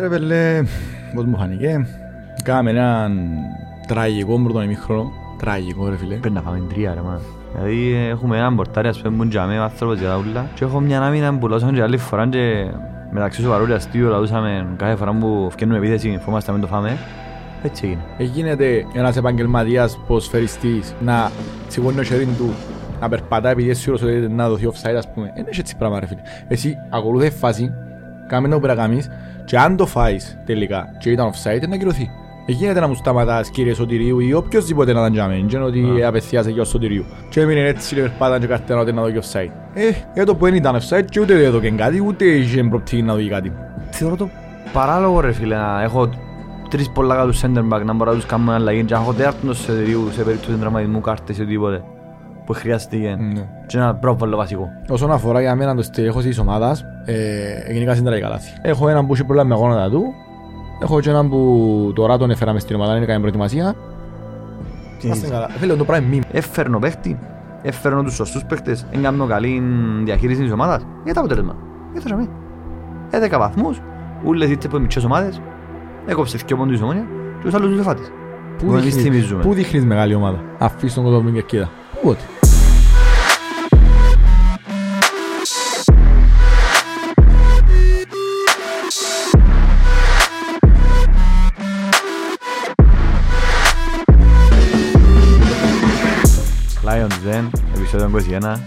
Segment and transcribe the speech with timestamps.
[0.00, 0.62] Ρε πέλε,
[1.14, 1.86] πώς μου φάνηκε,
[2.42, 3.20] κάναμε έναν
[3.86, 6.14] τραγικό πρώτο ημίχρονο, τραγικό ρε φίλε.
[6.14, 7.20] Πρέπει να φάμε τρία ρε μάνα.
[7.54, 11.02] Δηλαδή έχουμε έναν πορτάρι ας πούμε τζαμί, ο άνθρωπος για τα ούλα και έχω μια
[11.02, 12.66] άμυνα που λώσαμε και άλλη φορά και
[13.10, 16.98] μεταξύ σου παρόλοι αστείο λαούσαμε κάθε φορά που φτιάχνουμε επίθεση φόμαστε να μην το φάμε.
[17.62, 18.02] Έτσι έγινε.
[18.18, 21.30] Εγίνεται ένας επαγγελματίας ποσφαιριστής να
[21.68, 22.50] σηκώνει το χέρι του
[23.00, 25.32] να περπατά επειδή εσύ όρος ότι να δοθεί offside ας πούμε.
[25.36, 26.20] Είναι έτσι πράγμα ρε φίλε.
[26.48, 27.72] Εσύ ακολούθες φάση,
[28.26, 29.08] κάμε το που πρέπει να κάνεις
[29.44, 32.10] και αν το φάεις τελικά και ήταν offside είναι να κυρωθεί.
[32.46, 36.52] Εγίνεται να μου σταματάς κύριε Σωτηρίου ή οποιοςδήποτε να ήταν τζάμε, δεν είναι ότι απευθιάσαι
[36.52, 37.04] και ο Σωτηρίου.
[37.28, 39.50] Και έμεινε έτσι και περπάταν και καρτένα ότι να δω και offside.
[39.74, 43.14] Ε, για το που δεν ήταν offside και ούτε έδωκε κάτι, ούτε είχε προπτική να
[43.14, 43.52] δει κάτι.
[43.90, 44.28] Θεωρώ το
[44.72, 46.10] παράλογο ρε φίλε να έχω
[46.70, 49.54] τρεις πολλά κάτω center back να μπορώ να τους κάνω αλλαγή και να έχω τέταρτο
[49.54, 51.84] σε δύο σε περίπτωση τραυματισμού κάρτες ή οτιδήποτε
[52.44, 53.46] που χρειάστηκε Ναι.
[53.66, 54.68] και ένα πρόβολο βασικό.
[54.88, 58.50] Όσον αφορά για μένα το στελέχος της ομάδας, ε, γενικά είναι τραγικά λάθη.
[58.62, 60.02] Έχω έναν που έχει πρόβλημα με γόνατα του,
[60.82, 63.74] έχω και έναν που τώρα τον έφερα μες στην ομάδα, είναι κάνει προετοιμασία.
[65.02, 65.48] Είμαστε καλά.
[65.48, 66.22] Φίλε, το πράγμα είναι μη.
[66.32, 67.18] Έφερνω παίχτη,
[67.62, 69.62] έφερνω τους σωστούς παίχτες, έκανα καλή
[70.04, 70.86] διαχείριση της ομάδας.
[71.04, 71.56] Για το αποτέλεσμα.
[71.92, 72.28] Για το ζαμί.
[73.10, 73.80] 11 βαθμούς,
[74.24, 75.40] ούλες είτε από μικρές ομάδες,
[76.06, 77.06] έκοψε δυο πόντους η ομόνια
[77.38, 78.12] και τους άλλους τους εφάτης.
[78.58, 79.42] Πού Που εμείς δείχνεις- θυμίζουμε.
[79.42, 81.68] Πού δείχνεις μεγάλη ομάδα; Αφήσεις τον κόσμο μια κερκίδα.
[82.02, 82.20] Πότε.
[96.84, 98.58] Lions Den, επεισόδιο 21.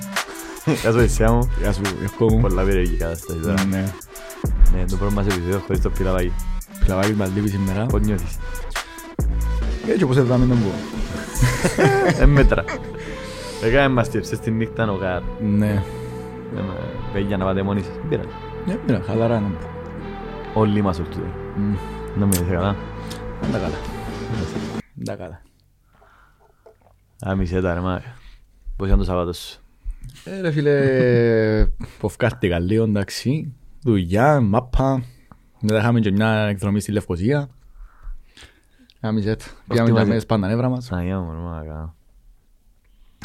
[0.81, 1.51] Γεια σου Εσιά μου.
[1.59, 2.41] Γεια σου, Ιωκό μου.
[2.41, 3.65] Πολλά περίεργη κατάσταση τώρα.
[3.65, 3.93] Ναι.
[4.73, 6.33] Ναι, το πρώτο μας επεισόδιο χωρίς το πιλαβάκι.
[6.85, 7.85] Πλαβάκι μας λείπει σήμερα.
[7.85, 8.37] Πώς νιώθεις.
[9.87, 10.71] Έτσι όπως έβγαμε τον που.
[12.19, 12.63] Ε, μέτρα.
[13.63, 15.21] Έκαμε μας τύψες τη νύχτα ο Γάρ.
[15.41, 15.83] Ναι.
[17.13, 17.93] Παιδιά να πάτε μόνοι σας.
[17.95, 18.27] Δεν πειράζει.
[18.65, 19.67] Ναι, μοίρα, χαλαρά να πω.
[20.53, 21.27] Όλοι μας ορτούτε.
[21.55, 21.73] Μμ,
[22.19, 22.75] Να μην είσαι καλά.
[23.41, 23.75] Δεν τα καλά.
[24.93, 25.41] Δεν τα καλά.
[27.21, 28.15] Άμισε τα ρε μάκα.
[28.75, 29.59] Πώς ήταν το Σαββάτο σου;
[30.23, 31.67] Ε, ρε φίλε,
[31.99, 33.53] ποφκάρτηκα λίγο, εντάξει.
[33.81, 35.03] Δουλειά, μάπα.
[35.61, 37.49] Μετά είχαμε και μια εκδρομή στη Λευκοσία.
[39.01, 39.41] Κάμε ζέτ.
[39.67, 40.03] Πήγαμε μαζί.
[40.03, 40.91] και μέσα πάντα νεύρα μας.
[40.91, 41.89] Αγία μου ρε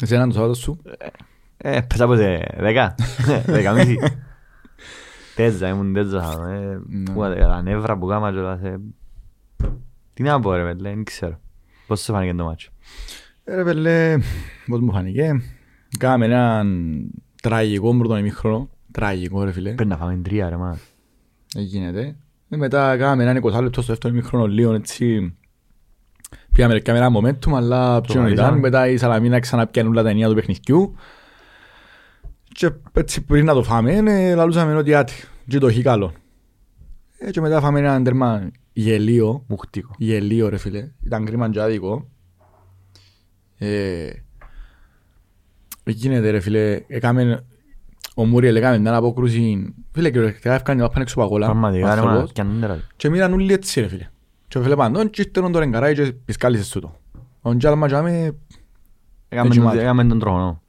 [0.01, 0.05] μάκα.
[0.13, 0.81] Εσένα το Σάββατο σου.
[1.57, 2.95] Ε, πέσα από σε δέκα.
[3.45, 3.97] Δέκα μισή.
[5.35, 6.47] Τέζα, ήμουν τέζα.
[6.49, 7.13] ε, Ναι.
[7.13, 8.61] Πού τα τα νεύρα που κάμα κιόλας.
[8.61, 8.79] ε.
[10.13, 11.39] Τι να πω ρε μετλέ, δεν ξέρω.
[11.87, 12.69] Πώς σου φάνηκε το μάτσο;
[13.43, 14.17] Ε, Ρε πέλε,
[14.67, 15.41] πώς μου φάνηκε.
[15.97, 16.87] Κάμε έναν
[17.41, 18.69] τραγικό πρώτο ημίχρονο.
[18.91, 19.73] Τραγικό ρε φίλε.
[19.73, 20.79] Πρέπει να φάμε τρία ρε μάκα.
[21.55, 22.15] Γίνεται.
[22.49, 25.35] Ε, Μετά κάναμε έναν 20 λεπτό στο δεύτερο ημίχρονο λίγο έτσι.
[26.53, 28.35] Πήγαμε κάμε ένα momentum, αλλά ποιον ήταν.
[28.35, 28.59] βαρύσαμε.
[28.59, 30.95] Μετά η Σαλαμίνα ξαναπιάνει όλα τα ενία του παιχνιδιού.
[32.47, 35.13] Και έτσι πριν να το φάμε, ε, λαλούσαμε ότι άτι,
[35.47, 36.13] και το έχει καλό.
[37.17, 39.91] Ε, και μετά φάμε έναν τέρμα γελίο, Μουχτίκο.
[39.97, 40.91] γελίο ρε φίλε.
[41.05, 42.07] Ήταν κρίμα και άδικο.
[43.57, 44.09] Ε,
[45.85, 47.45] γίνεται ρε φίλε, έκαμε,
[48.15, 51.45] ο Μούριελ έκαμε μια απόκρουση, φίλε κυριολεκτικά έφκανε να πάνε έξω από αγώλα.
[51.45, 52.15] Πραγματικά ρε άνθρωπος.
[52.19, 52.31] μάκα.
[52.31, 52.79] Κι αν είναι ρε.
[52.95, 54.07] Και μείναν όλοι έτσι ρε φίλε.
[54.53, 56.95] Και βλέπαν τον και ήρθαν τον εγκαράει και πισκάλισες του το.
[57.41, 58.35] Ο Τζάλμα τζάμε
[59.29, 59.79] Έκαμε Έτσι τον- μάτι.
[59.79, 60.61] Έκαμε τον τρόνο.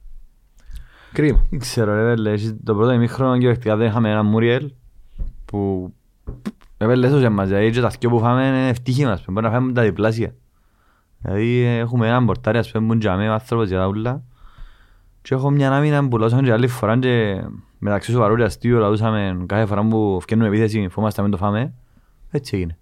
[1.12, 1.44] κρίμα.
[1.50, 4.72] Δεν ξέρω ρε βέλε, εσείς το πρώτο ημίχρονο κυριολεκτικά δεν είχαμε έναν Μούριελ
[5.44, 5.92] που
[6.78, 9.72] έβελε έσωσε μας, δηλαδή και τα δυο που φάμε είναι ευτύχη μας, μπορεί να φάμε
[9.72, 10.34] τα διπλάσια.
[11.18, 14.22] Δηλαδή έχουμε έναν πορτάρι ας πούμε που τζάμε ο άνθρωπος για τα ούλα
[15.22, 17.44] και έχω μια άμυνα που λώσαμε και άλλη φορά και
[17.78, 21.72] μεταξύ σου παρόλοι αστείο λαούσαμε κάθε φορά που φτιάχνουμε επίθεση φόμαστε να μην το φάμε,
[22.30, 22.78] έτσι έγινε.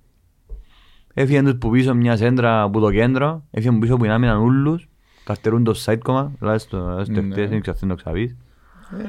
[1.14, 4.88] Έφυγαν τους που πίσω μια σέντρα από το κέντρο, έφυγαν πίσω που είναι άμυναν ούλους,
[5.24, 7.32] καρτερούν το offside κόμμα, τουλάχιστον στο Ναι.
[7.32, 8.36] χτες, δεν ξέρω αν το ξαβείς.
[8.98, 9.04] Ε,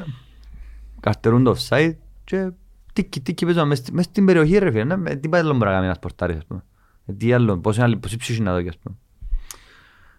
[0.99, 1.93] Καρτερούν το offside
[2.23, 2.51] και
[2.93, 4.95] τίκι τίκι παίζουμε μες, μες στην περιοχή ρε φίλε.
[4.95, 6.63] Ναι, τι πάει άλλο μπορεί να κάνει ένας πορτάρις ας πούμε.
[7.05, 8.95] Ε, Τι άλλο, πώς είναι άλλη, πώς ψυχή να δω κι ας πούμε.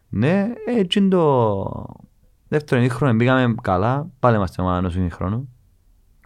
[0.09, 1.87] Ναι, έτσι είναι το
[2.49, 5.49] δεύτερο ημίχρονο μπήκαμε καλά, πάλι είμαστε ομάδα ενός ημίχρονου.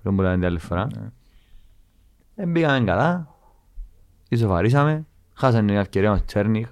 [0.03, 0.87] Δεν μπορεί να είναι την άλλη φορά.
[1.01, 1.11] Ναι.
[2.35, 3.35] Ε, Μπήκαμε καλά,
[4.29, 5.07] ισοφαρίσαμε,
[5.39, 6.69] χάσανε την ευκαιρία μας Τσέρνιχ,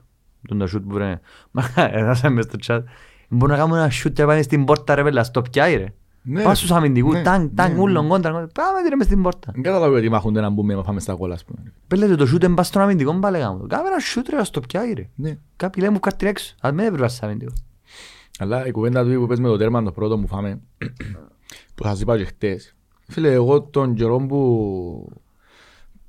[0.49, 1.21] τον το σούτ που βρε,
[1.51, 2.81] μα εδάσαμε μες στο chat.
[3.29, 5.87] Μπορούμε να κάνουμε ένα σούτ και πάνε στην πόρτα ρε πέλα, στο πιάει ρε.
[6.29, 6.43] Ναι.
[6.43, 8.11] Πας στους αμυντικούς, Ναι, τάγκ, τάγκ, ναι, ούλον, ναι.
[8.11, 8.49] κόντρα, κόντρα.
[8.55, 9.51] Πάμε τι ρε μες στην πόρτα.
[9.53, 11.73] Δεν καταλαβαίνω γιατί μάχονται να μπούμε να πάμε στα κόλλα ας πούμε.
[11.89, 13.67] Πέλε το σούτ εμπάς στον αμυντικό πάλι γάμο.
[13.67, 15.09] Κάμε ένα σούτ ρε, στο πιάει ρε.
[15.15, 15.39] Ναι.
[15.57, 17.65] Κάποιοι λένε μου κάρτη έξω, ας μην έπρεπε σε αμυντικός.
[18.39, 20.61] Αλλά η κουβέντα του που πες με το τέρμα το πρώτο που φάμε,
[21.75, 22.75] που σας είπα και χτες.
[23.09, 25.13] Φίλε, εγώ τον καιρό που,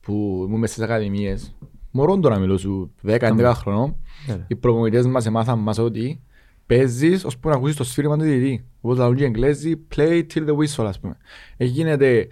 [0.02, 1.56] που ήμουν μέσα στις ακαδημίες,
[1.98, 3.96] μωρόν τώρα μιλώ σου 10-11 χρονών,
[4.28, 4.46] Ναι.
[4.48, 6.22] οι προπονητές μας εμάθαν μας ότι
[6.66, 8.66] παίζεις ώσπου να ακούσεις το σφύριγμα του διαιτητή.
[8.82, 11.18] Όπως λαλούν και οι Εγγλέζοι, play till the whistle ας πούμε.
[11.58, 12.28] Εγίνεται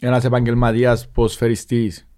[0.00, 2.08] ένας επαγγελματίας ποσφαιριστής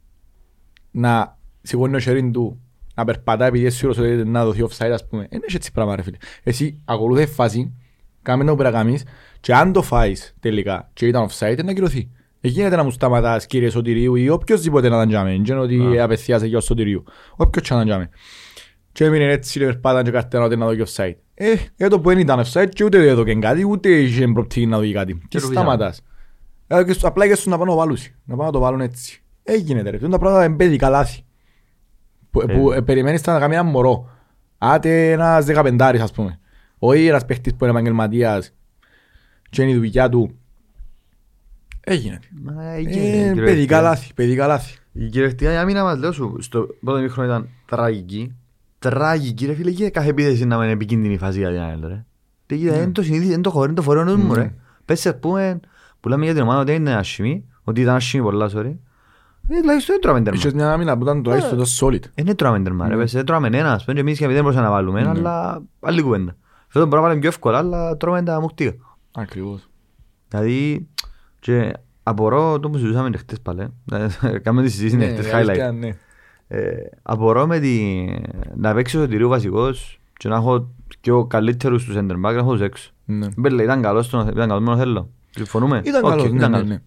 [0.91, 2.61] να σηκώνει το χέρι του
[2.95, 5.27] να περπατά επειδή είναι σίγουρος ότι να δοθεί offside ας πούμε.
[5.31, 6.17] Είναι έτσι πράγμα ρε φίλε.
[6.43, 7.73] Εσύ ακολούθες φάση,
[8.23, 9.05] κάμε το που πρέπει να κάνεις
[9.41, 12.11] και αν το φάεις τελικά και ήταν offside να κυρωθεί.
[12.47, 15.31] Δεν γίνεται να μου σταματάς κύριε Σωτηρίου ή οποιοςδήποτε να ήταν τζάμε.
[15.31, 17.05] Δεν είναι ότι απευθείας για ο Σωτηρίου.
[17.37, 18.09] Όποιος και να ήταν τζάμε.
[18.93, 21.15] Και έμεινε έτσι και περπάταν και καρτένα ότι να δω και offside.
[21.35, 24.79] Ε, εδώ που δεν ήταν offside και ούτε εδώ και κάτι, ούτε είχε προπτή να
[24.79, 25.23] δω κάτι.
[25.29, 26.03] Και σταματάς.
[26.67, 27.97] Ε, και στο- Απλά και στους να πάνε να το βάλουν.
[28.25, 29.23] Να πάνε να το βάλουν έτσι.
[29.43, 29.99] Έγινε ρε.
[29.99, 31.25] Τα πράγματα είναι παιδικά λάθη.
[32.31, 34.11] Που, που ε, περιμένεις να κάνεις ένα μωρό.
[34.59, 36.39] Άτε ένας δεκαπεντάρης ας πούμε.
[36.79, 38.55] Όχι ένας παίχτης που είναι επαγγελματίας
[39.51, 40.39] και είναι η δουλειά του.
[41.89, 42.19] Έγινε.
[42.43, 43.45] Μα, Ε, έγινε, κυριολεκτικά.
[43.45, 44.79] παιδικά λάθη, παιδικά λάθη.
[44.93, 48.35] Η κυριολεκτικά η άμυνα μας λέω σου στο πρώτο μήχρονο ήταν τραγική.
[48.79, 52.05] Τραγική ρε φίλε και κάθε επίθεση να είναι επικίνδυνη η φάση για την άλλη ρε.
[52.47, 54.55] Τι γίνεται, είναι το συνήθι, είναι το χωρί, είναι το φορέο νους μου ρε.
[54.85, 55.61] Πες ας πούμε,
[56.01, 58.75] που λέμε για την ομάδα ότι είναι άσχημη, ότι ήταν άσχημη πολλά sorry.
[59.49, 60.39] Ε, τουλάχιστον δεν τρώμε τέρμα.
[60.39, 62.01] Είχες μια άμυνα που ήταν τουλάχιστον τόσο solid.
[62.15, 64.43] Ε, Δεν τρώμε τέρμα ρε, πες, δεν τρώμε ένα, ας πούμε, και εμείς και δεν
[64.43, 66.37] μπορούσαμε να βάλουμε, αλλά άλλη κουβέντα.
[66.69, 68.75] Φέτος μπορούμε να βάλουμε πιο εύκολα, αλλά τρώμε τα μουχτία.
[69.13, 69.69] Ακριβώς.
[70.29, 70.89] Δηλαδή,
[71.47, 71.73] και
[72.03, 73.61] απορώ το που συζούσαμε και χτες πάλι,
[73.93, 75.35] ε, κάνουμε τη συζήτηση Ναι, χτες η highlight.
[75.35, 75.89] αλήθεια, ναι.
[76.49, 76.73] Ε,
[77.03, 78.05] απορώ με τη...
[78.57, 80.71] να παίξει ο Σωτηρίου βασικός και να έχω
[81.01, 82.91] πιο καλύτερους του center back να έχω τους έξω.
[83.05, 83.27] Ναι.
[83.37, 85.11] Μπέλε, ήταν καλός, στον- ήταν καλός μόνο θέλω.
[85.31, 86.69] Συμφωνούμε; Ήταν Οκ, καλός, ναι, ήταν ναι, καλός.
[86.71, 86.79] ναι.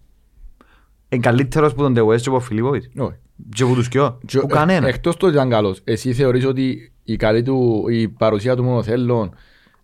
[1.09, 2.89] Είναι καλύτερος που τον De West και από ο Φιλίπποβιτς.
[2.97, 3.15] Όχι.
[3.53, 4.17] Και από τους κοιό.
[4.25, 4.88] Και- Που κανένα.
[4.88, 8.63] ε, Εκτός το ότι ήταν καλός, εσύ θεωρείς ότι η καλή του, η παρουσία του
[8.63, 9.31] μόνο θέλων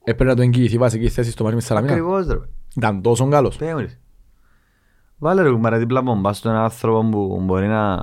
[0.04, 2.38] έπρεπε να το εγγυηθεί βασική θέση στο μάτι με τη Σαλαμίνα; Ακριβώς ρε.
[2.76, 3.56] Ήταν τόσο καλός.
[3.58, 3.98] Πέμε ρε.
[5.18, 7.98] Βάλε ρε κουμπάρε δίπλα από μπας στον άνθρωπο που μπορεί να...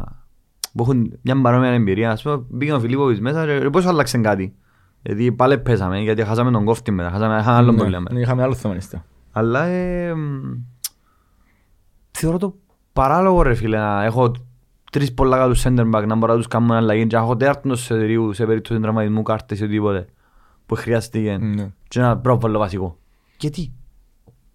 [0.73, 2.11] που έχουν μια παρόμοια εμπειρία.
[2.11, 4.55] Ας πούμε πήγαινε ο Φιλίπποβιτς μέσα και πώς άλλαξε κάτι;
[5.03, 8.05] Γιατί πάλι πέσαμε, γιατί χάσαμε τον κόφτη μετά, χάσαμε είχαμε άλλο Ναι, πρόβλημα.
[8.13, 9.05] ναι, Είχαμε άλλο θέμα νηστά.
[9.33, 10.41] Αλλά ε, μ,
[12.11, 12.55] θεωρώ το
[12.93, 14.33] παράλογο ρε φίλε να έχω
[14.93, 17.83] τρεις πολλά καλούς center back να μπορώ να τους κάνουμε αλλαγή και να έχω τέταρτος
[17.83, 20.07] σε εταιρείου σε περίπτωση τραυματισμού κάρτες ή οτιδήποτε
[20.67, 21.71] που χρειάστηκε Ναι.
[21.89, 22.99] και ένα πρόβολο βασικό.
[23.39, 23.73] Γιατί,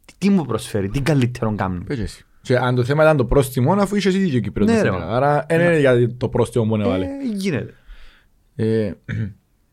[0.06, 2.25] τι, τι μου προσφέρει, τι καλύτερο κάνει; Πες εσύ.
[2.48, 4.68] Και αν το θέμα ήταν το πρόστιμο, αφού είσαι εσύ δίκιο Κύπρος.
[4.68, 4.98] Ναι, δεν ρε, είναι.
[4.98, 5.04] μα.
[5.06, 7.06] Άρα δεν είναι για το πρόστιμο που έβαλε.
[7.06, 7.74] Ε, γίνεται.
[8.56, 8.92] Ε,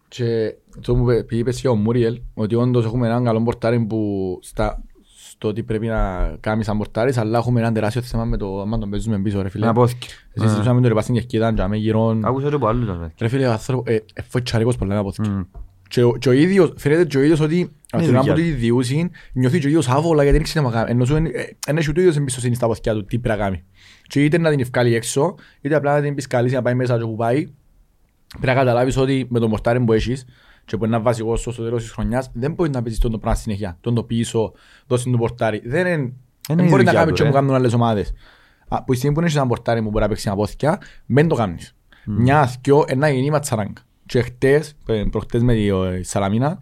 [0.09, 4.39] Και το που είπε- είπες και ο Μούριελ, ότι όντως έχουμε έναν καλό πορτάρι που
[4.43, 4.83] στα,
[5.31, 8.79] στο ότι πρέπει να κάνεις σαν πορτάρις, αλλά έχουμε έναν τεράστιο θέμα με το άμα
[8.79, 9.67] τον παίζουμε πίσω ρε φίλε.
[9.67, 10.07] Να πόθηκε.
[10.33, 12.19] Εσύ συζητούσαμε το ρε πας στην κερκίδα, και αμέ γύρω.
[12.23, 12.87] Άκουσα και από άλλους.
[13.01, 13.13] ρε.
[13.19, 15.29] Ρε φίλε, ο άνθρωπος, ε, ε, φοητσαρικός πολλά να πόθηκε.
[15.29, 15.41] Μμ.
[15.89, 18.55] Και ο- και ο ίδιος, φαίνεται και ο ίδιος ότι από την δουλειά άποψη του.
[18.55, 20.91] του διούσιν, νιώθει και ο ίδιος άβολα γιατί δεν ξέρει να κάνει.
[20.91, 23.39] Ενώ σου εν- ε, εν έχει ούτε ο ίδιος εμπιστοσύνη στα πόθηκια του τι πρέπει
[23.39, 23.65] να κάνει.
[24.07, 26.97] Και είτε να την ευκάλει έξω, είτε απλά να την πεις καλή να πάει μέσα
[26.97, 27.49] και όπου πάει,
[28.29, 30.25] πρέπει να καταλάβεις ότι με το μορτάρι που έχεις
[30.65, 33.11] και που είναι ένα βασικό σου στο τέλος της χρονιάς, δεν μπορείς να παίζεις τον
[33.11, 34.53] το πράγμα συνέχεια, τον το πίσω,
[34.87, 35.63] δώσει του πορτάρι.
[35.65, 36.03] Δεν είναι,
[36.49, 37.29] η δεν μπορεί να δουλειά κάνει του, και ρε.
[37.29, 38.13] που κάνουν άλλες ομάδες.
[38.69, 41.35] Α, Που η στιγμή που έχεις ένα πορτάρι που μπορεί να παίξει απόθηκια, μην το
[41.35, 41.75] κάνεις.
[42.05, 43.83] Μιας, δυο, ένα γίνει ματσαράγκα.
[44.07, 46.59] Και χτες, ε, προχτές με τη ε, Σαλαμίνα,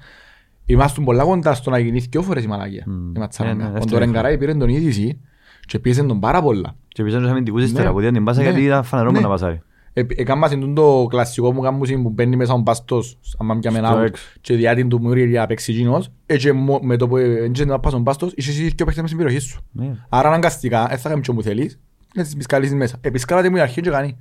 [0.67, 2.85] Είμαστε πολλά κοντά στο να γίνει δυο φορές η μαλακία.
[2.87, 3.15] Μμ.
[3.17, 3.57] Η Ματσαράγκα.
[3.57, 5.21] Ναι, ναι, Ο δεύτερη Ντορεγκαράη πήρε τον είδηση
[5.67, 6.77] και πίεσε τον πάρα πολλά.
[6.89, 7.93] Και πίσω τους αμυντικούς ύστερα Ναι.
[7.93, 8.49] που δίνουν την πάσα Ναι.
[8.49, 9.17] γιατί ήταν φανερό Ναι.
[9.17, 9.63] που να πασάρει.
[9.93, 13.85] Ε, Έκανα συντούν το κλασικό μου κάμουσιν που μπαίνει μέσα ο μπάστος άμα πια μεν
[13.85, 14.25] Στο out έξω.
[14.41, 17.65] και διάτην του Μουρίλ για να παίξει εκείνος ε, και μο- με το που έντυχε
[17.65, 19.61] να πας ο μπάστος είσαι εσύ και παίξτε μες στην περιοχή σου.
[19.73, 19.95] Ναι.
[20.09, 21.79] Άρα αναγκαστικά, δεν θα κάνεις και μου θέλεις,
[22.15, 22.97] να τις πισκαλίσεις μέσα.
[23.01, 24.17] Επισκάλατε μου η αρχή και κάνει.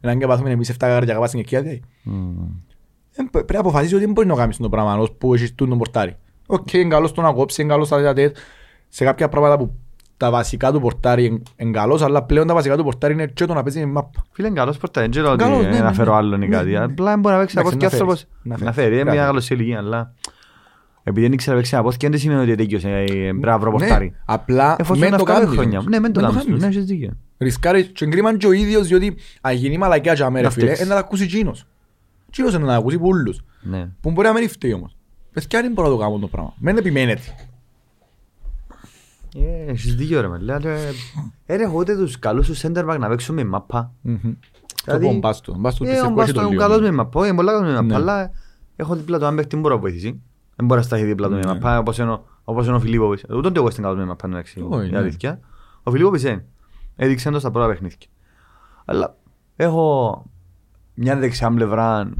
[0.00, 1.62] Έναν και πάθουμε εμείς 7 καρδιά κάπας στην εκκία
[3.14, 3.22] δηλαδή.
[3.22, 3.24] Μμ.
[3.24, 5.54] Ε, π- Πρέπει να αποφασίσεις ότι δεν μπορεί να κάνεις το πράγμα ως που έχεις
[5.54, 6.16] τούτον πορτάρι.
[6.46, 8.40] Οκ, είναι καλός το να κόψει, είναι καλός στα τέτα
[8.88, 9.74] σε κάποια πράγματα που
[10.16, 13.44] τα βασικά του πορτάρι είναι- είναι καλός, αλλά πλέον τα βασικά του πορτάρι είναι και
[13.44, 14.24] το να παίζεις με μάπα.
[14.32, 16.16] Φίλε είναι καλός πορτάρι, δεν ξέρω Καλός, ότι ναι, να ναι, φέρω ναι.
[16.16, 16.70] άλλον ή Ναι, κάτι.
[16.70, 16.78] ναι.
[16.78, 18.02] Απλά μπορεί να παίξει από Εντάξει, και να φέρει.
[18.02, 18.26] άνθρωπος.
[18.42, 18.74] Να Να φέρεις.
[18.74, 20.12] φέρεις, είναι Πρέπει μια να καλός ηλικία, αλλά
[21.02, 23.70] επειδή δεν ήξερα να παίξει από και δεν σημαίνει ότι τέτοιος ε, πρέπει να βρω
[23.70, 24.04] πορτάρι.
[24.10, 25.78] Ναι, απλά Εφόσον μεν να το βγάλει κάνεις χρόνια.
[25.78, 25.90] όμως.
[25.90, 26.44] Ναι, μεν το Μεν κάνεις.
[26.46, 26.60] κάνεις.
[26.62, 27.10] Ναι, έχεις δίκιο.
[27.38, 30.84] Ρισκάρεις και εγκρίμαν και ο ίδιος διότι αν γίνει μαλακιά για μέρα Να φίλε, φταίξεις.
[30.84, 31.66] είναι να τα ακούσει εκείνος.
[32.36, 33.40] Εκείνος είναι να τα ακούσει πουλούς.
[33.62, 33.88] Ναι.
[34.00, 34.96] Που μπορεί να μην φταίει όμως.
[35.32, 36.54] Παιδιά δεν μπορώ να το κάνω το πράγμα.
[36.58, 37.22] Μεν επιμένετε.
[39.36, 40.52] Ε, Έχεις δίκιο ρε μέλε.
[41.46, 43.92] Ε, ρε, έχω ούτε τους καλούς τους center back να παίξουν με μαπά.
[44.00, 44.16] Μμμ.
[44.22, 44.36] Το
[44.84, 45.54] Δηλαδή, πω μπάστο.
[45.58, 46.62] Μπάστο Ε, της ο εκκόχει Μπάστον το είναι λίγο.
[46.62, 47.94] καλός με μαπά, όχι, είναι πολλά καλός με μαπά, Ναι.
[47.94, 48.30] αλλά
[48.76, 50.22] έχω δίπλα του αν παίχτη μπορώ να βοηθήσει.
[50.56, 51.46] Δεν μπορεί να σταθεί δίπλα του με Ναι.
[51.46, 53.22] μαπά, όπως είναι ο- όπως είναι ο Φιλίπποβιτς.
[53.30, 54.98] Ούτε εγώ στην καλός με μαπά, εντάξει, Όχι, η ναι.
[54.98, 55.40] αλήθεια.
[55.82, 56.44] Ο Φιλίπποβιτς είναι.
[56.96, 57.96] Έδειξε το στα πρώτα παιχνίδια.
[58.84, 59.16] Αλλά
[59.56, 60.24] έχω
[60.94, 62.10] μια δεξιά πλευρά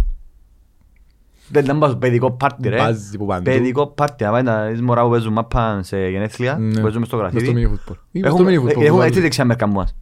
[1.48, 2.76] δεν ήταν πάω παιδικό πάρτι ρε.
[2.76, 3.42] Μπάζει που παντού.
[3.42, 4.24] Παιδικό πάρτι.
[4.24, 6.74] Αν πάει να δεις μωρά που παίζουν μάπα σε γενέθλια, Ναι.
[6.74, 7.52] που παίζουν στο Μες στο γραφίδι.
[7.68, 7.96] mini football.
[8.12, 9.06] Ή μες στο Έχουμε, mini football ε, που έχουμε βάλουν.
[9.06, 9.96] έτσι δεξιά μερικά μου μας.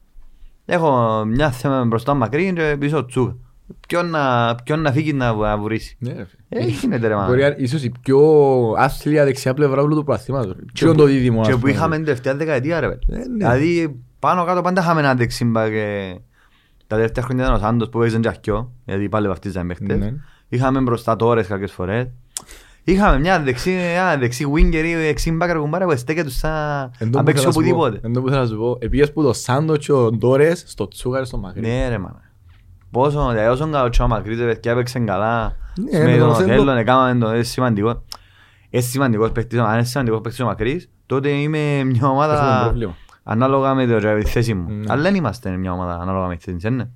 [0.64, 3.36] Έχω μια θέμα μπροστά μακρύ και πίσω τσούκα.
[3.88, 5.96] Ποιον να, ποιον να φύγει να, να βουρήσει.
[5.98, 6.64] Ναι, ρε φίλε.
[6.64, 7.48] Ε, γίνεται ρε Μπορεί μάνα.
[7.48, 8.18] να- ίσως η πιο
[8.78, 10.54] άθλια δεξιά πλευρά όλου του προαθήματος.
[10.72, 11.40] Τι είναι το δίδυμο.
[11.40, 11.70] ας Και που πούμε.
[11.72, 12.86] είχαμε την τελευταία δεκαετία ρε.
[12.86, 13.22] Ε, ναι.
[13.36, 16.16] Δηλαδή πάνω κάτω πάντα είχαμε ένα δεξίμπα και
[16.92, 19.98] Τα τελευταία χρόνια ήταν ο Σάντος που παίξαν και αχκιό, γιατί πάλι βαφτίζαν παίχτες.
[19.98, 20.12] Ναι.
[20.48, 22.08] Είχαμε μπροστά τόρες κάποιες φορές.
[22.84, 27.18] Είχαμε μια δεξί, ένα δεξί winger ή δεξί μπάκαρ κουμπάρα που στέκεται σαν Εν τω
[27.18, 28.06] να που παίξεις θέλω να σου πω, οπουδήποτε.
[28.06, 30.88] εν τω που θέλω να σου πω, επήγες που το Σάντο και ο Ντόρες στο
[30.88, 31.60] Τσούκαρ στο Μακρύ.
[31.60, 32.20] Ναι ρε μάνα.
[32.90, 35.56] Πόσο, δηλαδή όσον καλό τσάμα μακρύς, ρε παιδιά έπαιξαν καλά.
[35.90, 38.02] Ναι, Με με τον το θέλω- Οθέλλον έκαναμε το, είναι σημαντικό.
[38.70, 42.96] Είναι σημαντικός παίκτης, αν είναι σημαντικός παίκτης ο Μακρύς, τότε είμαι μια Έχουμε ομάδα πρόβλημα.
[43.22, 44.66] Ανάλογα με το- τη θέση μου.
[44.70, 44.84] Ναι.
[44.88, 46.90] Αλλά δεν είμαστε μια ομάδα ανάλογα με τη θέση, είναι.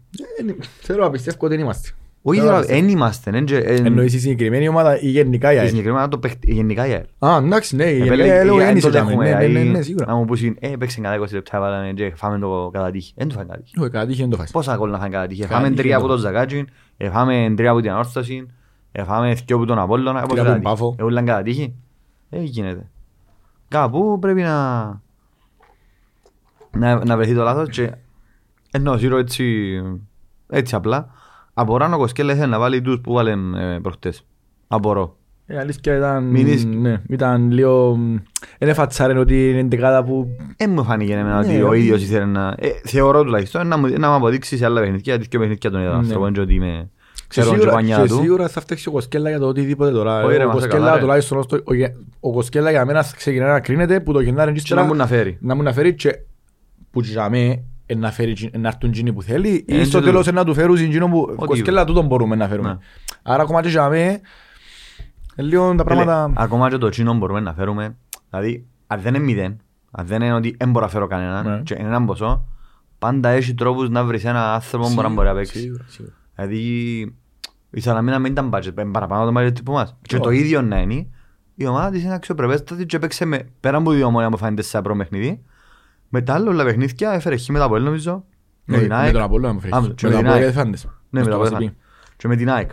[0.49, 1.91] Ε, Θέλω να πιστεύω ότι δεν είμαστε.
[2.29, 3.31] Όχι, Θέλω να τώρα, δεν είμαστε.
[3.31, 5.69] δεν και- εν- Εννοείς η συγκεκριμένη ομάδα ή γενικά η και ΑΕΛ.
[5.69, 7.05] Συγκεκριμένα το παίχτη- γενικά η ΑΕΛ.
[7.33, 9.11] Α, εντάξει, ναι, η Επέλε- γενικά η ΑΕΛ η- δεν αν είσαι τότε τζάμε.
[9.13, 10.07] έχουμε, Ναι, ναι, ναι, δηλαδή, ναι, σίγουρα.
[10.07, 13.13] Να μου πούσουν, ε, παίξαν κατά 20 λεπτά, βάλαμε και φάμε το κατά τύχη.
[13.17, 13.81] Δεν το φάμε κατά τύχη.
[13.81, 14.51] Όχι, κάτι είχε δεν το φάεις.
[14.51, 15.41] Πόσα γκολ να φάμε κατά τύχη.
[15.41, 16.67] Κατά Φάμε τύχη τρία δεν από το τον Ζακάτζιν,
[17.13, 18.47] φάμε τρία από την Ανόρθωση,
[19.05, 20.21] φάμε δυο από τον Απόλλωνα.
[20.21, 20.83] πώς Τρία κατά από τον τύχη.
[20.83, 20.97] Πάφο.
[20.99, 21.75] Ε, ούλαν κατά τύχη.
[22.31, 22.89] Ε, γίνεται.
[23.69, 25.05] Κάπου πρέπει να...
[26.77, 27.91] να, να βρεθεί το λάθος και
[28.71, 29.45] ενώ σύρω έτσι,
[30.49, 31.09] έτσι απλά
[31.55, 34.25] απορώ αν ο Κοσκέλα ήθελε να βάλει τους που βάλε ε, προχτές.
[34.69, 35.17] Απορώ.
[35.47, 37.99] Η αλήθεια ήταν, Μην είσαι- ναι, ήταν λίγο...
[38.59, 40.29] Δεν εφατσάρεν ότι είναι εντεκάδα που...
[40.57, 41.79] Δεν μου φάνηκε εμένα Ναι, ότι ο όχι.
[41.81, 42.55] ίδιος ήθελε να...
[42.59, 45.81] Ε, θεωρώ τουλάχιστον να μου, να μου αποδείξει σε άλλα παιχνίδια, γιατί και παιχνίδια τον
[45.81, 45.97] είδα Ναι.
[45.97, 46.91] άνθρωπο, και ότι είμαι...
[47.15, 48.15] Και Ξέρω και σίγουρα- πανιά και του.
[48.21, 50.25] σίγουρα θα φταίξει ο Κοσκέλα για το οτιδήποτε τώρα.
[50.25, 51.01] Όχι, ρε, Ο μας Κοσκέλα καλά, ρε.
[51.01, 54.53] τουλάχιστον ως το- ο Γε- ο Κοσκέλα για μένα ξεκινά να κρίνεται που το γεννάρι
[54.53, 55.39] Και να μου να φέρει.
[55.41, 56.19] να μου να φέρει και
[57.01, 57.63] που για μέ
[57.97, 60.45] να, φέρει, τζι- να έρθουν τζίνοι που θέλει Ε, ή στο και το- τέλος να
[60.45, 62.69] του φέρουν τζίνο που Ό,τι Κοσκέλα τούτον μπορούμε να φέρουμε.
[62.69, 62.77] Ναι.
[63.23, 64.21] Άρα ακόμα και για μέ
[65.37, 66.25] λίγο τα πράγματα...
[66.27, 67.97] Φίλε, Ακόμα και το τσίνο μπορούμε να φέρουμε.
[68.31, 69.61] Δηλαδή, αν δεν είναι μηδέν,
[69.91, 71.61] αν δεν είναι ότι δεν μπορώ να φέρω κανέναν Ναι.
[71.63, 72.45] και είναι έναν ποσό,
[72.99, 75.59] πάντα έχει τρόπους να βρεις ένα άνθρωπο που μπορεί να μπορεί να παίξει.
[75.59, 76.15] Σίγουρα, σίγουρα.
[76.35, 76.59] Δηλαδή,
[77.71, 79.97] η Σαλαμίνα μην ήταν budget, είναι παραπάνω το budget που μας.
[80.03, 80.21] Και Ω.
[80.21, 81.07] το ίδιο να είναι,
[81.55, 84.81] η ομάδα της είναι αξιοπρεπέστατη και παίξε με, πέρα από δύο μόνοι που φάνηκε σε
[84.83, 85.43] πρώτο παιχνίδι,
[86.19, 88.25] μετά άλλα όλα παιχνίδια έφερε χ με τα Αποέλ νομίζω,
[88.65, 89.13] με Ναι, την Με ΑΕΚ.
[89.13, 89.73] τον Απόλλωνα μου Α, φέρει.
[89.73, 90.53] και Με με τον την Απόλλωνα ΑΕΚ.
[90.55, 90.85] φάντες.
[90.85, 91.53] Ναι, με τα Στο Αποέλ.
[91.53, 91.77] βασιλεί.
[92.17, 92.71] Και με την ΑΕΚ.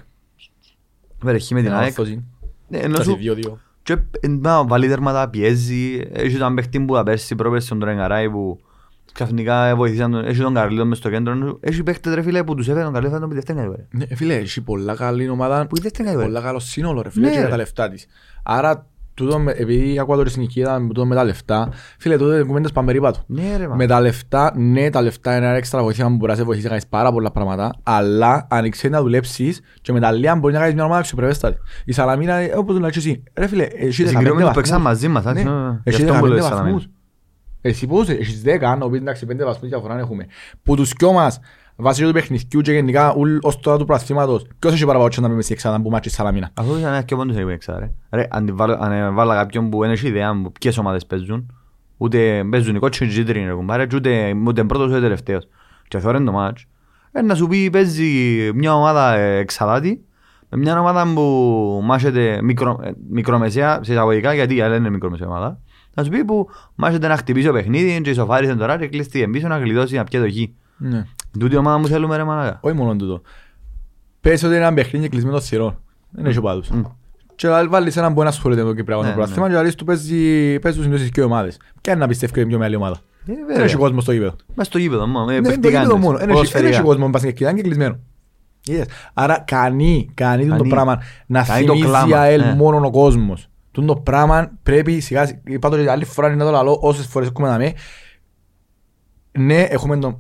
[1.24, 1.88] Έφερε χ με την Ένα ΑΕΚ.
[1.88, 2.24] όρθωση.
[2.68, 3.60] Ναι, ενώ Φτάσει σου- δύο-δύο.
[3.84, 6.08] και ε, να βάλει τέρματα, πιέζει.
[6.12, 8.60] Έχει τον παίχτη που απέρσι πρόπερσι τον Τρενγκαράη που
[9.14, 10.26] ξαφνικά βοηθήσαν τον.
[10.26, 11.58] Έχει τον Καρλίδο μες στο κέντρο.
[11.60, 13.88] Έχει παίχτες ρε φίλε που τους έφερε τον Καρλίδο με δεύτερη κατηγορία.
[13.92, 16.34] Ναι, φίλε, έχει πολλά καλή ομάδα Που η δεύτερη κατηγορία.
[16.34, 17.52] Πολλά καλό σύνολο ρε φίλε Ναι, και για ρε.
[17.52, 18.06] τα λεφτά της.
[18.44, 22.44] Άρα, τούτο, με- επειδή ακούω τώρα στην οικία τούτο με τα λεφτά, φίλε, τότε είναι
[22.44, 23.20] κουβέντες πάμε περίπατο.
[23.28, 23.76] Ναι ρε μα.
[23.76, 26.64] Με τα λεφτά, ναι, τα λεφτά είναι ένα έξτρα βοήθεια που μπορεί να σε βοηθήσει
[26.66, 30.54] να κάνεις πάρα πολλά πράγματα, αλλά αν ξέρεις να δουλέψεις και με τα λίγα μπορείς
[30.56, 31.58] να κάνεις μια ομάδα αξιοπρεπέστατη.
[31.86, 34.82] Η Σαλαμίνα, ε, όπως το λες και εσύ, ρε φίλε, έχει Συγκρίνουμε 15 που παίξαν
[34.84, 34.84] βαθμούς.
[34.84, 35.24] μαζί μας.
[35.24, 36.64] Ναι, ας, ε, έχει γι' αυτό που λέω 15 η Σαλαμίνα.
[36.64, 36.88] βαθμούς.
[37.66, 40.26] Εσύ πώς, έχεις 10, ο οποίος εντάξει 5 βαθμούς διαφορά έχουμε.
[40.64, 41.40] Που τους κοιό μας,
[41.76, 45.34] βάσει του παιχνιδιού και γενικά ουλ- ως τώρα του πραθήματος, ποιος έχει παραπάνω να πει
[45.34, 46.50] μες η εξάδα που μάτσι η Σαλαμίνα.
[46.54, 47.92] Αφού ήταν ένα και πόντους είναι έξα ρε.
[48.12, 51.06] Ρε, αν τη βάλω- αν ε, βάλα κάποιον που δεν έχει ιδέα μου ποιες ομάδες
[51.06, 51.54] παίζουν,
[51.98, 55.48] ούτε παίζουν οι κότσινοι και οι κίτρινοι ρε κουμπάρε, και ούτε, ούτε πρώτος ούτε τελευταίος.
[55.88, 56.66] Και θωρέν το μάτς,
[57.12, 60.04] ε, να σου πει παίζει μια ομάδα ε, εξαδάτη,
[60.50, 61.22] με μια ομάδα που
[61.84, 65.60] μάχεται μικρο, ε, μικρομεσαία, σε εισαγωγικά, γιατί η άλλη είναι μικρομεσαία ομάδα,
[65.94, 69.48] να σου πει που μάχεται να χτυπήσει το παιχνίδι και ισοφάρισε τώρα και κλείστηκε πίσω
[69.48, 70.63] να γλιτώσει να πιει το χ.
[70.90, 71.06] Ναι.
[71.40, 72.58] Τούτη η ομάδα μου θέλουμε ρε μαλάκα.
[72.62, 73.22] Όχι μόνο τούτο.
[74.22, 75.80] Πες ότι είναι ένα παιχνίδι κλεισμένο θυρών.
[76.10, 76.70] Δεν έχει οπαδούς.
[76.70, 76.82] Μμ.
[77.36, 79.76] Και να βάλεις έναν που δεν ασχολείται με το Κυπριακό Ναι, πρωτάθλημα και να λες
[79.76, 81.58] του παίζει παίζει τους συνήθως και ομάδες.
[81.82, 83.64] Ποια είναι να πιστεύει ότι είναι πιο μεγάλη ομάδα; Ε, Δεν βέβαια.
[83.64, 84.36] έχει κόσμο στο γήπεδο.
[84.56, 86.18] Μες στο γήπεδο μόνο, Ναι, με είναι το παιχτικά γήπεδο είναι, μόνο.
[86.18, 86.82] Δεν έχει- Δεν έχει ποδοσφαιρικά.
[86.88, 88.00] κόσμο με πασχετική, είναι και κλεισμένο.
[88.66, 88.86] Είδες.
[89.14, 92.54] Άρα κάνει, κάνει το Κάνει- πράγμα να κάνει το θυμίζει η κλάμα, ΑΕΛ ναι.
[92.56, 93.48] μόνο ο κόσμος.
[93.72, 96.78] Τούν το πράγμα πρέπει σιγά σιγά, είπα το και άλλη φορά είναι να το λαλώ
[96.82, 97.74] όσες φορές έχουμε να με.
[99.40, 100.20] Ναι, έχουμε τον...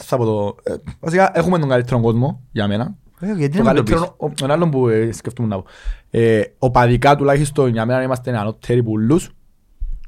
[0.00, 0.56] Θα πω το...
[0.62, 2.94] ε, Βασικά έχουμε τον καλύτερο κόσμο για μένα.
[3.20, 5.56] Ε, Γιατί Το να μην το πεις; καλύτερο, ο- τον άλλον που ε, σκεφτούμε να
[5.56, 5.64] πω.
[6.10, 9.30] Ε, οπαδικά τουλάχιστον για μένα είμαστε ανώτεροι πουλούς.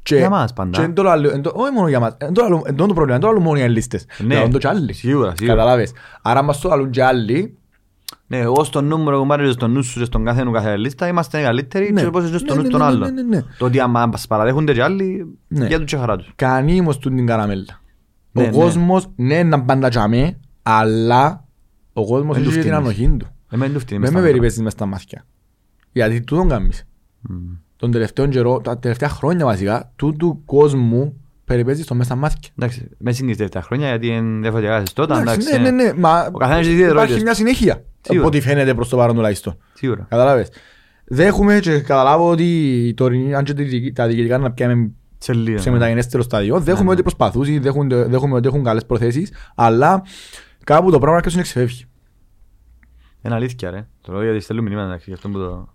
[0.02, 0.78] Και, Για μας πάντα.
[0.78, 2.14] Και εν το άλλο- εν το- όχι μόνο για μας.
[2.18, 4.04] Εν το άλλο- εν το πρόβλημα, εν το άλλο μόνο οι λίστες.
[4.18, 4.34] Ναι.
[4.34, 4.92] Λαλούν το και άλλοι.
[4.92, 5.56] Σίγουρα, σίγουρα.
[5.56, 5.92] Καταλάβες.
[6.22, 7.56] Άρα μας το λαλούν και άλλοι.
[8.26, 11.08] Ναι, εγώ στο νούμερο κουμπάρι και στο νους σου και στον κάθε νου κάθε λίστα
[11.08, 12.00] είμαστε καλύτεροι Ναι.
[12.00, 13.14] και όπως και στο Ναι, νους ναι, των ναι, άλλων.
[13.14, 13.42] ναι, ναι, ναι.
[13.58, 15.66] Το ότι άμα μας παραδέχονται και άλλοι, Ναι.
[15.66, 16.32] για τους και χαρά τους.
[16.36, 17.80] Κάνει όμως τούν την καραμέλα.
[18.32, 18.52] Ναι, Ο ναι.
[18.52, 21.44] κόσμος, ναι, να πάντα τζαμέ, αλλά
[21.92, 22.78] ο κόσμος Δεν του έχει την φτύνεις.
[22.86, 23.26] ανοχή του.
[23.50, 25.24] Εμένα του φτύνει Δεν με περιπέζεις μες στα μάτια.
[25.92, 26.84] Γιατί τούτον κάνεις.
[27.76, 32.50] Τον τελευταίο καιρό, τα τελευταία χρόνια βασικά, τούτου κόσμου περιπέζεις το μέσα στα μάτια.
[32.58, 35.60] Εντάξει, μες συνήθως τελευταία χρόνια γιατί είναι διαφορετικά καθεστώτα, Εντάξει, εντάξει.
[35.62, 35.92] ναι, ναι, ναι.
[35.98, 37.22] Μα Ο καθένας έχει τις υπάρχει ιδιαιτερότητες.
[37.22, 37.84] μια συνέχεια.
[38.00, 38.26] Σίγουρα.
[38.26, 39.56] Από ό,τι φαίνεται προς το παρόν τουλάχιστον.
[39.74, 40.06] Σίγουρα.
[40.08, 40.48] Καταλάβες.
[41.04, 42.44] Δέχομαι και καταλάβω ότι
[42.88, 45.58] η τωρινή- αν και τη διοικη- τα διοικητικά να πιάμε Σε λίγο.
[45.58, 45.74] σε ναι.
[45.76, 46.90] μεταγενέστερο στάδιο, δέχομαι ναι.
[46.90, 50.02] ότι προσπαθούν, δέχονται- δέχομαι ότι έχουν καλές προθέσεις, αλλά
[50.64, 51.84] κάπου το πράγμα άρχισε να ξεφεύγει.
[53.22, 53.88] Είναι αλήθεια ρε.
[54.00, 55.68] Το λέω γιατί στέλνουν μηνύματα εντάξει, γι' αυτό που το...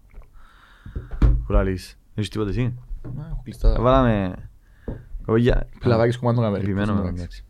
[1.19, 1.99] Που λαλείς.
[2.15, 2.73] Έχεις τίποτα εσύ;
[3.79, 4.33] Βάλαμε...
[5.25, 5.69] Κοβίγια.
[5.79, 6.63] Πλαβάκης κομμάτι των καμέρι.
[6.63, 7.45] Επιμένω με εντάξει.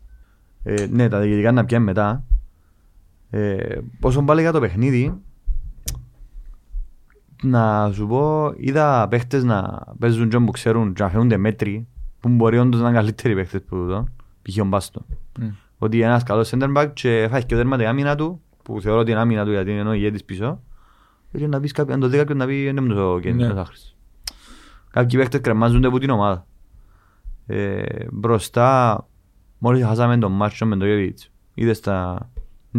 [0.62, 2.24] Ε, Ναι, τα διοικητικά να πιάνε μετά.
[3.30, 5.14] Ε, Όσον πάλι για το παιχνίδι,
[7.46, 11.86] να σου πω, είδα παίχτες να παίζουν και που ξέρουν και να φαίνονται μέτροι,
[12.20, 14.08] που μπορεί όντως να είναι καλύτεροι παίχτες που τούτο,
[14.42, 14.58] π.χ.
[14.60, 15.06] ο Μπάστο.
[15.40, 15.46] Μμ.
[15.78, 19.00] Ότι ένας καλός center back και φάει και ο τέρμα την άμυνα του, που θεωρώ
[19.00, 20.60] ότι είναι άμυνα του γιατί είναι ο ηγέτης πίσω,
[21.38, 23.20] και να πεις κάποιον, αν το δει κάποιον να πει είναι μου το Ναι.
[23.20, 23.96] κέντρο άχρηστος.
[24.90, 26.46] Κάποιοι παίχτες κρεμάζονται από την ομάδα.
[27.46, 27.82] Ε,
[28.12, 29.06] μπροστά,
[29.58, 32.28] μόλις χάσαμε τον Μάρτσο με τον Γεβίτς, είδες τα...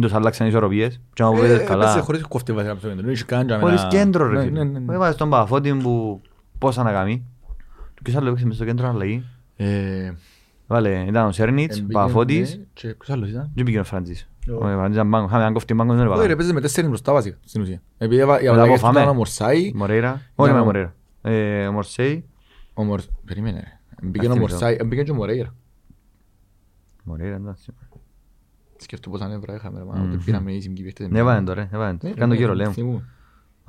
[0.00, 2.00] Τους αλλάξαν ισορροπίες και άμα Ε, παίζες έπαιζε καλά.
[2.00, 3.02] χωρίς κόφτη βασικά από το κέντρο.
[3.04, 4.64] Δεν είχε καν για Χωρίς μένα- κέντρο ρε Ναι, φίλε.
[4.64, 4.94] ναι, ναι.
[4.94, 6.20] Έβαζε τον Παφώτη που
[6.58, 7.24] πόσα να κάνει.
[8.02, 9.24] Ποιος άλλο έπαιξε μες στο κέντρο αλλαγή.
[9.56, 10.12] Ε,
[10.66, 13.50] Βάλε, ήταν ο Σέρνιτς, εμπήκε, Παφώτης ναι, και ποιος άλλος ήταν.
[13.54, 14.28] και πήγαινε ο Φραντζής.
[14.50, 14.54] Ω.
[14.54, 16.36] Ο Φραντζής ήταν πάγκο, είχαμε έναν κόφτη πάγκο, δεν Όχι, ρε, έβαλα.
[16.36, 17.82] παίζε με τέσσερις μπροστά βασικά, στην ουσία.
[17.98, 18.98] Επειδή έβα- οι Μετά από αλλαγές του φάμε.
[19.00, 20.94] ήταν ο Μορσάη, Μορέιρα, όχι Ναι, με ο- Μορέιρα.
[21.22, 22.24] Ε, Ο Μορσέη,
[22.74, 24.08] ο Μορ- Περίμενε, ρε.
[24.08, 24.40] Μπήκε ο θυμηθώ.
[24.50, 25.54] Μορσάη, μπήκε και ο Μορέιρα.
[27.04, 27.72] Μορέιρα, εντάξει.
[28.76, 30.08] Σκέφτομαι πόσα νεύρα είχαμε, ρε, μα, Μμμ.
[30.12, 31.08] ότι πήραμε οι σύμκοι παίχτες.
[31.08, 32.06] Ναι, έβαλε το ρε, έβαλε το.
[32.06, 32.70] Ναι, Κάνε το ναι, γύρο, λέω.
[32.72, 33.02] θυμούμαι.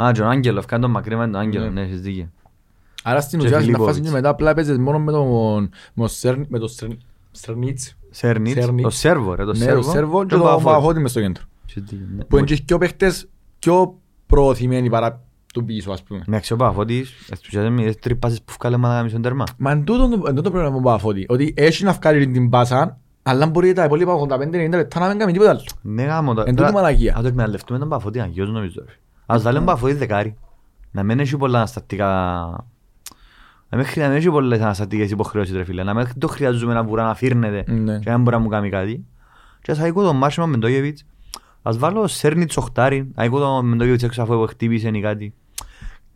[0.04, 1.70] Α, και ο Άγγελο, έφκανε τον μακρύ με τον Άγγελο, Ναι.
[1.70, 2.30] ναι, έχεις δίκιο.
[3.04, 3.98] Άρα στην Και ουσία στην Φιλίπποβιτς.
[3.98, 7.00] φάση και μετά απλά παίζες μόνο με τον με τον Σέρν- με τον Σέρν-
[7.32, 7.96] Σέρνιτς.
[8.10, 8.84] Σέρνιτς, Σέρνιτς.
[8.84, 9.82] το Σέρβο ρε, το Ναι, Σέρβο.
[9.82, 10.64] τον Σέρβο και τον τον Παφώτη.
[10.76, 11.44] Παφώτη μες στο κέντρο.
[11.70, 12.24] Έχεις δίκιο, ναι.
[12.24, 13.28] Που είναι και πιο παίχτες
[13.60, 13.98] πιο
[14.28, 15.22] προωθημένοι παρά
[15.54, 16.24] του πίσω ας πούμε.
[16.28, 19.44] Εντάξει, ο Παφώτης, ενθουσιάζεται είδες τρεις πάσες που βγάλε μάνα μισόν τέρμα.
[19.58, 21.26] Μα εν τούτο εν τούτο πρέπει να μου Παφώτη.
[21.30, 23.00] Ότι έχει να βγάλει την πάσα
[23.30, 25.62] αλλά μπορεί τα υπόλοιπα 85-90 λεπτά να μην κάνει τίποτα άλλο.
[25.82, 26.40] Ναι, γάμο το.
[26.42, 27.14] Εν τούτο Τώρα, μαλακία.
[27.16, 28.84] Αν το εκμεταλλευτούμε τον Παφώτη, αγιώς νομίζω.
[28.88, 28.94] ρε.
[29.26, 30.36] Ας βάλουμε τον Παφώτη δεκάρι.
[30.92, 32.06] Να μην έχει πολλά αναστατικά...
[33.70, 35.84] Να μην χρει- να μην έχει πολλές αναστατικές υποχρεώσεις ρε φίλε.
[35.84, 38.00] Να μην το χρειάζομαι να μπορεί να φύρνεται Ναι.
[38.00, 39.06] και να μπορεί να μου κάνει κάτι.
[39.62, 41.06] Και ας αίκω τον Μάρσιμα με τον Γεβίτς.
[41.62, 43.12] Ας βάλω Σέρνιτς οχτάρι.
[43.16, 45.34] Αίκω τον με τον Γεβίτς έξω αφού χτύπησε ή κάτι.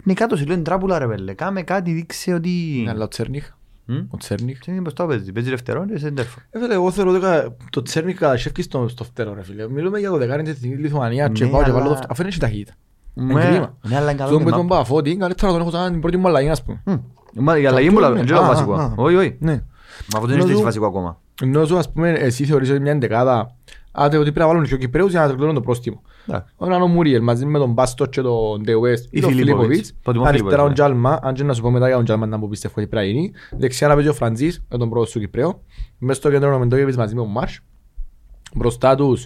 [0.04, 1.34] Νικά το σιλό είναι τράπουλα ρε πέλε.
[1.34, 2.82] Κάμε κάτι, δείξε ότι...
[2.86, 3.61] Ναι, Αλλά ο Τσέρνιχ, Μμ;
[4.10, 4.60] Ο Τσέρνιχ.
[4.60, 5.32] Και είναι μπροστά παίζει.
[5.32, 6.40] Παίζει δευτερόν και σέντερφο.
[6.50, 9.70] Ε, φίλε, εγώ θεωρώ ότι κα- το Τσέρνιχ κατασχεύκει στο, στο φτερό ρε φίλε.
[9.70, 12.10] Μιλούμε για το δεκάρι της Εθνικής Λιθουανίας και Ναι, πάω και αλλά- βάλω το φτερό.
[12.12, 12.74] Αφού είναι ταχύτητα.
[13.14, 13.78] Ναι, Είναι κρίμα.
[13.88, 14.76] ναι, αλλά είναι καλό Στον και με τον μάπα.
[14.78, 16.82] Παφώτη, καλύτερα να τον έχω σαν την πρώτη μου αλλαγή ας πούμε.
[16.86, 16.94] Μμ.
[17.34, 18.28] Μα η αλλαγή μου Αυτό λάβει, είναι.
[18.28, 18.74] δεν είναι Α, βασικό.
[18.74, 18.94] α, α.
[18.96, 19.36] Όχι, όχι.
[19.40, 19.52] Ναι.
[19.52, 19.58] Μα
[20.14, 21.20] αυτό δεν είναι Νομίζω- στήση βασικό ακόμα.
[21.42, 23.56] Ενώ σου, ας πούμε, εσύ θεωρείς ότι μια εντεκάδα,
[23.92, 26.02] άντε ότι πρέπει να βάλουν και ο Κυπρέους για να τριπλώνουν το πρόστιμο.
[26.28, 26.54] Εντάξει.
[26.58, 29.34] Ο Νάνο Μούριελ μαζί με τον Μπάστο και τον Ντε West ή Ή τον Φιλίπποβιτς.
[29.34, 29.94] Φιλίπποβιτς.
[30.04, 32.38] Προτιμώ Αριστερά ο Φιλίπποβιτς, Τζάλμα, αν και να σου πω μετά για τον Τζάλμα να
[32.38, 33.32] μου πιστεύω ότι πρέπει να γίνει.
[33.58, 35.62] Δεξιά να παίζει ο Φραντζής με τον πρώτο σου Κυπρέο.
[35.98, 37.60] Μες στο κέντρο ο Μεντόγεβιτς μαζί με τον Μάρς.
[38.56, 39.24] Μπροστά τους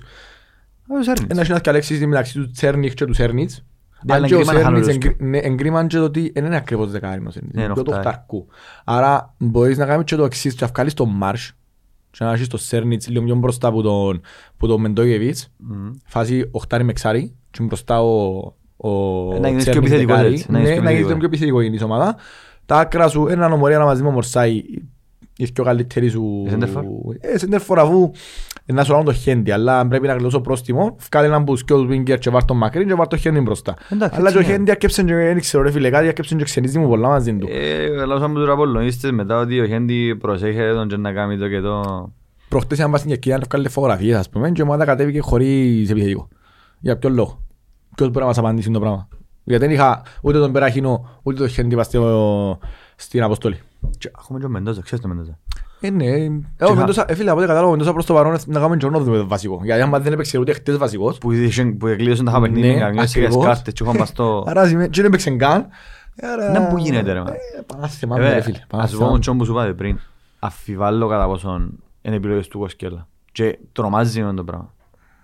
[0.90, 1.26] Ο Σέρνιτς.
[1.30, 3.64] ένας και ένας καλέξεις μεταξύ του Τσέρνιχ και του Σέρνιτς.
[4.06, 5.06] Ναι, Αν αλλά και ο εγκρίμαν Σέρνιτς χαλαρός.
[5.06, 7.54] εγκρι- ναι, εγκρίμαν και το ότι δεν είναι ακριβώς δεκάρι ο Σέρνιτς.
[7.56, 8.08] Ναι, Είναι είναι πιο το οχτάρι.
[8.08, 8.48] οχταρκού.
[8.86, 11.52] Άρα μπορείς να κάνεις και το εξής και να βγάλεις τον Μάρς
[12.18, 14.22] και να έχεις τον Σέρνιτς λίγο πιο μπροστά από τον,
[14.58, 15.92] που τον Μεντόγεβιτς Μμ.
[16.06, 18.36] φάση οχτάρι με ξάρι και μπροστά ο,
[18.78, 18.90] ο
[19.40, 20.34] Να γίνεις πιο Τσέρνικ επιθετικός δεκάρι.
[20.34, 21.18] έτσι, να γίνεις Ναι, πιο να γίνεις επιθετικός.
[21.18, 22.16] πιο επιθετικός γίνεις ομάδα.
[22.66, 24.64] Τα άκρα σου, έναν ομορία να μαζί με ο Μορσάη,
[25.38, 26.44] η πιο καλύτερη σου...
[26.46, 26.84] Ε, σέντερφορ.
[27.20, 28.12] Ε, σέντερφορ αφού
[28.74, 31.74] να σου κάνουν το χέντι, αλλά αν πρέπει να γλώσω πρόστιμο, βγάλε έναν μπουσκ και
[31.74, 33.74] ο Βίγκερ και βάρ' τον μακρύν και βάρ' το χέντι μπροστά.
[33.90, 34.58] Εντάξει, Αλλά και ο έτσι είναι.
[34.60, 37.48] χέντι ακέψαν και δεν ξέρω ρε φίλε κάτι, ακέψαν και ξενίζει μου πολλά μαζί του.
[37.52, 41.48] Ε, Λάωσα μου τους Απόλλωνίστες μετά ότι ο Χέντι προσέχεται τον και να κάνει το
[41.50, 41.82] και το.
[42.50, 45.90] Προχτές είχαν πάει στην Κερκίδα να βγάλει φωτογραφίες ας πούμε και η ομάδα κατέβηκε χωρίς
[45.90, 46.28] επιθετικό.
[46.80, 47.40] Για ποιο λόγο;
[47.96, 49.08] Ποιος μπορεί να μας απαντήσει το πράγμα;
[49.44, 52.60] Γιατί δεν είχα ούτε τον Περάχινο ούτε τον Χέντι πας στο-
[52.96, 53.60] στην αποστολή.
[53.98, 55.40] Και Έχουμε και ο Μεντόζα, ξέρεις το Μεντόζα;
[55.86, 56.06] Ε, ναι.
[56.06, 56.32] Ε, ο
[56.66, 58.86] είχα- Μεντόσα- ε, φίλε, από ό,τι κατάλαβα, ο Μεντόσα προς το παρόν να κάνουμε και
[58.86, 59.64] όνοδο με το βασικός.
[59.64, 63.08] Γιατί άμα δεν έπαιξε ούτε χτες βασικός, Που είχε- Που εκλείδωσαν τα παιχνίδια, Ναι, καμιά
[63.08, 63.46] σειρές ακριβώς.
[63.48, 64.44] κάρτες και είχαν πας στο...
[64.48, 65.68] άρα σημαίνει- και δεν έπαιξε καν.
[66.22, 67.30] Άρα- Να που γίνεται, ρε, μα.
[67.32, 68.58] Ε, Πανάθεμα, Ε, ρε φίλε.
[68.58, 69.06] Ας σου πω Πανάθεμα.
[69.08, 70.00] όμως τσιόν που σου είπατε πριν.
[70.40, 73.08] Αφιβάλλω κατά πόσον είναι επιλογές του Κοσκέλα.
[73.32, 74.74] Και τρομάζει με το πράγμα.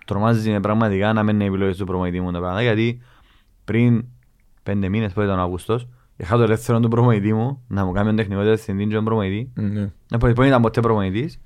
[0.06, 2.62] Τρομάζει με πραγματικά να μην είναι επιλογές του προμονητή μου το πράγμα.
[2.62, 3.02] Γιατί
[3.66, 4.06] πριν
[4.64, 5.88] πέντε μήνες που ήταν ο Αυγούστος,
[6.22, 9.52] είχα το ελεύθερο του προμονητή μου να μου κάνει τον τεχνικό διευθυντή και τον προμονητή.
[9.54, 9.90] Ναι.
[10.12, 11.40] Να πω, δεν ήταν ποτέ προμονητής.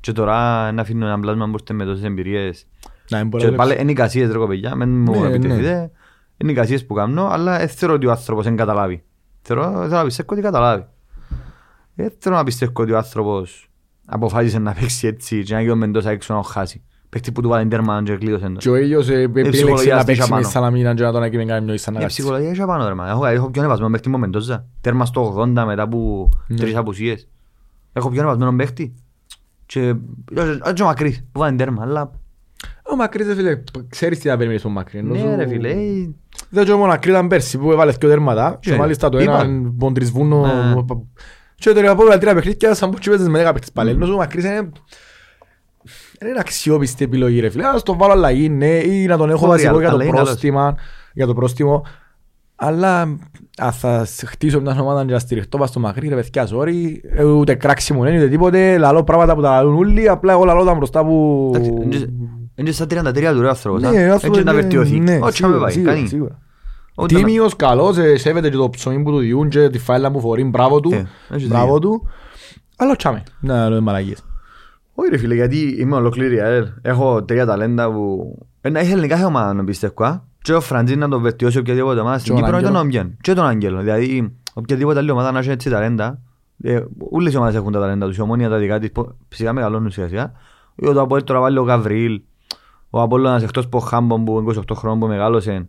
[0.00, 2.66] Και τώρα να αφήνω ένα πλάσμα που ήρθε με τόσες εμπειρίες.
[3.10, 3.82] Να μην μπορεί Και να πάλι δουλέψει.
[3.82, 5.90] είναι εικασίες ρε κοπελιά, μην μου Ναι, επιτεθείτε.
[6.36, 9.02] Είναι εικασίες που κάνω, αλλά δεν θεωρώ ότι ο άνθρωπος δεν καταλάβει.
[9.42, 10.86] Θεωρώ, θέλω να πιστεύω ότι καταλάβει.
[11.94, 13.70] Δεν θέλω να πιστεύω ότι ο άνθρωπος
[14.06, 16.82] αποφάσισε να παίξει έτσι και να γίνει ο Μεντόσα έξω να χάσει.
[17.10, 18.52] Παίχτη που του βάλει τέρμα και κλείδωσε το.
[18.58, 20.48] Και ο ίδιος ε, επέλεξε ψυχολογία να στη παίξει με Σαπάνο.
[20.48, 22.20] Σαλαμίνα και να τον έκυμε κάνει μια Η εισαναγάρτηση.
[22.20, 23.08] ψυχολογία έχει απάνω ρε μα.
[23.08, 24.66] Έχω, έχω πιο ανεβασμένο παίχτη με ο Μεντόζα.
[24.80, 26.56] Τέρμα στο 80 μετά από Ναι.
[26.56, 27.28] τρεις απουσίες.
[27.92, 28.94] Έχω πιο ανεβασμένο παίχτη.
[29.66, 29.94] Και
[30.66, 32.10] όχι ο Μακρύς που βάλει τέρμα, αλλά
[32.92, 34.98] Ο Μακρύς, ρε φίλε, ξέρεις τι να περιμένεις από Μακρύ.
[34.98, 36.10] ενώ ναι σου- ρε φίλε, ε,
[36.50, 38.76] Δεν και ο Μακρύ ήταν πέρσι που έβαλες δύο τέρματα και Ναι.
[38.76, 39.40] μάλιστα το Είπα.
[39.40, 40.74] έναν ποντρισβούνο Ναι.
[41.54, 43.90] και το από τρία παιχνίδια σαν πως παίζεις με δέκα παίχτες πάλι.
[43.90, 44.70] Ενώ ο Μακρύς είναι
[46.28, 47.66] είναι αξιόπιστη επιλογή ρε φίλε.
[47.66, 50.12] Ας τον βάλω αλλαγή ναι ή να τον έχω Ωραία, βασικό για το αλλά είναι
[50.12, 50.28] καλός.
[50.28, 50.74] πρόστιμα
[51.14, 51.84] για το πρόστιμο
[52.62, 53.00] αλλά
[53.58, 56.74] αν θα σ- χτίσω μια ομάδα και να στηριχτώ πας στο Μακρύ ρε παιδιά sorry
[57.16, 60.64] ε, ούτε κράξιμο είναι ούτε τίποτε λαλώ πράγματα που τα λαλούν όλοι απλά εγώ λαλώ
[60.64, 62.12] τα μπροστά που Εντάξει, δεν-
[62.54, 63.82] Είναι στα 33 του ρε άνθρωπος.
[63.82, 63.90] Ναι, α.
[63.90, 64.98] ο Έτσι άνθρωπος να είναι- βελτιωθεί.
[65.00, 65.72] ναι, Όχι να με σίγουρα, πάει.
[65.72, 66.06] σίγουρα, Κάνει.
[66.08, 66.38] σίγουρα.
[66.96, 70.10] Ούτε να- Τίμιος, καλός, ε, σέβεται και το ψωμί που του διούν και τη φάιλα
[70.10, 71.78] που φορεί, μπράβο του, Ε, έχεις μπράβο δίκιο.
[71.90, 72.08] του.
[72.76, 74.24] Αλλά τσάμε, να λέμε μαλακίες.
[75.00, 76.66] Όχι ρε φίλε, γιατί είμαι ολόκληρη η ΑΕΛ.
[76.82, 78.34] Έχω τρία ταλέντα που...
[78.60, 80.04] Ένα ήθελε κάθε ομάδα να πιστεύω.
[80.04, 80.20] α.
[80.42, 82.18] Και ο Φραντζίν να τον βελτιώσει οποιαδήποτε ομάδα.
[82.18, 83.00] Στην Και τον Κύπρο ήταν ο Άγγελο.
[83.00, 83.16] Αμπιάν.
[83.20, 83.80] Και τον Άγγελο.
[83.80, 86.18] Δηλαδή, οποιαδήποτε άλλη ομάδα να έχει έτσι ταλέντα.
[86.62, 88.16] ε, Όλες οι ομάδες έχουν τα ταλέντα τους.
[88.16, 88.92] Η ομόνια τα δικά της.
[88.92, 90.32] πο- Φυσικά μεγαλώνουν σιγά σιγά.
[90.76, 92.20] Ή Το Αποέλ τώρα βάλει ο Γαβρίλ.
[92.90, 95.68] Ο Απόλλωνας εκτός από ο Χάμπον που 28 χρόνων που μεγάλωσε.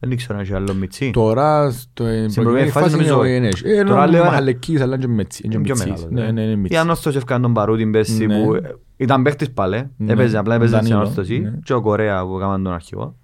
[0.00, 1.10] Δεν ήξερα αν έχει άλλο μιτσί.
[1.10, 4.94] Τώρα, στο Στην προηγούμενη φάση νομίζω, είναι ε, Τώρα τώρα λέω λέω ένα- Μαχαλεκής, αλλά
[4.94, 5.90] είναι και Μετσί- είναι Είναι πιο Μετσίς.
[5.92, 6.30] μεγάλος, Ναι, ναι.
[6.32, 6.78] ναι, είναι Η Μετσίς.
[6.78, 8.44] Ανόρθωση έφκανε τον Παρούτιν πέρσι Ναι.
[8.44, 8.60] που ε,
[8.96, 9.90] ήταν παίχτης πάλι.
[9.96, 10.12] Ναι.
[10.12, 11.38] Έπαιζε, απλά έπαιζε στην Ντανίλο, Ανόρθωση.
[11.38, 11.52] ναι.
[11.64, 13.16] Και ο Κορέα που έκαναν τον αρχηγό.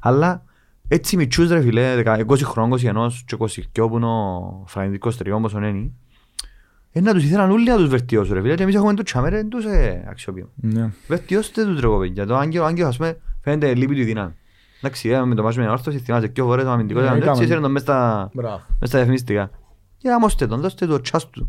[0.00, 0.44] Αλλά
[0.88, 5.38] έτσι μητσούς ρε φίλε, δεκα- 20 χρόνων, 21 και 22 που είναι ο φραγνητικός τριών
[5.38, 5.90] όπως είναι.
[6.92, 9.28] Ε, να τους ήθελαν όλοι να τους βελτιώσουν ρε φίλε και εμείς έχουμε το τσάμε
[9.28, 10.50] ρε, τους ε, αξιοποιούμε.
[10.54, 10.90] Ναι.
[11.08, 12.26] Βελτιώστε τους ρε κοπέγια.
[12.26, 14.32] Το Άγγελο, ο Άγγελος ας πούμε φαίνεται λείπει του η δύναμη.
[14.80, 17.18] Εντάξει, ε, με το μάτσο με την Ανόρθωση θυμάσαι δύο φορές το αμυντικός Ναι, ήταν
[17.18, 17.44] έτσι, έκαμε.
[17.44, 18.60] έσαιρε τον μες στα Μπράβο.
[18.78, 19.50] μες στα διαφημιστικά.
[19.98, 21.48] Για να μόστε τον, δώστε το τσάς του.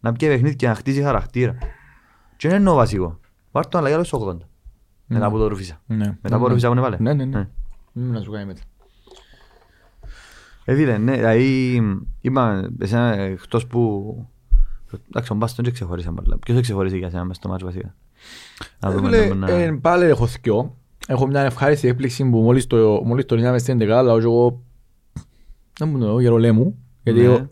[0.00, 1.56] Να πιέ παιχνίδι και να χτίσει χαρακτήρα.
[2.36, 3.20] Και είναι εννοώ βασικό.
[3.50, 4.36] Βάρ' τον αλλαγή άλλο στο 80.
[5.06, 5.80] Μετά από το Ρουφίσα.
[5.86, 6.16] Ναι.
[6.22, 6.96] Μετά από Ρουφίσα που είναι βάλε.
[7.00, 7.48] Ναι, ναι, ναι.
[7.92, 8.60] Μη να σου κάνει μετά.
[10.64, 11.82] Ε, φίλε, ναι, δηλαδή
[12.20, 14.14] είπαμε, εσένα εκτός που...
[15.08, 16.38] Εντάξει, ο Μπάστον δεν ξεχωρίσαν πολλά.
[16.38, 17.94] Ποιος δεν ξεχωρίσει για σένα μες στο μάτσο βασικά;
[18.80, 20.76] Να Ε, δούμε φίλε, να- ε, Πάλι έχω θκυο.
[21.06, 24.62] Έχω μια ευχάριστη έκπληξη που μόλις το, μόλις το είδαμε στην 11 αλλά εγώ
[25.78, 27.24] δεν μου το Γερολέμου γιατί Ναι.
[27.24, 27.50] εγώ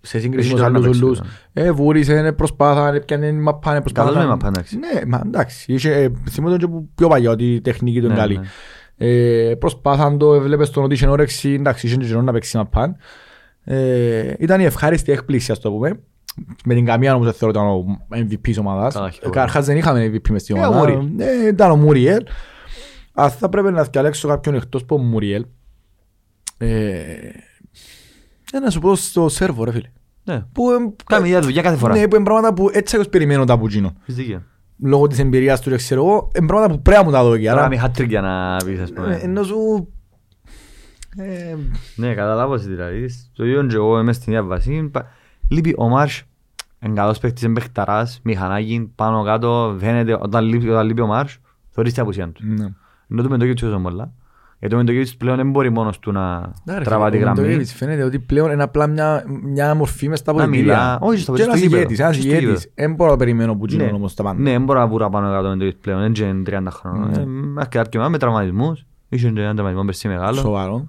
[0.00, 1.30] σε σύγκριση Έχεις με τους τώρα να άλλους παίξεις όλους τώρα.
[1.52, 4.78] ε, βούρισε, προσπάθα, έπιανε μαπά, Καλός προσπάθα με μαπά, εντάξει.
[4.78, 8.14] Ναι, μα εντάξει, είχε, ε, θυμόταν και που πιο παλιά ότι η τεχνική του είναι
[8.14, 8.46] Ναι, καλή ναι.
[8.96, 12.96] Ε, προσπάθαν το, έβλεπες τον ότι είχε όρεξη, εντάξει, είχε και καιρό να παίξεις μαπά
[13.64, 16.00] ε, Ήταν η ευχάριστη έκπληξη, ας το πούμε
[16.64, 17.84] με την καμία όμως δεν θεωρώ ήταν ο
[18.14, 18.94] MVP της ομάδας.
[18.94, 20.78] Καλά, έχει Ε, Καταρχάς δεν είχαμε MVP μες στην Ε, ο ομάδα.
[20.78, 21.06] Μούριελ.
[21.18, 22.22] Ε, Ήταν ο Μούριελ.
[23.12, 25.46] Αν θα πρέπει να διαλέξω κάποιον εκτός από ο Μούριελ.
[26.58, 26.68] ε,
[28.52, 29.88] ε, Να σου πω στο σέρβο ρε φίλε.
[30.24, 30.44] Ναι.
[30.52, 30.74] Που, ε,
[31.06, 31.94] Κάμε μια δουλειά κάθε φορά.
[31.94, 33.94] Ναι, που είναι πράγματα που έτσι εγώ περιμένω τα από εκείνο.
[34.00, 34.42] Έχεις δίκιο.
[34.82, 37.32] Λόγω της εμπειρίας του, δεν ξέρω εγώ, είναι πράγματα που πρέπει να μου τα δω
[37.34, 37.44] εκεί.
[37.46, 39.18] Τώρα Άρα, κάνει hat-trick για να πεις, ας ε, πούμε.
[39.22, 39.88] ενώ σου...
[41.16, 41.54] ε,
[41.96, 43.06] Ναι, καταλάβω τι δηλαδή.
[43.32, 44.88] Το ίδιο και εγώ είμαι στην διάβαση.
[44.92, 45.06] Πα-
[45.48, 46.22] Λείπει ο Μάρς,
[46.84, 51.38] είναι καλός παίκτης, είναι παιχταράς, μηχανάκι, πάνω κάτω, φαίνεται όταν λείπει, όταν λείπει ο Μάρς,
[51.70, 52.42] θεωρείς την απουσία του.
[53.10, 53.14] Ναι.
[53.14, 54.12] Ενώ το Μεντοκίβιτς τόσο πολλά.
[54.58, 57.24] Γιατί ο Μεντοκίβιτς πλέον δεν μπορεί μόνος του να Ναι, ρε, τραβά τη φίλε, ο
[57.24, 57.40] γραμμή.
[57.40, 60.62] Μοντογεύιτς Φαίνεται ότι πλέον είναι απλά μια, μια μορφή μες στα Να πολιτήρια.
[60.74, 60.98] μιλά.
[61.00, 61.76] Όχι, στο- Και στο ένας γήπεδο.
[61.76, 62.44] ηγέτης, ένας Στο ηγέτης.
[62.46, 62.60] γήπεδο.
[62.74, 64.40] Δεν μπορώ να περιμένω που γίνουν Ναι, όμως τα πάντα.
[64.40, 67.08] ναι, δεν μπορώ να βουρά πάνω κάτω ο Μεντοκίβιτς πλέον, δεν είναι 30 χρόνων.
[67.08, 67.16] Ναι.
[67.16, 68.86] Ε, Έχει και αρκετά με τραυματισμούς.
[69.08, 70.36] Είχε και έναν τραυματισμό πέρσι μεγάλο.
[70.36, 70.88] Σοβαρό.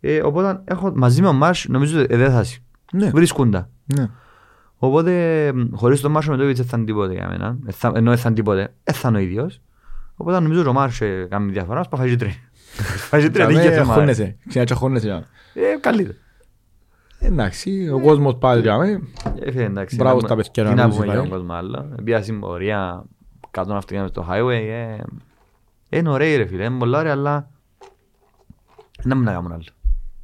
[0.00, 2.58] Ε, Οπότε έχω μαζί με ο Μάρς νομίζω ε, δεν θα έχει.
[2.92, 3.10] Ναι.
[3.10, 3.68] Βρίσκοντα.
[3.84, 4.06] Ναι.
[4.78, 5.12] Οπότε
[5.54, 7.56] μ, χωρίς τον Μάρσο Μετώβιτς δεν θα είναι τίποτε για μένα.
[7.66, 9.60] Ε, θα- Ενώ δεν θα είναι τίποτε, δεν θα είναι ο ίδιος.
[10.20, 12.32] Οπότε νομίζω ότι ο Μάρσο ε, κάνει διαφορά, σπα φάει και τρία.
[13.08, 13.94] Φάει και τρία Κάμε, νίκες, ε, μα.
[13.94, 14.36] χώνεσαι.
[14.48, 15.26] Ξανά και χώνεσαι.
[15.54, 16.18] Ε, καλύτερα.
[17.20, 19.00] Εντάξει, ο κόσμος πάλι για μένα.
[19.40, 19.96] Ε, φίλε, εντάξει.
[19.96, 21.18] Μπράβο να- στα παιδιά Τι να να λούσει, πούμε για ε.
[21.22, 21.94] τον κόσμο άλλο.
[22.04, 23.04] Πήγα συμπορία
[23.50, 24.68] κάτω αυτοκίνητα μες στο highway.
[24.70, 24.96] ε,
[25.98, 27.50] Είναι ωραίοι ρε φίλε, είναι πολλά ωραία, αλλά
[29.02, 29.62] να μην να κάνουν άλλο.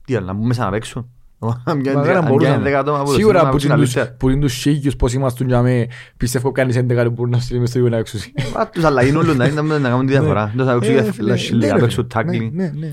[0.05, 1.11] Τι άλλο, να μπούμε σαν να παίξουν.
[1.49, 2.63] Αν Μα δεν πιάνεις μπορούσαμε.
[2.63, 4.17] δέκα άτομα από το Σίγουρα σύνολο, που να παίξουν είναι τους- καλύτερα.
[4.19, 7.61] που είναι τους σίγιους πως ήμασταν για μέ πιστεύω κανείς 11 που μπορούν να στείλει
[7.61, 8.33] μες στο γήπεδο να έξωση.
[8.57, 10.53] Μα τους αλλαγούν όλους, να είναι να κάνουν τη διαφορά.
[10.57, 12.23] Δεν θα Ε, παίξουν φίλε, για ναι, χίλια, ρε, να παίξουν φίλε.
[12.25, 12.51] tackling.
[12.53, 12.91] Ναι, ναι, ναι.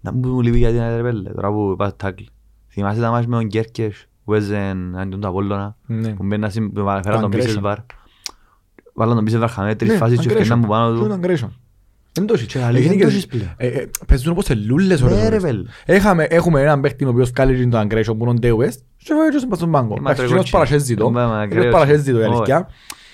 [0.00, 2.24] Να μου λείπει γιατί είναι ρε πέλε, τώρα που πας tackle.
[2.68, 6.08] Θυμάσαι τα μάτια με τον Γκέρκες που έζεν αντίον του Απόλλωνα, Ναι.
[6.08, 7.36] που μπαίνουν να συμ- που φέραν τον aggression.
[7.36, 7.78] πίσες βαρ.
[8.94, 10.30] Βάλαν τον πίσες βαρ χαμέ τρεις Ναι, φάσεις και aggression.
[10.30, 11.52] ευκαιρνάν που πάνω Ποιο του.
[12.18, 12.26] Είναι aggression.
[12.26, 12.46] Δεν το έχει.
[12.46, 13.54] Και αλήθεια, Έγινε δεν και- το έχεις πλέον.
[13.56, 15.18] Ε, ε, Παίζουν όπως σε λούλες Ναι, ώρες.
[15.20, 15.42] ρε, ώρες.
[15.42, 15.62] βέλε.
[15.84, 19.14] Έχαμε- Έχουμε έναν παίχτη ο οποίος κάλεσε το aggression που είναι ο Ντέου West και
[19.14, 19.94] φάει και στον πάγκο.
[19.98, 20.50] Ε, μα Εντάξει, τρε εκείνος κότσι.
[20.52, 21.06] παρασχέζει το.
[21.06, 21.72] Ε, μα, μα, Εκείνος ακραίος.
[21.74, 22.32] παρασχέζει το, η Όχι.
[22.34, 22.68] αλήθεια.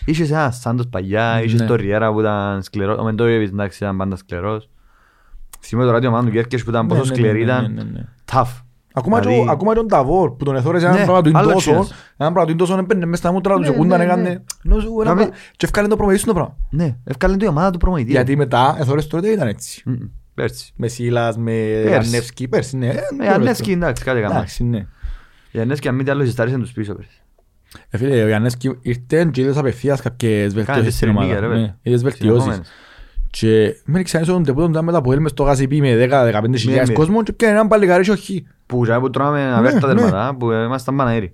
[0.04, 1.66] Είχες ένα Σάντος παλιά, είχες Ναι.
[1.66, 2.98] το Ριέρα που ήταν σκληρός.
[2.98, 4.68] Ο Μεντόγεβιτς εντάξει ήταν πάντα σκληρός.
[5.60, 7.72] Θυμάμαι τώρα τη ομάδα του Γκέρκες που ήταν Ναι, πόσο ναι, ναι, σκληρή ναι, ήταν.
[7.74, 8.04] ναι, ναι.
[8.32, 8.62] Tough.
[8.98, 11.28] Ακόμα και Δηλαδή- ο- ακόμα και τον Ταβόρ που τον εθώρεσε Ναι, έναν πράγμα του
[11.28, 11.90] είναι άλλο τόσο, τσίνος.
[12.16, 14.22] έναν πράγμα του είναι τόσο έμπαινε μες στα μούτρα του Ναι, και κούνταν ναι, έκανε
[14.22, 14.36] ναι.
[14.64, 15.34] ενώ σου ένα Κάμε- πράγμα.
[15.56, 16.56] και ευκάλεν το προμηθείς το πράγμα.
[16.70, 18.10] Ναι, ευκάλεν η ομάδα του προμηθεία.
[18.12, 19.82] Γιατί μετά εθώρεσε τότε ήταν έτσι.
[19.84, 19.96] Μμμ,
[20.34, 20.72] Πέρσι.
[20.76, 21.52] Με Σίλας, με
[21.84, 22.08] Πέρσι.
[22.08, 22.86] Ανεύσκη, πέρσι, ναι.
[22.86, 24.34] Ε, Ανέσκι εντάξει, κάτι έκανα.
[24.34, 24.86] Εντάξει, ναι.
[25.50, 27.22] Η Ανέσκι αν μη τι άλλο συστάρισαν τους πίσω πέρσι.
[27.90, 31.26] Ε, φίλε, ο Ιαννέσκι ήρθε και είδες απευθείας κάποιες βελτιώσεις στην τέσσερις ομάδα.
[31.26, 31.76] νίκες, ρε, Ναι, βέβαια.
[31.82, 32.60] είδες βελτιώσεις.
[33.32, 33.74] Συνεχόμενες.
[33.80, 36.94] Και μην ξέρεις ότι τεπούτον ήταν μετά που έλμες στο γασιπί με 10-15 χιλιάδες ναι.
[36.94, 38.46] κόσμος και πιάνε έναν παλικάρι και όχι.
[38.66, 39.94] Που τζάμε που τρώμε Ναι, αβέρτα ναι.
[39.94, 41.30] τέρματα, που ήμασταν παναέρι.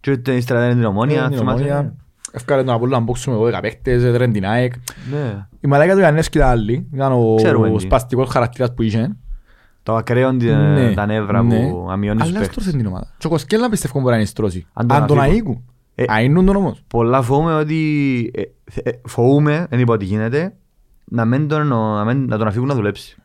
[0.00, 1.94] Και ούτε ύστερα ήταν την ομόνια, Ε, την θυμάσαι; Ομόνια.
[2.32, 4.72] Ευκάλε τον Απόλλωνα να μπόξουμε εγώ 10 παίχτες, έδρεν την ΑΕΚ.
[5.10, 5.46] Ναι.
[5.60, 6.88] Η μαλάκα του Ιαννέσκι ήταν άλλη.
[6.94, 7.82] Ήταν Ξέρουμε ο τι.
[7.82, 9.16] σπαστικός χαρακτήρας που είχε.
[9.82, 11.68] Το ακραίο τη- Ναι, τα νεύρα ναι.
[11.70, 12.56] που αμειώνεις τους Αλλά παίχτες.
[12.56, 13.06] έστρωσε την ομάδα.
[13.18, 14.66] Και ο Κοσκέλα πιστεύω μπορεί να είναι στρώσει.
[14.72, 15.36] Αν τον Αν τον αφήκουν.
[15.36, 15.64] αίκουν.
[15.94, 16.82] Ε, Αΐνουν τον όμως.
[16.86, 18.30] Πολλά φοβούμαι ότι...
[18.34, 18.40] ε,
[18.82, 20.54] ε, Φοβούμαι, δεν είπα ότι γίνεται.
[21.04, 23.16] Να, μην τον, να, μην, να τον αφήγουν να δουλέψει.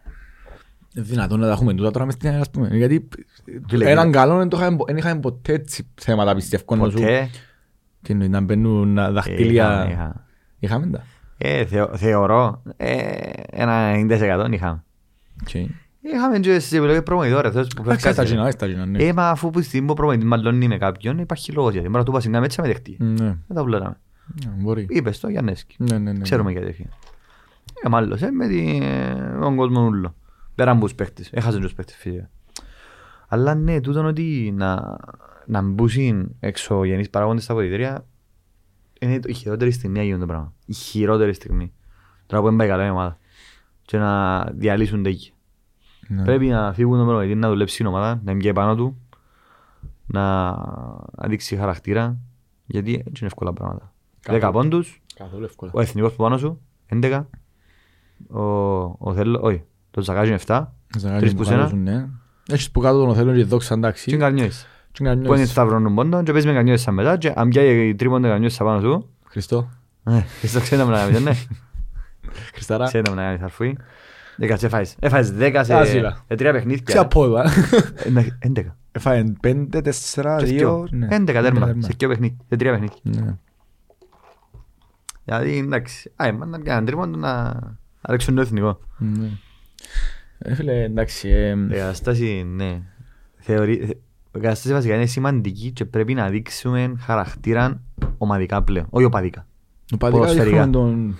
[0.96, 2.68] Είναι δυνατόν να τα έχουμε τούτα τώρα μες στην ΑΕΛ, ας πούμε.
[2.72, 3.08] Γιατί
[3.68, 6.76] Φίλε, έναν καλό δεν το είχαμε- δεν είχαμε ποτέ έτσι θέματα πιστεύω.
[6.76, 7.30] να σου- Ποτέ;
[8.02, 9.88] Τι εννοεί, να μπαίνουν Είχαμε, δαχτυλία.
[9.92, 10.14] είχαμε.
[10.60, 11.04] Είχαμε τα;
[11.38, 12.98] Ε, θεω, θεωρώ, ε,
[13.52, 14.84] ένα 90% είχαμε.
[15.42, 15.54] Οκ.
[16.14, 18.34] Είχαμε και στις επιλογές προπονητώρες, αυτές που Εντάξει, στα φεύγασαι.
[18.36, 19.04] κοινά, στα κοινά, ναι.
[19.04, 21.86] Ε, μα αφού που στιγμή που ο προπονητής μαλλώνει με κάποιον, υπάρχει λόγος γιατί.
[21.88, 22.98] Μπορεί να του πας συγκάμε έτσι να με δεχτεί.
[23.00, 23.16] Ναι,
[23.48, 23.98] Δεν τα βλέραμε.
[24.46, 24.86] ναι, μπορεί.
[24.90, 25.76] Είπες το Γιάννεσκι.
[25.80, 26.20] Ναι, ναι, ναι.
[26.20, 26.90] Ξέρουμε γιατί έφυγε.
[27.84, 30.16] Ε, μάλλον, με τη- με τον κόσμο ούλο.
[30.56, 31.30] Πέραν από τους παίχτες.
[31.34, 32.30] Έχασαν τους παίχτες φυσικά.
[33.28, 34.98] Αλλά ναι, τούτον ότι να,
[35.46, 38.06] να μπούσουν εξωγενείς παράγοντες στα ποδητήρια
[39.00, 40.54] είναι το- η χειρότερη στιγμή να γίνει το πράγμα.
[40.66, 41.74] Η χειρότερη στιγμή.
[42.26, 43.18] Τώρα που δεν πάει καλά η ομάδα.
[43.82, 45.34] Και να διαλύσουν τέκη.
[46.08, 46.24] Ναι.
[46.24, 48.98] Πρέπει να φύγουν τον προπονητή, να δουλέψει η ομάδα, να είναι πάνω του,
[50.06, 50.56] να
[51.28, 52.18] δείξει χαρακτήρα,
[52.66, 53.94] γιατί έτσι είναι εύκολα πράγματα.
[54.22, 54.42] Καθόλου.
[54.48, 55.72] 10 πόντους, Καθόλου εύκολα.
[55.76, 57.26] ο εθνικός που πάνω σου, 11,
[58.28, 58.42] ο,
[58.98, 60.66] ο Θέλο, όχι, το Ζακάζι είναι 7,
[60.98, 61.58] Ζαγάρι τρεις μου που σένα.
[61.58, 62.08] χάλωσουν, ναι.
[62.50, 64.06] Έχεις που κάτω τον Οθέλο και δόξα εντάξει.
[64.06, 64.68] και είναι καρνιές.
[64.92, 67.96] Τι κάνεις, Που είναι σταυρώνουν πόντο και παίζεις με καρνιές σαν μετά και αν πιάει
[67.96, 69.70] τρίποντα καρνιές σαν πάνω σου, Χριστό.
[70.04, 71.32] ε, στο ξέρετε να κάνεις, ναι.
[72.54, 72.86] Χριστάρα.
[72.86, 73.78] Ξέρετε να κάνεις αρφή.
[74.38, 74.96] Δέκα σε φάεις.
[75.00, 76.24] Έφαγες δέκα σε Άσυλα.
[76.28, 76.84] σε τρία παιχνίδια.
[76.84, 77.52] Ποια πόδα.
[78.06, 78.78] Ε, ναι, Έντεκα.
[78.92, 80.56] Έφαγε πέντε, τέσσερα, Και δύο.
[80.58, 80.88] δυο.
[80.92, 81.08] ναι.
[81.10, 81.66] Έντεκα τέρμα.
[81.66, 81.82] τέρμα.
[81.82, 82.38] Σε δύο παιχνίδια.
[82.50, 82.96] Σε τρία παιχνίδια.
[83.04, 83.36] Ναι.
[85.26, 86.12] Δηλαδή εντάξει.
[86.16, 87.54] Α, εμάς να πιάνουν τρίποντο να
[88.02, 88.80] να ρίξουν το εθνικό.
[88.98, 89.30] Ναι.
[90.38, 91.30] Ε, φίλε, εντάξει.
[91.30, 92.82] ε, Η κατάσταση, ναι.
[93.38, 93.74] Θεωρεί,
[94.34, 97.82] η κατάσταση βασικά είναι σημαντική και πρέπει να δείξουμε χαρακτήρα
[98.18, 98.86] ομαδικά πλέον.
[98.90, 99.48] Όχι οπαδικά.
[99.94, 100.66] Οπαδικά ποδοσφαιρικά.
[100.66, 101.18] δείχνουμε τον...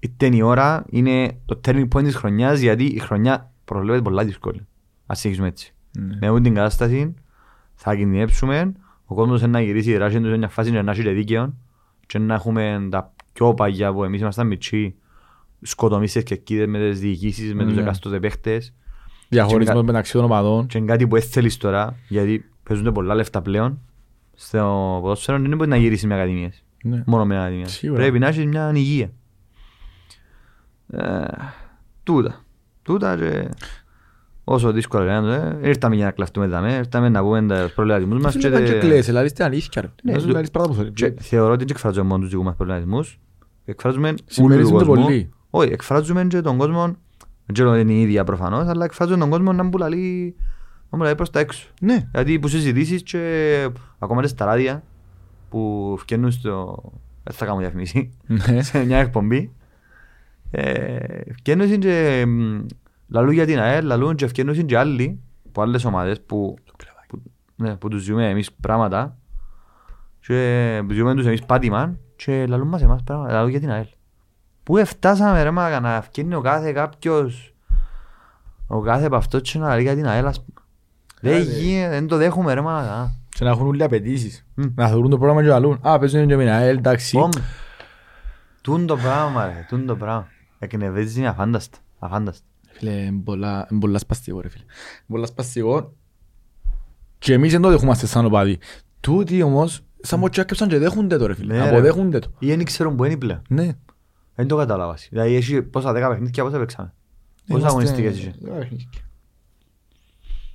[0.00, 4.66] Είτε η ώρα είναι το turning point της χρονιάς γιατί η χρονιά προβλέπεται πολλά δύσκολη.
[5.06, 5.74] Ας συνεχίσουμε έτσι.
[5.98, 6.16] Ναι.
[6.20, 7.14] Με αυτή την κατάσταση
[7.74, 8.72] θα κινδυνεύσουμε,
[9.04, 11.10] ο κόσμος είναι να γυρίσει η δράση τους σε μια φάση και να έχει και
[11.10, 11.54] δίκαιο
[12.06, 14.94] και να έχουμε τα πιο παγιά που εμείς ήμασταν μητσί
[15.62, 17.80] σκοτωμείς στις κερκίδες με τις διοικήσεις, με τους Ναι.
[17.80, 18.72] εκάστοτε παίχτες
[19.28, 20.66] Διαχωρισμός Και- μεταξύ των ομαδών.
[20.66, 23.78] και είναι κάτι που δεν θέλεις τώρα γιατί παίζονται πολλά λεφτά πλέον
[24.34, 27.02] στο ποδόσφαιρο δεν μπορεί να γυρίσεις με ακαδημίες Ναι.
[27.06, 28.00] μόνο με ακαδημίες Σίγουρα.
[28.00, 29.10] πρέπει να έχεις μια υγεία
[30.92, 31.24] ε,
[32.02, 32.44] τούτα
[32.82, 33.48] τούτα και
[34.44, 38.32] όσο δύσκολα είναι ε, ήρθαμε για να κλαφτούμε δαμέ ήρθαμε να πούμε τα προβληματισμούς μας
[38.36, 39.82] Φίλε, και, και κλαίες, δηλαδή στην αλήθεια.
[39.82, 39.88] ρε.
[40.02, 41.16] Ναι, Να σου δου- λαλείς πράγματα που θέλεις.
[41.16, 43.18] και θεωρώ ότι δεν εκφράζουμε μόνο τους δικούς μας προβληματισμούς
[43.64, 45.30] εκφράζουμε όλους τους Συμμερίζονται κόσμους πολύ.
[45.50, 46.82] Όχι εκφράζουμε και τον κόσμο
[47.46, 50.36] δεν ξέρω αν είναι η ίδια προφανώς αλλά εκφράζουμε τον κόσμο να μου λαλεί
[50.90, 52.08] να μου λαλεί προς τα έξω Ναι.
[52.10, 54.82] Δηλαδή που συζητήσεις και ακόμα και στα ράδια
[55.48, 56.82] που φτιάχνουν στο...
[57.24, 58.10] Δεν θα κάνω διαφημίση.
[58.26, 58.62] Ναι.
[58.68, 59.52] σε μια εκπομπή.
[60.50, 62.66] Ε, φτιάχνουν και μ,
[63.08, 66.56] λαλούν για την ΑΕΛ, λαλούν και φτιάχνουν και άλλοι από άλλες ομάδες που,
[67.08, 67.22] που,
[67.56, 69.16] ναι, που τους ζούμε εμείς πράγματα
[70.20, 73.86] και που ζούμε τους εμείς πάτημα και λαλούν μας εμάς πράγματα, λαλούν για την ΑΕΛ.
[74.68, 77.54] Πού εφτάσαμε ρε μα να φτιάχνει ο κάθε κάποιος
[78.66, 80.60] ο κάθε από αυτός και να λέει για την ΑΕΛ ας πούμε.
[81.20, 81.50] Δεν Άντε.
[81.58, 83.10] γίνεται, δεν το δέχομαι ρε μα.
[83.28, 84.46] Και να έχουν όλοι απαιτήσεις.
[84.54, 84.64] Μμ.
[84.74, 85.78] Να θεωρούν το πρόγραμμα και να λούν.
[85.82, 87.16] Α, παίζουν και με ένα ΑΕΛ, εντάξει.
[87.18, 87.28] Πόμ.
[88.60, 90.26] Τούν το πράγμα ρε, τούν το πράγμα.
[90.58, 92.44] Εκνευρίσκει είναι αφάνταστα, αφάνταστα.
[92.70, 94.62] Φίλε, είναι πολλά- είναι πολλά σπαστικό ρε φίλε.
[94.64, 95.92] Είναι πολλά σπαστικό.
[97.18, 98.58] Και εμείς δεν το δεχόμαστε σαν οπαδοί.
[99.00, 101.54] Τούτοι όμως, σαν μοτσάκεψαν και δέχονται το ρε φίλε.
[101.56, 101.68] Ναι, ρε.
[101.68, 102.28] Αποδέχονται το.
[102.38, 103.42] Ή δεν ξέρουν που είναι πλέον.
[103.48, 103.68] Ναι.
[104.38, 105.06] Δεν το κατάλαβας.
[105.10, 106.92] Δηλαδή έχει πόσα δέκα παιχνίδια, πόσα παίξαμε.
[107.46, 108.34] Πόσα Είμαστε- αγωνιστικές είχε.
[108.40, 108.86] Δέκα παιχνίδια.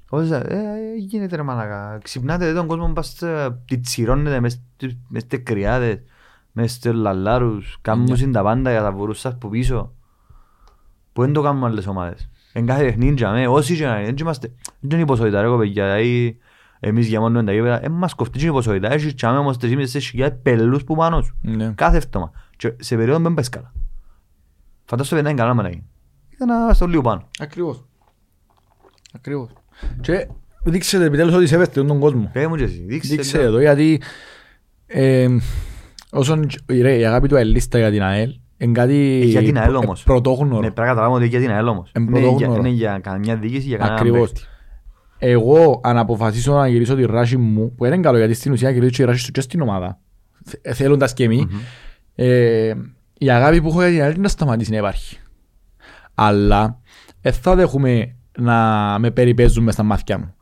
[0.09, 1.99] Πόσα, ε, ε, γίνεται ρε μαλακά.
[2.03, 5.99] Ξυπνάτε δεν τον κόσμο πας στα- τη τσιρώνετε μες στις- μες στις κρυάδες,
[6.51, 8.15] μες στους λαλάρους, κάνουν Ναι.
[8.15, 9.93] συν τα πάντα για τα βουρούς σας που πίσω.
[11.13, 12.29] Που δεν το κάνουν άλλες ομάδες.
[12.53, 14.47] Εν κάθε παιχνίδι για μέ, όσοι και να είναι, δεν είμαστε,
[14.79, 16.37] δεν είναι η ποσότητα ρε κοπέγια, δηλαδή
[16.79, 20.83] εμείς γεμώνουμε τα γήπεδα, εν μας κοφτεί και η ποσότητα, έχεις και όμως 3.500 πελούς
[20.83, 21.35] που πάνω σου.
[21.41, 21.71] Ναι.
[21.75, 22.31] Κάθε εύτομα.
[22.55, 23.73] Και σε περίοδο δεν πες καλά.
[24.85, 25.87] Φαντάσου ότι δεν είναι καλά να γίνει.
[26.29, 27.27] Ήταν να στο λίγο πάνω.
[27.39, 27.85] Ακριβώς.
[29.13, 29.49] Ακριβώς.
[30.01, 30.27] Και
[30.63, 32.29] δείξετε επιτέλους ότι σέβεστε τον κόσμο.
[32.33, 33.15] Πες μου και εσύ, δείξε.
[33.15, 34.01] Δείξτε το γιατί
[34.85, 35.27] ε,
[36.11, 39.73] όσον ρε, η αγάπη του αελίστα για την ΑΕΛ είναι κάτι Ε, για την ΑΕΛ
[39.73, 40.03] ε, όμως.
[40.03, 40.53] πρωτόγνωρο.
[40.61, 41.89] Ναι, πρέπει να καταλάβουμε ότι για την ΑΕΛ όμως.
[41.93, 42.59] Εν Είναι για- πρωτόγνωρο.
[42.59, 44.31] Είναι για καμιά διοίκηση, για κανέναν Ακριβώς.
[44.31, 44.47] παίκτη.
[45.17, 48.69] Εγώ αν αποφασίσω να γυρίσω τη ράση μου, που δεν είναι καλό γιατί στην ουσία
[48.69, 49.99] γυρίσω τη ράση του και στην ομάδα,
[50.45, 51.45] θε- θέλοντας και εμείς,
[52.15, 52.73] ε,
[53.17, 55.17] η αγάπη που έχω για την ΑΕΛ είναι να σταματήσει να υπάρχει.
[56.13, 56.79] Αλλά
[57.21, 58.55] δεν θα δέχομαι να
[58.99, 60.33] με περιπέζουν μες στα μάτια μου.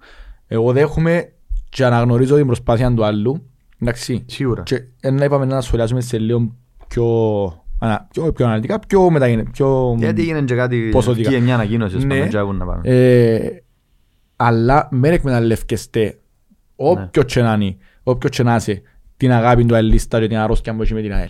[0.48, 1.32] Εγώ δέχομαι
[1.70, 3.46] και αναγνωρίζω την προσπάθεια του άλλου.
[3.82, 4.24] Εντάξει.
[4.28, 4.64] Σίγουρα.
[4.64, 6.56] Και ένα είπαμε να σχολιάσουμε σε λίγο
[6.88, 7.06] πιο,
[7.80, 9.96] ανα, πιο, πιο αναλυτικά, πιο μεταγενε, πιο...
[9.98, 11.30] Γιατί έγινε και κάτι, Ποσοτικά.
[11.30, 12.28] και μια ανακοίνωση, ας πούμε, Ναι.
[12.28, 12.82] και άκουν να πάμε.
[12.84, 13.50] Ε,
[14.36, 16.20] αλλά μην εκμεταλλεύκεστε
[16.76, 17.24] όποιος Ναι.
[17.24, 18.82] και να είναι, όποιος και να είσαι,
[19.18, 21.30] την αγάπη του αελίστα και την αρρώσκια που έχει με την ΑΕΛ.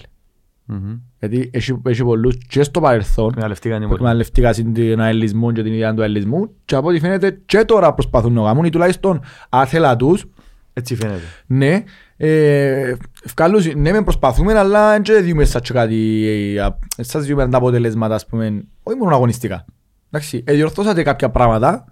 [0.73, 0.97] Μμμ.
[1.19, 4.09] Γιατί έχει, έχει πολλούς και στο παρελθόν Εκμεταλλευτήκαν την που πολύ.
[4.09, 8.33] εκμεταλλευτήκα την αελισμού και την ιδέα του αελισμού και από ό,τι φαίνεται και τώρα προσπαθούν
[8.33, 10.25] να κάνουν ή τουλάχιστον άθελα τους
[10.73, 11.21] Έτσι φαίνεται.
[11.47, 11.83] ναι,
[12.17, 17.25] ε, ευκάλους, ναι μεν προσπαθούμε αλλά δεν και διούμε σας και κάτι ε, α- σας
[17.25, 19.65] διούμε τα αποτελέσματα ας πούμε όχι μόνο αγωνιστικά
[20.11, 21.85] εντάξει, ε, διορθώσατε κάποια πράγματα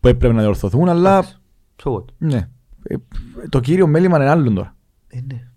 [0.00, 1.24] που έπρεπε να διορθωθούν αλλά
[1.84, 2.04] So what?
[2.18, 2.48] ναι,
[2.82, 2.94] ε,
[3.48, 4.76] το κύριο μέλημα είναι άλλο τώρα
[5.08, 5.48] Ε, ναι.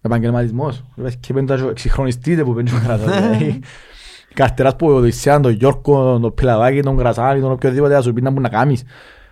[0.00, 3.60] Επαγγελματισμός Λες, και πέντε τα εξυγχρονιστείτε που πέντε ο κρατάς δηλαδή.
[4.34, 8.30] Καρτεράς που οδησίαν τον Γιώργο, τον Πιλαβάκη, τον Κρασάνη, τον οποιοδήποτε θα σου πει να
[8.30, 8.82] μου να κάνεις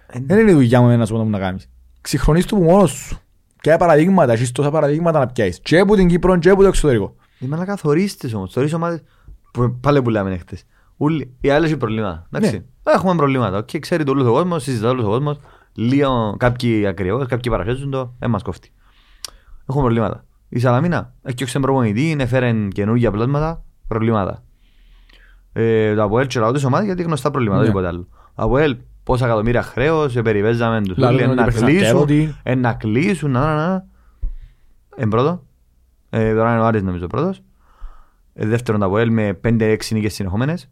[0.07, 0.25] Ε, ναι.
[0.27, 1.69] δεν είναι η δουλειά μου να σου πω να μου να κάνεις
[2.01, 3.19] ξυγχρονίς του που μόνος σου
[3.61, 7.15] και παραδείγματα, έχεις τόσα παραδείγματα να πιάσεις και από την Κύπρο και από το εξωτερικό
[7.39, 8.53] Είμαι να καθορίστες όμως.
[8.53, 9.03] Θωρείς ομάδες
[9.53, 10.65] που πάλι που λέμε χτες.
[10.97, 11.37] Ούλοι.
[11.41, 12.27] Οι άλλοι έχουν προβλήματα.
[12.33, 12.67] Εντάξει.
[12.85, 13.59] Έχουμε προβλήματα.
[13.59, 15.41] Οκ, ξέρει το όλος ο κόσμος, συζητά όλος ο κόσμος.
[15.75, 18.15] Λίγο κάποιοι ακριβώς, κάποιοι παρασχέζουν το.
[18.19, 18.71] Δεν μας κόφτει.
[19.69, 20.25] Έχουμε προβλήματα.
[20.55, 24.43] Η Σαλαμίνα έχει και προπονητή, έφερε καινούργια πλάσματα, προβλήματα.
[25.53, 27.67] Ε, το Αποέλ και λαός της ομάδας γιατί γνωστά προβλήματα, Ναι.
[27.67, 28.09] τίποτα άλλο.
[28.35, 32.35] Αποέλ πόσα εκατομμύρια χρέος, ε, περιπέζαμε τους Λαλούν ούλοι, ότι να έπαιξαν κλείσουν, ακέρωτοι.
[32.43, 33.85] ε, να κλείσουν, να, να, να.
[34.97, 35.43] Εν πρώτο.
[36.11, 37.43] Ε, τώρα είναι ο Άρης νομίζω πρώτος.
[38.35, 40.71] Ε, δεύτερον το Αποέλ με 5-6 νίκες συνεχόμενες.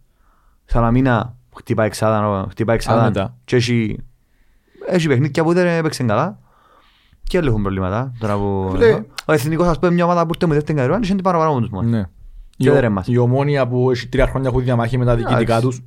[0.64, 3.37] Σαλαμίνα χτυπά εξάδα, χτυπά εξάδα Άνετα.
[3.45, 3.99] και έχει,
[4.88, 6.38] έχει παιχνίδια που δεν έπαιξαν καλά.
[7.33, 8.12] Και άλλοι έχουν προβλήματα.
[8.18, 8.68] Τώρα που...
[8.73, 9.03] Φίλε.
[9.27, 11.71] Ο εθνικός ας πούμε μια ομάδα που ήρθε με δεύτερη κατηγορία είναι παραπάνω από τους
[11.71, 11.88] μόνο.
[11.88, 12.03] ναι.
[12.57, 13.07] Και Η- δεν ρέμας.
[13.07, 15.66] η ομόνια που έχει τρία χρόνια έχουν διαμάχη με τα διοικητικά Εντάξει.
[15.66, 15.81] τους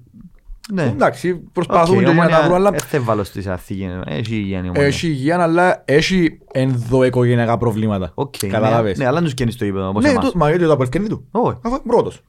[0.74, 0.84] Ναι.
[0.84, 3.90] εντάξει Οκ, προσπαθούν η και να Ομόνια τα βρουν αλλά δεν θα βάλω στη Αθήκη.
[4.06, 4.84] Έχει υγιεινή ομόνια.
[4.84, 9.88] έχει υγεία αλλά έχει ενδοοικογενειακά προβλήματα Οκ, καταλάβες Ναι, αλλά δεν τους καίνεις το ύπεδο
[9.90, 10.26] όπως ναι, εμάς.
[10.26, 11.58] το- μα γιατί το απελκένει του Όχι.
[11.62, 12.22] αφού είναι πρώτος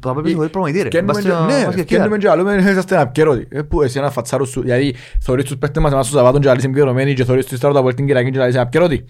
[0.00, 0.88] Θα πρέπει να το προμηθεί ρε.
[0.88, 2.18] Καίνουμε Βάσει και- το- Ναι, βάσει το καίνουμε κιάρ.
[2.18, 3.46] και άλλο, μεν είσαστε απκαιρώτοι.
[3.50, 6.48] Ε, που εσύ ένα φατσάρο σου, δηλαδή θωρείς τους παίχτες μας εμάς στο Σαββάτον και
[6.50, 9.04] άλλοι συμπληρωμένοι και θωρείς τους ύστερα από την Κυριακή και άλλοι είσαι απκαιρώτοι.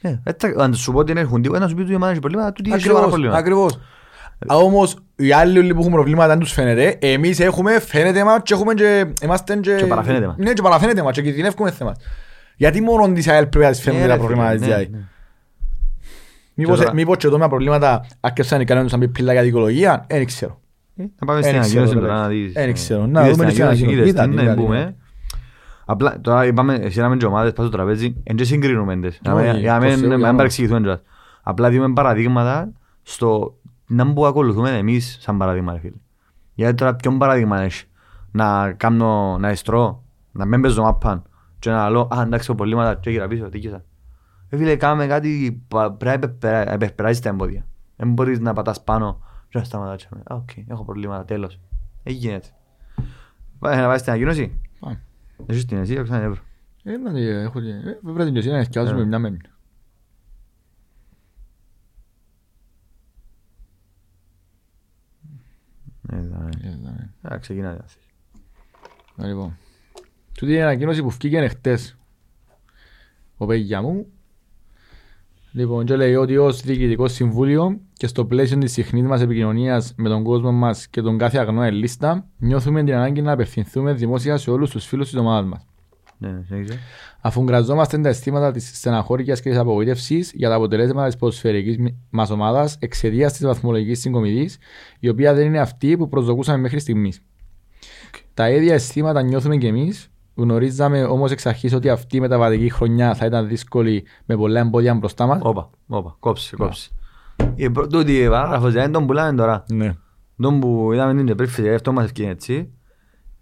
[0.00, 2.10] Ε, έτσι, Αν σου πω ότι είναι έχουν τίποτα, να σου πει ότι η ομάδα
[2.10, 3.38] έχει προβλήματα, τούτη έχει πάρα Ακριβώς, προβλήματα.
[3.38, 3.74] ακριβώς.
[4.52, 6.96] Α, Όμως οι άλλοι όλοι που έχουν προβλήματα δεν τους φαίνεται.
[7.00, 9.74] Εμείς έχουμε, φαίνεται μας και έχουμε και είμαστε και...
[9.74, 10.34] Και παραφαίνεται μας.
[10.38, 11.96] Ναι, και παραφαίνεται μας και κινδυνεύουμε θέμας.
[12.56, 14.74] Γιατί μόνο της ΑΕΛ πρέπει να τις φαίνονται Ναι, τα ρε, προβλήματα φίλε, της ναι,
[14.74, 14.88] ΔΙΑΗ.
[14.90, 14.98] ναι.
[16.60, 19.42] Μήπως, Και τώρα- μήπως και εδώ με προβλήματα αρκεψαν οι κανόνες να μπει πύλα για
[19.42, 20.60] δικολογία, δεν ξέρω.
[20.96, 22.40] Ε, Να πάμε στην Εν ξέρω, ανακοίνωση ρε, τώρα να παιδί.
[22.42, 22.54] δεις.
[22.54, 23.06] Εν ε, ξέρω.
[23.06, 23.94] Να είδες δούμε την την ανακοίνωση.
[23.94, 24.84] είδες Είδα την, την, ναι, είδα μπούμε.
[24.84, 24.94] την.
[25.84, 29.18] Απλά τώρα είπαμε, σειράμε και ομάδες πάνω στο τραπέζι, εν και συγκρίνουμε τες.
[29.22, 31.02] Για Όχι, να- Για να το μην- Θεό, να για μην να- παρεξηγηθούμε κιόλας.
[31.42, 33.54] Απλά δίνουμε παραδείγματα στο
[33.86, 35.96] να που ακολουθούμε εμείς σαν παράδειγμα ρε φίλε.
[36.54, 37.84] Γιατί τώρα ποιον παράδειγμα έχεις;
[38.32, 41.22] Να κάνω, να εστρώ, να μην παίζω μάπαν
[41.58, 43.76] και να λέω «Α, εντάξει, έχω προβλήματα και γύρω πίσω, τίκησα».
[43.76, 43.82] Ε,
[44.56, 47.66] φίλε, κάμε κάτι που πρέπει να επεπεράσεις τα εμπόδια.
[47.96, 50.04] Δεν μπορείς να πατάς πάνω και να σταματάς.
[50.24, 51.60] Α, οκ, έχω προβλήματα, τέλος.
[52.02, 52.48] Δεν γίνεται.
[53.58, 55.00] Πάει να πάει στην ανακοίνωση; Πάμε.
[55.46, 56.42] Έχεις την εσύ, έξω να ευρώ.
[56.84, 59.04] Ε, να τη- έχω τη- ε, Βέβαια την και εσύ να εσκιάζουμε Ε.
[59.04, 59.38] μια μένει.
[66.12, 66.50] Ε, δάμε.
[66.62, 67.34] Ε, ναι.
[67.34, 67.84] Α, ξεκινάτε.
[69.16, 69.56] Να, Λοιπόν,
[70.34, 71.96] τούτη είναι η ανακοίνωση που βγήκε χτες.
[73.36, 74.06] Ο Πέγια μου.
[75.52, 80.08] Λοιπόν, και λέει ότι ως Διοικητικό Συμβούλιο και στο πλαίσιο της συχνής μας επικοινωνίας με
[80.08, 84.50] τον κόσμο μας και τον κάθε αγνό ελίστα, νιώθουμε την ανάγκη να απευθυνθούμε δημόσια σε
[84.50, 85.66] όλους τους φίλους της ομάδας μας.
[86.18, 86.78] Ναι, ναι, συνέχισε.
[87.20, 91.96] Αφού γραζόμαστε τα αισθήματα της στεναχώρικιας και της απογοήτευσης για τα αποτελέσματα της ποδοσφαιρικής μη-
[92.10, 94.58] μας ομάδας εξαιτίας της βαθμολογικής συγκομιδής,
[95.00, 97.22] η οποία δεν είναι αυτή που προσδοκούσαμε μέχρι στιγμής.
[98.34, 103.14] Τα ίδια αισθήματα νιώθουμε κι εμείς, γνωρίζαμε όμως εξ αρχής ότι αυτή η μεταβατική χρονιά
[103.14, 105.40] θα ήταν δύσκολη με πολλά εμπόδια μπροστά μας.
[105.42, 106.90] Όπα, όπα, κόψε, κόψε.
[107.54, 109.64] Η προ- Τούτη η παράγραφος δεν τον πουλάμε τώρα.
[109.68, 109.94] Ναι.
[110.40, 112.70] Τον που είδαμε την επρίφθηση, γι' αυτό μας ευκαιρία έτσι.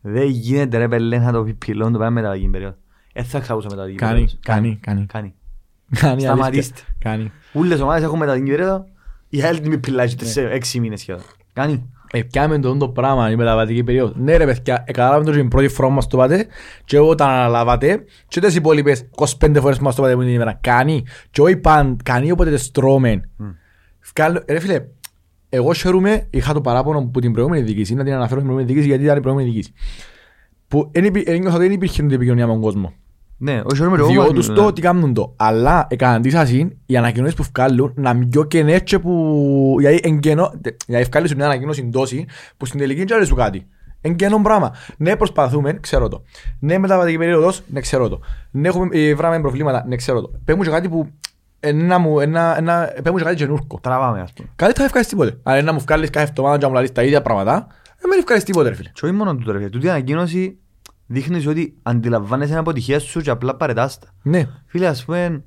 [0.01, 2.77] Δεν γίνεται ρε πελέ να το πει πυλόν το πάμε μεταβατική περίοδο.
[3.15, 4.39] Δεν θα ξαγούσα μεταβατική Κάνει, περίοδος.
[4.41, 5.07] κάνει, κάνει.
[5.07, 5.35] Κάνει.
[6.01, 6.75] Κάνει Σταματήστε.
[6.75, 6.95] αλήθεια.
[6.99, 7.33] Κάνει.
[7.53, 8.85] Ούλες ομάδες έχουν μεταβατική περίοδο.
[9.29, 11.23] Η άλλη την πιλάζει σε έξι μήνες σχεδόν.
[11.53, 11.91] Κάνει.
[12.13, 14.15] Ε, πιάμε το το πράγμα η μεταβατική περίοδος.
[14.17, 16.47] Ναι ρε παιδιά, ε, καταλάβαμε το και την πρώτη φορά που μας το πάτε
[16.85, 19.09] και όταν αναλάβατε και τις υπόλοιπες
[19.41, 20.59] 25 φορές που μας το πάτε που είναι την ημέρα.
[20.63, 21.05] Κάνει.
[21.31, 23.21] Και όχι παν, κάνει όποτε τις τρώμε.
[24.17, 24.85] Βγάλω- Ρε φίλε,
[25.49, 28.87] εγώ χαίρομαι, είχα το παράπονο που την προηγούμενη διοίκηση, να την αναφέρω την προηγούμενη διοίκηση
[28.89, 29.73] γιατί ήταν η προηγούμενη διοίκηση.
[30.69, 32.93] Που εν υπή- ένιωθα ότι δεν υπήρχε την επικοινωνία με τον κόσμο.
[33.41, 34.55] Ναι, όχι όχι με το Διό κόμμα, τους ναι.
[34.55, 35.35] το τι κάνουν το.
[35.37, 39.77] Αλλά έκαναν τη σασίν οι ανακοινώσεις που βγάλουν να μην πιο κενές και που...
[39.81, 40.53] Γιατί εν κενό...
[40.87, 42.27] Γιατί βγάλουν μια ανακοίνωση τόση
[42.57, 43.67] που στην τελική δεν σου κάτι.
[44.01, 44.75] Εν κενό πράγμα.
[44.97, 46.23] Ναι προσπαθούμε, ξέρω το.
[46.59, 48.21] Ναι μεταβατική περίοδος, ναι ξέρω το.
[48.51, 50.31] Ναι έχουμε ε, βράμε προβλήματα, ναι ξέρω το.
[50.45, 51.09] Πες μου και κάτι που...
[51.61, 53.67] Ένα μου, ένα, ένα, πες μου και κάτι καινούργιο.
[53.81, 54.49] Τραβάμε ας πούμε.
[54.57, 55.39] Κάτι θα ευκάλεις τίποτε.
[55.43, 57.67] Αν να μου βγάλεις κάθε εβδομάδα και να μου λαλείς τα ίδια πράγματα,
[58.01, 58.91] δεν με ευκάλεις τίποτε ρε φίλε.
[58.93, 59.71] Και όχι μόνο τούτο ρε φίλε.
[59.71, 60.59] Τούτη η ανακοίνωση
[61.11, 64.07] δείχνεις ότι αντιλαμβάνεσαι την αποτυχία σου και απλά παρετάστα.
[64.23, 64.49] Ναι.
[64.67, 65.43] Φίλε, ας πούμε,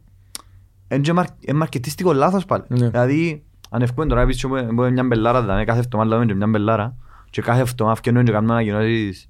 [0.92, 2.64] είναι και μαρ- είναι μαρκετίστικο λάθος πάλι.
[2.68, 2.90] Ναι.
[2.90, 6.96] Δηλαδή, Αν ευκούμε τώρα πίσω από μια μπελάρα, δηλαδή κάθε εβδομάδα λέμε και μια μπελάρα
[7.30, 9.30] και κάθε εβδομάδα φτιάχνουμε και κάνουμε ανακοινώσεις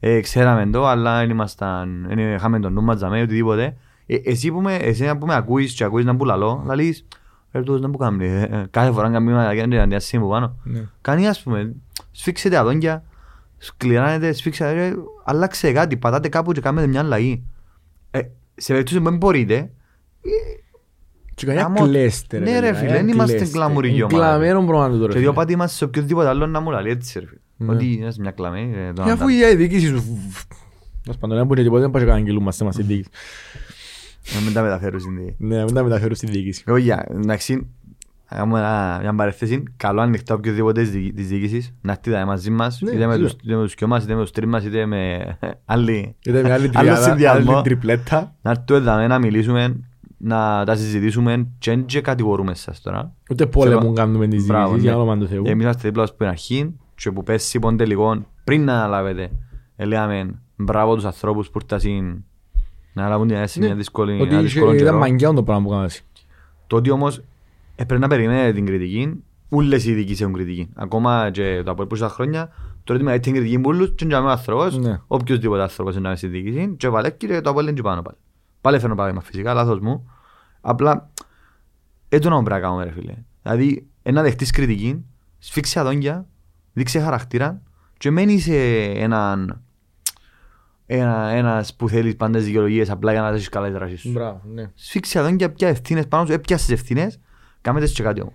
[0.00, 3.76] ε, ξέραμε το, αλλά δεν ήμασταν, δεν είχαμε τον νου μας δαμέ, οτιδήποτε.
[4.06, 7.04] Ε, εσύ που με, εσύ που με ακούεις και ακούεις να που λαλώ, λαλείς,
[7.52, 10.28] ρε τούτος να που κάνει, ε, ε, κάθε φορά κάνει μια ανακοίνωση να διασύνει που
[10.28, 10.56] πάνω.
[10.62, 10.82] Ναι.
[11.00, 11.72] Κάνει ας πούμε,
[12.12, 13.04] σφίξετε αδόντια,
[13.58, 14.92] σκληράνετε, σφίξετε, ρε,
[15.24, 17.44] αλλάξε κάτι, πατάτε κάπου και κάνετε μια αλλαγή.
[18.10, 18.20] Ε,
[18.56, 19.70] σε περίπτωση που δεν μπορείτε,
[21.34, 23.56] Και κανένα Άμα- κλέστε, Ναι, ρε, παιδιά, φίλε, ε, δεν είμαστε κλέστε.
[23.58, 24.18] γκλαμουρική Είναι ομάδα.
[24.28, 25.40] κλαμμένο πράγμα τούτο, ρε, και δύο φίλε.
[25.40, 27.38] πάτη είμαστε σε οποιοδήποτε άλλο να μου λαλεί έτσι ρε φίλε.
[27.56, 27.72] Ναι.
[27.72, 28.72] Ότι είσαι μια κλαμή.
[28.76, 30.04] ε, το Και να αφού τα- η διοίκησης σου...
[31.06, 33.10] Μας πάντων, δεν μπορεί τίποτε, δεν πάει και καναγγελούμαστε μας στην διοίκηση.
[34.34, 35.36] Να μην τα μεταφέρω στην διοίκηση.
[35.38, 36.62] Ναι, μην τα μεταφέρω στην διοίκηση.
[36.66, 37.70] Εγώ για, εντάξει,
[38.30, 42.24] να κάνουμε ένα- μια παρεθέση, καλό ανοιχτό οποιοδήποτε της διοίκη- της διοίκησης, να έρθει τα
[42.26, 43.30] μαζί μας, Ναι, είτε με σίγουρα.
[43.30, 45.18] τους- είτε με τους δυο μας, είτε με τους τρεις μας, είτε με
[45.64, 46.16] άλλοι.
[46.22, 47.52] Είδε μια άλλη Άλλο τριάδα, συνδυασμό.
[47.52, 48.34] άλλη τριπλέτα.
[48.42, 49.80] Να έρθουμε εδώ να μιλήσουμε,
[50.18, 53.12] να τα συζητήσουμε και δεν και κατηγορούμε σας τώρα.
[53.30, 53.92] Ούτε πόλεμο Ξέρω.
[53.92, 54.90] κάνουμε τις Μπράβο, διοίκησεις, ναι.
[54.90, 55.42] για όνομα του Θεού.
[55.46, 59.30] Εμείς είμαστε δίπλα από την αρχή και που πέσει πόν τελικών πριν να αναλάβετε.
[59.76, 62.24] Λέμε μπράβο τους ανθρώπους που ήρθαν
[62.92, 63.66] να αναλάβουν την αίση Ναι.
[63.66, 64.98] μια δύσκολη Ότι ένα είχε- δύσκολο ήταν καιρό.
[64.98, 66.02] μαγκιάν το πράγμα που κάνεις.
[66.66, 67.22] Το ότι όμως
[67.76, 70.68] έπρεπε να περιμένετε την κριτική, ούλες οι ειδικοί έχουν κριτική.
[70.74, 72.48] Ακόμα και το από επούσα χρόνια,
[72.84, 75.00] το έτοιμα έχει την κριτική που ούλους και είναι ο άνθρωπος, Ναι.
[75.06, 78.16] οποιοςδήποτε άνθρωπος είναι στη διοίκηση και παλεύει και το απόλυν και πάνω πάλι.
[78.60, 80.10] Πάλι φέρνω παράδειγμα φυσικά, λάθος μου.
[80.60, 81.10] Απλά
[82.08, 83.14] έτσι να πρέπει να κάνουμε ρε φίλε.
[83.42, 85.04] Δηλαδή, ένα δεχτείς κριτική,
[85.38, 86.26] σφίξε αδόντια,
[86.72, 87.62] δείξε χαρακτήρα
[87.98, 89.60] και μένει σε έναν
[90.86, 94.10] ένα, ένας που θέλεις πάντα τις δικαιολογίες απλά για να δώσεις καλά τις δράσεις σου.
[94.12, 94.70] Μπράβο, ναι.
[94.74, 97.20] Σφίξε αδόντια, πια ευθύνες πάνω σου, έπιασες ευθύνες,
[97.66, 98.34] κάμε τις και κάτι όμως.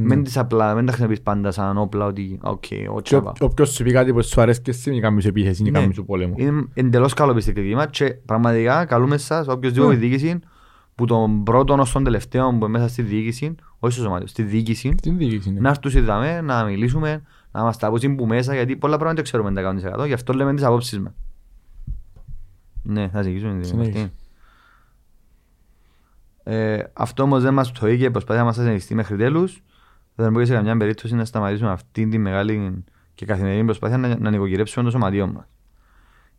[0.00, 3.32] Μεν τις απλά, μην τα χρησιμοποιείς πάντα σαν όπλα ότι οκ, ο Και ο- τσάπα.
[3.40, 5.78] όποιος σου πει κάτι που σου αρέσει και εσύ, είναι κάνεις επίθεση, είναι Ναι.
[5.78, 6.34] κάνεις σου πόλεμο.
[6.36, 9.98] Είναι εντελώς καλοπιστευτική μας και πραγματικά καλούμε σας οποιοσδήποτε Ναι.
[9.98, 10.38] διοίκηση
[10.94, 14.42] που τον πρώτο ως τον τελευταίο που είναι μέσα στη διοίκηση, όχι στο σωμάτιο, στη
[14.42, 15.60] διοίκηση, Την διοίκηση, ναι.
[15.60, 19.24] να έρθουν είδαμε, να μιλήσουμε, να μας τα πούσουν που μέσα, γιατί πολλά πράγματα δεν
[19.24, 19.60] ξέρουμε τα
[20.00, 21.12] 100%, γι' αυτό λέμε τις απόψεις μας.
[22.82, 23.62] Ναι, θα συνεχίσουμε.
[23.62, 24.12] Συνέχισε.
[26.48, 26.76] Μαρτίν.
[26.78, 29.62] Ε, αυτό όμως δεν μας πτωεί και προσπάθεια μας να συνεχιστεί μέχρι τέλους.
[30.14, 32.84] Δεν μπορεί σε καμιά περίπτωση να σταματήσουμε αυτή τη μεγάλη
[33.14, 35.44] και καθημερινή προσπάθεια να, να νοικοκυρέψουμε το σωματείο μας.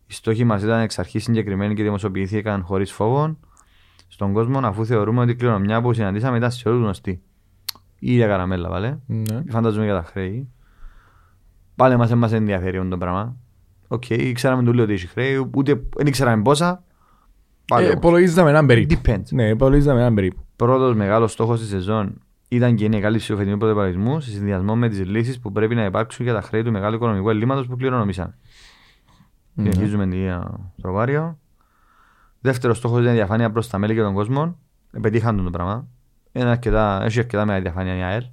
[0.08, 3.38] Οι στόχοι μας ήταν εξ αρχής συγκεκριμένοι και δημοσιοποιήθηκαν χωρίς φόβο
[4.08, 7.22] στον κόσμο αφού θεωρούμε ότι η κληρονομιά που συναντήσαμε ήταν σε όλους γνωστή.
[8.00, 8.98] Η ίδια καραμέλα, βάλε.
[9.06, 9.42] Ναι.
[9.50, 10.50] Φωνάζουμε για τα χρέη.
[11.76, 13.36] Πάλι μας δεν μας ενδιαφέρει αυτό το πράγμα.
[13.88, 14.04] Οκ,
[14.34, 16.84] ξέραμε το λέω ότι έχει χρέη, ούτε δεν ξέραμε πόσα.
[17.70, 18.00] Πάλι Ε, όμως.
[18.00, 19.02] Υπολογίζαμε έναν περίπου.
[19.04, 19.24] Depends.
[19.32, 20.46] Ναι, υπολογίζαμε έναν περίπου.
[20.56, 24.76] Πρώτος μεγάλος στόχος της σεζόν ήταν και είναι η κάλυψη του φετινού πρωτοπαλισμού σε συνδυασμό
[24.76, 27.76] με τις λύσεις που πρέπει να υπάρξουν για τα χρέη του μεγάλου οικονομικού ελλείμματος που
[27.76, 28.36] κληρονομήσαν.
[29.54, 29.72] Ναι.
[29.72, 31.38] Συνεχίζουμε την ίδια τροπάριο.
[32.42, 34.58] Δεύτερος στόχος ήταν η διαφάνεια προς τα μέλη και τον κόσμο.
[35.02, 35.88] Πετύχαν τον το πράγμα.
[36.32, 38.24] Είναι αρκετά, έχει αρκετά μεγάλη διαφάνεια η ΑΕΛ.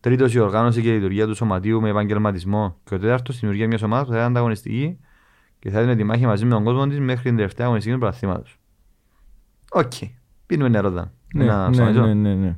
[0.00, 2.76] Τρίτος, η οργάνωση και η λειτουργία του σωματείου με επαγγελματισμό.
[2.84, 4.98] Και ο τέταρτος, η δημιουργία μιας ομάδας που θα είναι ανταγωνιστική
[5.58, 8.00] και θα έδινε τη μάχη μαζί με τον κόσμο της μέχρι την τελευταία αγωνιστική του
[8.00, 8.58] πρωταθλήματος.
[9.70, 9.92] Οκ.
[10.46, 11.10] Πίνουμε νερό εδώ.
[11.34, 12.06] Ναι, Να ναι, σταματήσω.
[12.06, 12.56] ναι, ναι, ναι.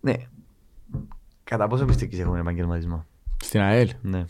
[0.00, 0.14] Ναι.
[1.44, 3.04] Κατά πόσο πιστικής έχουμε επαγγελματισμό;
[3.42, 3.90] Στην ΑΕΛ.
[4.02, 4.24] Ναι.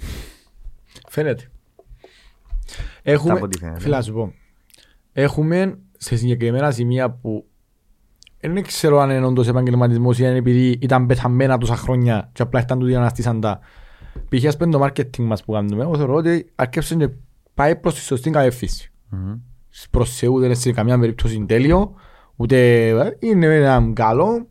[1.08, 1.50] Φαίνεται.
[3.02, 3.80] Έχουμε, από ό,τι φαίνεται.
[3.80, 4.32] φίλα να σου πω,
[5.12, 7.46] έχουμε σε συγκεκριμένα σημεία που
[8.40, 12.42] δεν ξέρω αν είναι όντως επαγγελματισμός ή αν είναι επειδή ήταν πεθαμένα τόσα χρόνια και
[12.42, 13.60] απλά ήταν τούτοι να αναστήσαν τα.
[14.28, 14.44] Π.χ.
[14.44, 17.08] ας πούμε το marketing μας που κάνουμε, εγώ θεωρώ ότι αρκέψε και
[17.54, 18.92] πάει προς τη σωστή κατεύθυνση.
[19.08, 19.34] Μμμ.
[19.90, 21.94] Προς Θεού δεν είναι σε καμιά περίπτωση τέλειο,
[22.36, 24.46] ούτε ε, είναι ένα καλό.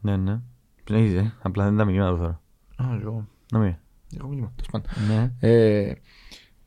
[0.00, 0.40] Ναι, ναι.
[0.84, 1.34] Συνέχιζε.
[1.42, 2.40] Απλά δεν τα μηνύματα τώρα.
[2.76, 3.76] Α, εγώ, Να μην.
[4.18, 4.90] εγώ μήνυμα, τέλος πάντων.
[5.08, 5.32] Ναι.
[5.48, 5.92] Ε,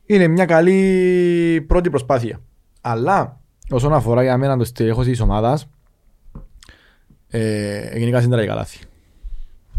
[0.06, 2.40] είναι μια καλή πρώτη προσπάθεια.
[2.80, 5.68] Αλλά όσον αφορά για μένα το στελέχωση της ομάδας,
[7.28, 8.78] ε, γενικά είναι τραγικά λάθη.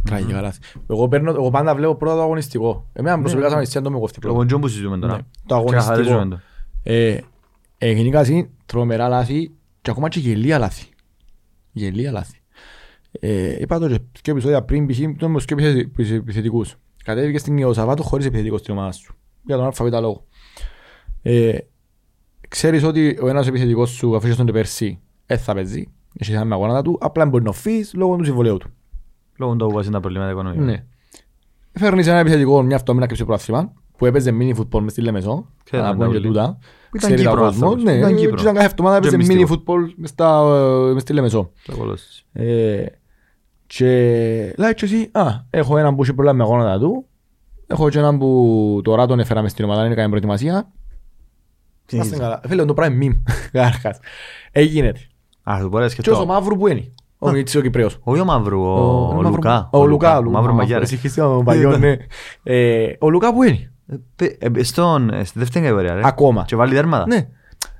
[0.03, 0.59] Τραγικά λάθη.
[0.89, 2.89] Εγώ, παίρνω, εγώ πάντα βλέπω πρώτα το αγωνιστικό.
[2.93, 4.47] Εμένα προσωπικά σαν αισθησία το με κόφτει Λόγω πρώτα.
[4.47, 5.15] τζον που συζητούμε τώρα.
[5.15, 5.93] Ναι, το αγωνιστικό.
[5.93, 6.39] Ξεκαθαρίζουμε το.
[6.83, 7.19] Ε,
[7.77, 10.85] ε, γενικά είναι τρομερά λάθη και ακόμα και γελία λάθη.
[11.71, 12.41] Γελία λάθη.
[13.11, 14.99] Ε, είπα το και και επεισόδια πριν π.χ.
[15.17, 16.75] το με σκέπισε επιθετικούς.
[17.03, 19.15] Κατέβηκες στην Ιωσαβάτου χωρίς επιθετικός στην ομάδα σου.
[19.43, 20.25] Για τον αλφαβήτα λόγο.
[21.21, 21.57] Ε,
[22.47, 25.91] ξέρεις ότι ο ένας επιθετικός σου αφήσεις τον πέρσι δεν θα παίζει.
[26.19, 26.97] Έχει θέμα με αγώνα του.
[27.01, 28.69] Απλά μπορεί να φύγεις λόγω του συμβολέου του.
[29.37, 30.61] Λόγω του που είναι τα προβλήματα οικονομικά.
[30.63, 30.83] Ναι.
[31.73, 35.01] Φέρνεις ένα επιθετικό μια αυτό με ένα κρυψό πρόθυμα που έπαιζε mini football μες στη
[35.01, 35.47] Λεμεσό.
[35.63, 36.27] Ξέραμε Να πούμε τα και όλοι.
[36.27, 36.57] τούτα.
[36.89, 37.65] Που ήταν Ξέρει τα Κύπρος κόσμο.
[37.67, 38.41] άνθρωπος, Ναι, ήταν και Κύπρος.
[38.41, 39.63] ήταν κάθε εβδομάδα Και έπαιζε mini μυστικό.
[39.67, 40.43] football μες στα-
[40.93, 41.51] μες στη Λεμεσό.
[41.65, 42.25] Το κολός.
[42.33, 42.85] Ε,
[43.67, 43.85] και
[44.57, 47.05] λέει και εσύ, α, έχω έναν που έχει πολλά με γόνατα του,
[47.67, 50.71] έχω και έναν που τώρα τον έφεραμε στην ομάδα, είναι κάνει προετοιμασία.
[51.85, 52.23] Τι Είμαστε είναι.
[52.23, 52.41] καλά.
[52.47, 53.21] Φίλε, το πράγμα είναι μιμ,
[53.51, 53.99] καταρχάς.
[54.51, 54.93] Έγινε.
[55.43, 56.25] Α, το μπορείς να Και όσο σκεφτώ.
[56.25, 56.93] μαύρο που είναι.
[57.19, 57.97] Ο Μίτσης ο Κυπρέος.
[58.03, 59.69] Όχι ο Μαύρου, ο, ο Μαύρο- Λουκά.
[59.71, 60.17] Ο Λουκά.
[60.17, 60.85] Ο Μαύρου Μαγιάρε.
[60.85, 61.95] Συγχύστηκα με τον Παγιό, ναι.
[62.43, 63.71] Ε, Ο Λουκά που είναι;
[64.63, 66.01] Στον, ε, στη δεύτερη κατηγορία, ρε.
[66.03, 66.43] Ακόμα.
[66.47, 67.05] Και βάλει τέρματα.
[67.07, 67.27] Ναι.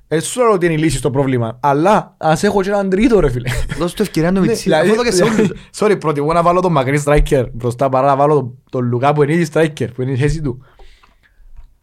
[0.09, 1.57] Ε, σου λέω ότι είναι η λύση στο πρόβλημα.
[1.59, 3.49] Αλλά ας έχω και έναν τρίτο ρε φίλε.
[3.79, 4.63] Δώσ' του ευκαιρία να το Ναι, μιτσί.
[4.63, 5.51] δηλαδή- Αυτό το και σε όλους.
[5.79, 9.23] Sorry, προτιμώ να βάλω τον μακρύ striker μπροστά παρά να βάλω τον- τον Λουκά που
[9.23, 10.61] είναι ήδη striker, που είναι η θέση του.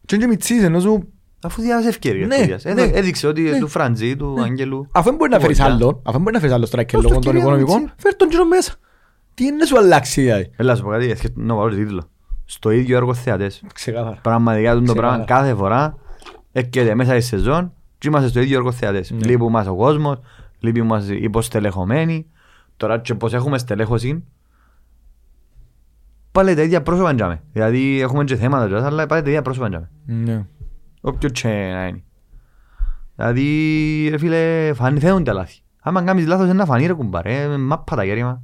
[0.07, 1.09] Και είναι και μητσής, ενώ σου...
[1.45, 2.27] Αφού διάβασε ευκαιρίες.
[2.29, 2.73] Ναι, του διάβασε.
[2.73, 2.83] ναι.
[2.83, 3.59] Έδε- Έδειξε ότι Ναι.
[3.59, 4.89] του Φραντζή, του Αγγελού.
[4.93, 5.75] Αφού δεν μπορεί να του φέρεις Βολιά.
[5.75, 7.95] άλλον, αφού δεν μπορεί να φέρεις άλλο striker Δώσ' του λόγω των ευκαιρία, οικονομικών, μητσί.
[7.97, 8.73] φέρ τον κύριο μέσα.
[9.35, 10.51] Τι είναι να σου αλλάξει δηλαδή.
[10.57, 12.03] Έλα να σου πω κάτι, έσκε- να βάλω το τίτλο.
[12.45, 13.63] Στο ίδιο έργο θεατές.
[13.75, 14.19] Ξεκάθαρα.
[14.23, 15.25] Πραγματικά τον το Ξεκάθαρα.
[15.25, 15.99] πράγμα κάθε φορά
[16.53, 19.11] έρχεται μέσα στη σεζόν και είμαστε στο ίδιο έργο θεατές.
[19.11, 19.27] Ναι.
[19.27, 20.19] Λείπει μας ο κόσμος,
[20.59, 22.27] λείπει μας οι υποστελεχωμένοι.
[22.77, 24.25] Τώρα και πως έχουμε στελέχωση,
[26.33, 27.43] πάλι τα ίδια πρόσωπα τζάμε.
[27.53, 29.91] Δηλαδή έχουμε και θέματα τζάμε, αλλά πάλι τα ίδια πρόσωπα τζάμε.
[30.07, 30.47] Ναι.
[31.07, 32.03] Όποιο και να είναι.
[33.17, 35.61] Δηλαδή, ρε φίλε, φαν- φαίνονται τα λάθη.
[35.81, 38.43] Άμα κάνεις λάθος είναι να φανεί ρε κουμπάρε, ε, μάπα τα γέρημα.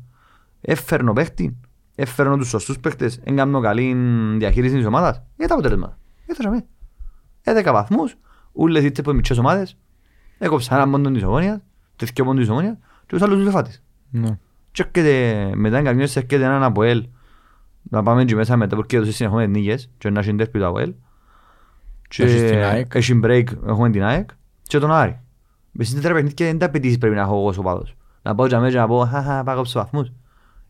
[0.60, 1.56] Έφερνω παίχτη,
[1.94, 3.96] έφερνω τους σωστούς παίχτες, έκανα καλή
[4.38, 5.22] διαχείριση της ομάδας.
[5.36, 5.98] Για τα αποτελέσματα.
[6.26, 6.66] Έφεραμε.
[7.42, 8.14] Έδεκα βαθμούς,
[8.52, 9.76] ούλες είτε από μικρές ομάδες,
[10.38, 11.60] έκοψα έναν πόντο της ομόνιας,
[11.96, 13.82] τέτοιο πόντο της ομόνιας και τους άλλους τους εφάτης.
[14.10, 14.38] Ναι.
[14.72, 17.08] Και έρχεται, μετά είναι καμιώς έρχεται έναν Αποέλ,
[17.82, 20.94] να πάμε και μέσα μετά porque έδωσε συνεχόμενες νίκες και να έχει ντέρπι το Αποέλ.
[22.10, 22.94] Και Έχεις την ΑΕΚ.
[22.94, 24.30] έχει break, έχουμε την ΑΕΚ
[24.62, 25.20] και τον Άρη.
[25.70, 27.96] Μες στις τέσσερα παιχνίδια δεν τα απαιτήσεις πρέπει να έχω εγώ ως οπαδός.
[28.22, 30.12] Να πάω και αμέσως να πω, χαχα, πάω κόψω βαθμούς.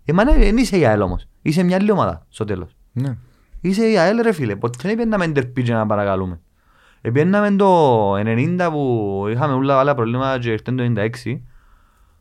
[0.04, 1.26] Ε, μα ναι, δεν είσαι η ΑΕΛ όμως.
[1.42, 2.76] Είσαι μια άλλη ομάδα στο τέλος.
[2.92, 3.16] Ναι.
[3.60, 6.40] Είσαι η ΑΕΛ ρε φίλε, ποτέ δεν πιέναμε ντερπί και να παρακαλούμε.
[7.00, 11.40] Επιέναμε το 90 που είχαμε όλα άλλα προβλήματα και ήρθε το 96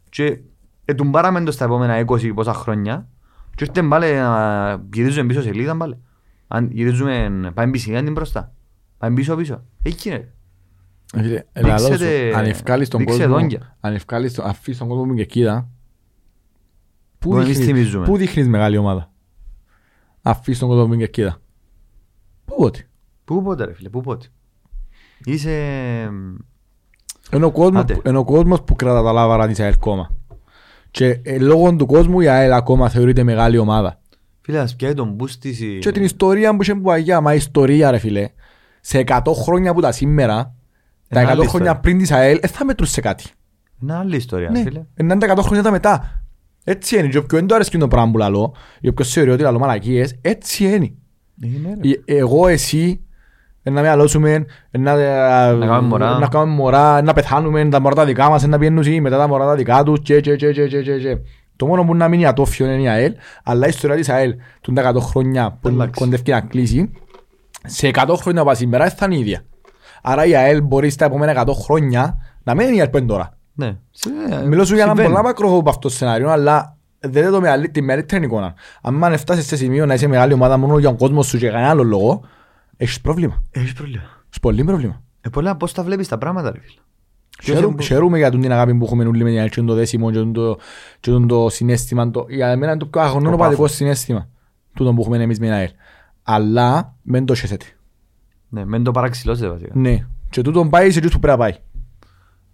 [0.10, 0.40] και
[0.86, 3.08] ετουμπάραμε το στα επόμενα 20 πόσα χρόνια
[3.56, 5.98] και ήρθε πάλι να γυρίζουμε πίσω σελίδα πάλι.
[6.48, 8.54] Αν γυρίζουμε, πάμε πίσω την μπροστά.
[9.00, 9.64] Πάμε πίσω πίσω.
[9.84, 10.34] Εκεί είναι.
[11.16, 13.78] Ε, Φίλε, Δείξετε- λαλό σου, αν ευκάλεις τον δείξε κόσμο, δόντια.
[13.80, 15.70] αν ευκάλεις τον, αφήσεις τον κόσμο και κοίτα,
[17.20, 18.06] πού Που εμείς δείχνεις, θυμίζουμε.
[18.06, 19.12] πού δείχνεις μεγάλη ομάδα;
[20.22, 21.42] Αφήσεις τον κόσμο και κοίτα.
[22.46, 22.88] Πού πότε;
[23.26, 24.28] Πού πότε ρε φίλε, πού πότε;
[25.26, 25.52] Είσαι...
[27.34, 27.94] Είναι ο κόσμος, Άντε.
[27.94, 30.16] που- είναι ο κόσμος που κρατά τα λάβαρα της ΑΕΛ κόμμα.
[30.92, 34.02] Και ε, λόγω του κόσμου η ΑΕΛ ακόμα θεωρείται μεγάλη ομάδα.
[34.42, 37.34] Φίλε, ας πιάει τον boost της η- Και την ιστορία που είχε που αγιά, μα
[37.34, 38.30] η ιστορία ρε φίλε,
[38.90, 40.54] σε 100 χρόνια που τα σήμερα,
[41.08, 41.80] τα Είναι 100 άλλη χρόνια ιστορία.
[41.80, 43.24] πριν της ΑΕΛ, δεν θα μετρούσε σε κάτι.
[43.82, 44.82] Είναι άλλη ιστορία Ναι, φίλε.
[45.00, 46.24] είναι τα 100 χρόνια τα μετά.
[46.64, 47.08] Έτσι είναι.
[47.08, 50.16] Και όποιον δεν του αρέσει το πράγμα που λαλώ, ή όποιος θεωρεί ότι λαλώ μαλακίες,
[50.22, 50.94] έτσι είναι.
[51.44, 51.90] Είναι ρε.
[52.14, 53.00] Ε, Εγώ, εσύ,
[53.64, 54.96] ε, να με αλώσουμε, ε, να,
[55.54, 56.20] Να κάνουμε μωρά.
[56.20, 59.02] να κάνουμε μωρά, ε, να πεθάνουμε, τα μωρά τα δικά μας, ε, να πιένουν οι,
[59.02, 61.18] μετά τα μωρά τα δικά τους, και, και, και, και, και, και, και.
[61.56, 63.14] Το μόνο που να μείνει ατόφιο είναι η ΑΕΛ,
[63.44, 66.00] αλλά η ιστορία της ΑΕΛ του τα 100 χρόνια που Εντάξει.
[66.04, 66.92] κοντεύει να κλείσει,
[67.66, 69.46] σε 100 χρόνια από σήμερα δεν θα είναι η ίδια.
[70.02, 73.38] Άρα η ΑΕΛ μπορεί στα επόμενα 100 χρόνια να μένει η ΑΕΛ που είναι τώρα.
[73.54, 73.78] Ναι.
[73.92, 74.10] Σε-
[74.48, 75.08] Μιλώ σου για ένα συμβαίνει.
[75.14, 78.54] πολλά μακρό από αυτό το σενάριο, αλλά δεν είναι το μεγαλύ- τη μεγαλύτερη εικόνα.
[78.82, 81.50] Αν φτάσεις σε σημείο να είσαι μεγάλη ομάδα μόνο για τον κόσμο σου και για
[81.52, 82.22] κανένα άλλο λόγο,
[82.78, 83.44] έχεις πρόβλημα.
[83.52, 84.04] Έχεις πρόβλημα.
[84.26, 85.02] Έχεις πολύ πρόβλημα.
[85.22, 86.80] Ε, πολλά πώς τα βλέπεις τα πράγματα ρε φίλε;
[87.44, 90.20] Χαίρομαι- που- Χαίρομαι για την αγάπη που έχουμε όλοι με την αλήθεια, το δέσιμο και
[90.20, 90.58] το,
[91.00, 92.12] και το συνέστημα.
[92.12, 93.76] Το, για μένα είναι το πιο αγωνό Το παδικό πάθος.
[93.78, 94.28] συνέστημα.
[94.74, 95.70] Τούτο που έχουμε εμείς με την ΑΕΛ.
[96.32, 97.66] Αλλά μεν το χέσετε.
[98.50, 99.72] Ναι, μεν το παραξηλώσετε βασικά.
[99.74, 100.06] Ναι.
[100.30, 101.56] Και τούτο πάει σε εκείνους που πρέπει να πάει.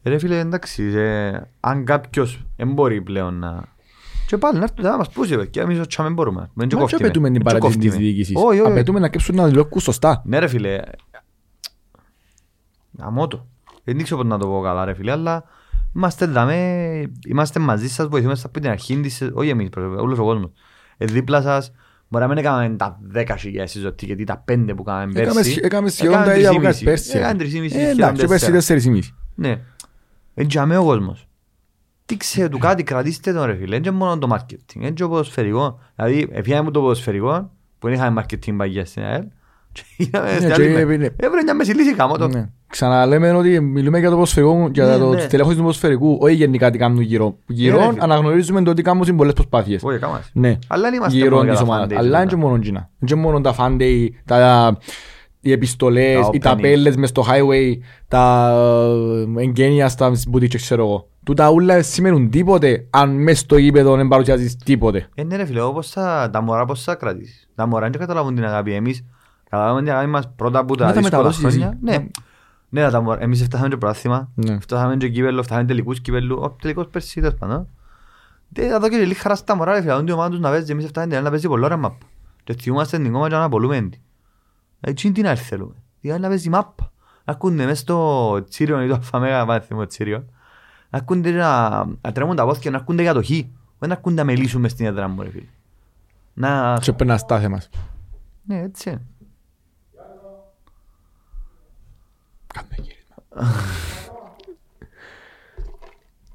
[0.04, 3.64] Ε, Ρε φίλε, εντάξει, ε, αν κάποιος δεν μπορεί πλέον να...
[4.28, 6.50] Και πάλι να έρθουν να μας πούσει, και εμείς ο τσάμε μπορούμε.
[6.54, 7.04] Μεν και Μα και κόφτουμε.
[7.08, 8.08] απαιτούμε την Μεν και παρατήρηση της κόφτουμε.
[8.08, 8.72] διοίκησης; Όχι, όχι.
[8.72, 10.22] Απαιτούμε να κέψουν να δουλεύουν σωστά.
[10.26, 10.80] Ναι ρε φίλε,
[13.00, 13.48] γαμώ το.
[13.84, 15.44] Δεν ξέρω πώς να το πω καλά ρε φίλε, αλλά
[15.96, 20.18] είμαστε δαμέ, είμαστε μαζί σας, βοηθούμε σας από την αρχή της, όχι εμείς, προσωπικά, όλος
[20.20, 20.52] ο κόσμος.
[20.98, 21.72] Ε, δίπλα σας,
[22.08, 25.50] μπορεί να μην έκαναμε τα 10 χιλιάδες συζωτή, γιατί τα 5 που κάναμε Έκαμε πέρσι.
[25.50, 26.64] σχε- Έκαμε σχεδόν τα έκαναμε ίδια που 3,5.
[26.64, 27.18] κάνεις πέρσι.
[27.18, 28.62] Έκαναμε 3,5, Ε, σχεδόν Εντάξει, και πέρσι 4.
[28.62, 29.16] 4,5.
[29.36, 29.50] Ναι.
[30.34, 31.28] Έτσι για ο κόσμος.
[32.06, 33.66] Τι ξέρω του κάτι, κρατήστε τον ρε φίλε.
[33.68, 35.80] Δεν είναι μόνο το marketing, είναι και το ποδοσφαιρικό.
[35.96, 39.24] Δηλαδή, έφυγαμε από το ποδοσφαιρικό, που δεν είχαμε marketing παγιά στην ΑΕΛ.
[39.72, 40.94] Και είδαμε Ναι, στην και άλλη είναι- μέρα.
[40.94, 42.30] είναι- Έβρε μια μέση λύση κάμω το.
[42.80, 42.88] Ναι.
[42.90, 45.20] Ξαναλέμε ότι μιλούμε για το ποδοσφαιρικό, για Ναι, το ναι.
[45.20, 47.26] στελέχωση του ποδοσφαιρικού, όχι γενικά τι κάνουν γύρω.
[47.26, 47.98] Ναι, Γύρω ρε φίλε.
[48.04, 49.84] αναγνωρίζουμε το ότι κάνουν πολλές προσπάθειες.
[49.84, 50.30] Όχι, κάμας.
[50.34, 50.58] Ναι.
[50.68, 51.88] Αλλά δεν είμαστε Γύρω μόνο για της τα ομάδας.
[51.88, 52.36] fan days Αλλά είναι τούτα.
[52.36, 52.90] και μόνο εκείνα.
[53.00, 54.78] Είναι και μόνο τα fan day, τα,
[55.40, 56.40] οι επιστολές, Τα οι openings.
[56.40, 58.52] ταπέλες μες στο highway, τα
[59.38, 61.08] ε, εγγένεια στα μπουτίτσες, ξέρω εγώ.
[61.24, 65.08] Τούτα ούλα δεν σημαίνουν τίποτε αν μες στο γήπεδο δεν παρουσιάζεις τίποτε.
[65.16, 67.50] Ε, ναι ρε φίλε, όπως θα, τα μωρά πώς θα κρατήσεις.
[67.56, 68.74] Τα μωρά δεν καταλαβούν την αγάπη.
[68.74, 69.06] Εμείς
[69.50, 71.58] καταλάβουμε την αγάπη μας πρώτα από τα Να τα δύσκολα μεταδώσεις εσύ.
[71.60, 71.78] χρόνια.
[71.82, 72.06] Ναι.
[72.76, 73.22] Ναι, τα μωρά.
[73.22, 74.32] Εμείς φτάσαμε και πρωτάθλημα.
[74.36, 74.60] Ναι.
[74.60, 76.40] Φτάσαμε και κύπελλο, φτάσαμε τελικούς κύπελλου.
[76.42, 77.68] Ο τελικός πέρσι τέλος πάντων.
[78.50, 79.94] Δεν θα δω και λίγη χαρά στα μωρά ρε φίλε.
[79.94, 82.06] Αν την ομάδα τους να παίζει, εμείς φτάσαμε την άλλη να παίζει πολλή ώρα μάπα.
[82.44, 84.00] Και θυμούμαστε την κόμμα και να απολούμε την.
[84.82, 85.74] Έτσι τι να έρθει θέλουμε.
[86.02, 86.92] Τι άλλη να παίζει μάπα.
[87.26, 90.26] Ακούνε μες στο Τσίριο ή το Αφαμέγα, πάνε θυμώ Τσίριο.
[90.90, 91.70] Να ακούνται να,
[92.02, 93.30] να τρέμουν τα πόθηκια, να ακούνται για το χ.
[93.30, 93.50] Όχι
[93.80, 95.48] να ακούνται να μελίσουν μες στην έδρα μου, ρε φίλε.
[96.34, 96.78] Να...
[96.82, 97.70] Και πρέπει να στάθε μας.
[98.44, 99.02] Ναι, έτσι είναι.
[102.56, 103.16] Κάμε γύρισμα.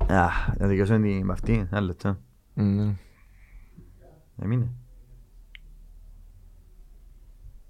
[0.23, 2.17] Α, να δικαιώσουμε την με αυτή, ένα λεπτό.
[2.55, 2.95] Ναι.
[4.43, 4.71] Έμεινε.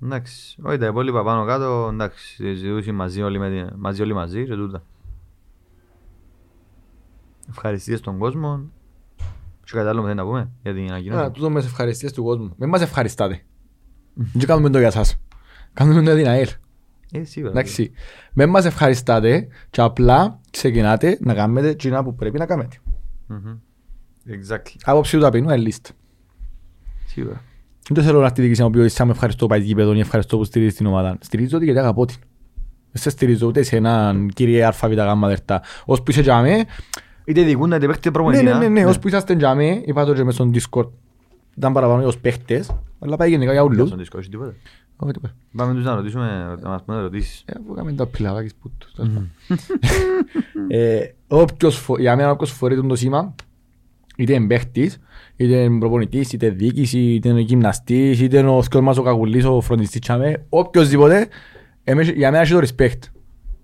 [0.02, 4.44] Εντάξει, όχι τα υπόλοιπα πάνω κάτω, εντάξει, συζητούσαμε μαζί όλοι, με την- μαζί, όλοι μαζί
[4.44, 4.82] και τούτα.
[7.48, 8.70] Ευχαριστίες στον κόσμο.
[9.64, 12.12] Και κάτι άλλο που θέλει να πούμε για την Α, ανακοίνωση; τούτο με τις ευχαριστίες
[12.12, 12.54] του κόσμου.
[12.56, 13.42] Μην μας ευχαριστάτε.
[14.14, 15.16] Δεν κάνουμε το για σας.
[15.72, 16.48] Κάνουμε το για την ΑΕΛ.
[17.12, 17.50] Ε, σίγουρα.
[17.52, 17.90] Εντάξει.
[18.32, 22.76] Μην μας ευχαριστάτε και απλά ξεκινάτε να κάνετε εκείνα που πρέπει να κάνετε.
[23.26, 23.58] Μμμ.
[24.26, 24.76] Exactly.
[24.84, 25.90] Άποψη του ταπεινού είναι λίστα.
[27.06, 27.42] Σίγουρα.
[27.90, 30.00] Δεν θέλω να έρθει η διοίκηση να μου πει ότι «Σάμ, ευχαριστώ πάει γήπεδο ή
[30.00, 31.18] ευχαριστώ που στηρίζεις την ομάδα.
[31.20, 32.16] Στηρίζω ότι γιατί αγαπώ την.
[32.92, 35.62] Δεν σε στηρίζω ούτε σε έναν κύριε ΑΒ γάμμα δερτά.
[35.84, 36.64] Ως που είσαι τζάμε,
[37.24, 38.44] Είτε δικούνται είτε παίχτε ναι, προπονητή.
[38.44, 38.58] ναι, α.
[38.58, 40.88] ναι, ναι, ως που είσαστε τζάμε, είπα το και μες στον Discord.
[41.56, 43.86] Ήταν παραπάνω ως παίχτες, αλλά πάει γενικά για όλους.
[43.86, 44.54] Στον δίσκο, έχει τίποτα.
[45.02, 45.34] Όχι, τίποτα.
[45.56, 47.42] Πάμε τους να ρωτήσουμε, να μας πούνε ερωτήσεις.
[47.46, 48.92] Ε, αφού κάνουμε τα πιλαβάκες που τους.
[48.92, 49.30] τέλος πάντων.
[50.68, 53.34] Ε, όποιος φο- Για μένα όποιος φορεί το σήμα,
[54.16, 54.98] είτε είναι παίχτης,
[55.36, 59.44] είτε είναι προπονητής, είτε διοίκηση, είτε είναι γυμναστής, είτε είναι ο σκιός μας ο κακουλής,
[59.44, 61.28] ο φροντιστής τσάμε, οποιοςδήποτε,
[61.84, 62.98] εμείς- για μένα έχει το respect.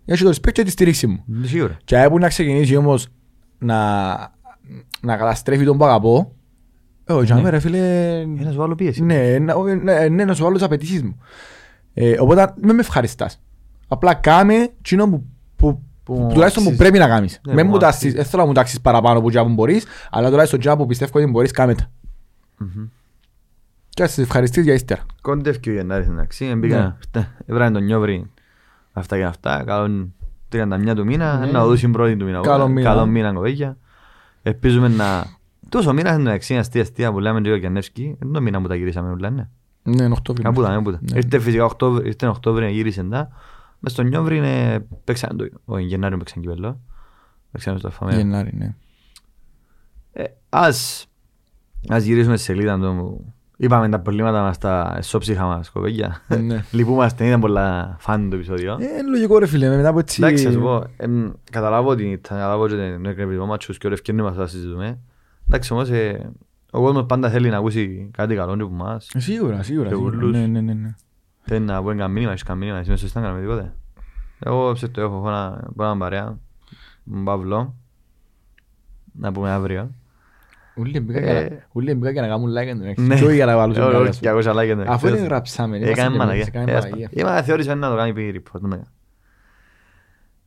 [0.04, 1.22] Έχει το respect και τη στήριξη μου.
[1.26, 1.76] Ναι, Σίγουρα.
[1.84, 3.06] Και αν να ξεκινήσει όμως
[3.58, 4.12] να,
[5.00, 6.35] να καταστρέφει τον που αγαπώ, ε,
[7.08, 7.78] ο Τζάμε ρε φίλε,
[8.20, 9.02] Ένας σου άλλο πίεση.
[9.04, 11.18] ναι, να- όχι, ναι, ναι, να σου βάλω τις απαιτήσεις μου.
[11.94, 13.40] Ε, οπότε μην με ευχαριστάς.
[13.88, 15.24] Απλά κάμε εκείνο που,
[15.56, 16.76] που, Που που τουλάχιστον που αξίζει.
[16.76, 17.40] πρέπει να κάνεις.
[17.46, 18.14] Ναι, Μην που μου τάσεις, αξίζει.
[18.16, 21.18] δεν θέλω να μου τάξεις παραπάνω από εκείνα που μπορείς, αλλά τουλάχιστον εκείνα που πιστεύω
[21.18, 21.90] ότι μπορείς, κάμε τα.
[22.58, 22.86] Μμμ.
[23.88, 25.02] Και ας σε ευχαριστείς για ύστερα.
[25.20, 26.98] Κόντευ και ο Γενάρης εντάξει, έμπηκα,
[27.46, 28.30] έβρανε τον Νιόβρη
[28.92, 30.14] αυτά και αυτά, καλόν
[30.52, 31.50] 31 του μήνα, Ναι.
[31.50, 32.40] να δώσει πρώτη του μήνα.
[32.40, 32.88] Καλό μήνα.
[32.90, 33.76] Καλό μήνα κοπέκια.
[34.42, 35.24] Ελπίζουμε να...
[35.68, 38.68] Τόσο μήνα είναι εντάξει, αστεία αστεία που λέμε και ο Κιανεύσκη, δεν το μήνα που
[38.68, 39.48] τα γυρίσαμε όλα, ναι.
[39.82, 40.44] Ναι, είναι Οκτώβριο.
[40.44, 40.98] Κάπου τα, κάπου τα.
[41.00, 41.16] Ναι.
[41.16, 43.28] Ήρθε φυσικά Οκτώβρη, ήρθε Οκτώβρη, γύρισε τα.
[43.78, 46.80] Μες στον Νιόβρη είναι, παίξαν το, όχι Γενάριο παίξαν κυπέλλο.
[47.50, 48.16] Παίξαν στο φαμέα.
[48.16, 48.74] Γενάρη, ναι.
[50.12, 51.06] Ε, ας,
[51.88, 53.24] ας γυρίσουμε στη σελίδα του.
[53.56, 56.22] Είπαμε τα προβλήματα μας, τα εσώψυχα μας, κοπέγια.
[56.40, 56.64] Ναι.
[56.70, 58.72] Λυπούμαστε, ήταν πολλά φαν το επεισόδιο.
[58.80, 60.22] Ε, είναι λογικό ρε φίλε, μετά από έτσι...
[60.22, 63.92] Εντάξει, ας σου πω, εμ, καταλάβω ότι θα καταλάβω και τον εκνευρισμό μάτσους και ο
[63.92, 64.98] ευκαιρνή μας θα συζητούμε.
[65.46, 66.30] Εντάξει, όμως, ε,
[66.70, 69.10] ο κόσμος πάντα θέλει να ακούσει κάτι καλό και από εμάς.
[69.14, 69.88] Ε, Σίγουρα, σίγουρα.
[69.88, 70.16] Και σίγουρα.
[70.16, 70.32] ούλους.
[70.32, 70.94] Ναι, ναι, ναι, ναι.
[71.40, 73.74] Θέλει να πω ένα μήνυμα, έχεις κανένα μήνυμα, εσύ μέσα στο κάνουμε τίποτε.
[74.38, 76.38] Εγώ ψε το έχω, έχω ένα, έχω έναν παρέα,
[77.10, 77.74] τον Παύλο,
[79.12, 79.90] να πούμε αύριο.
[80.76, 81.22] Ούλοι μπήκα Ε.
[81.40, 83.02] για να- ούλοι μπήκα για να κάνουν like εντάξει.
[83.06, 83.14] Ναι.
[83.16, 84.50] Και όχι για να βάλουν Ε, στην όχι, κάρτα σου.
[84.50, 84.92] 200 like, εντάξει.
[84.92, 86.34] Αφού είναι γράψαμε, είμαστε Έκανε και μαλακία.
[86.42, 87.08] εμείς, έκανε Ε, ας μαλακία.
[87.14, 88.60] πα- Είπα, θεώρησα να το κάνει πει report.
[88.60, 88.80] ναι.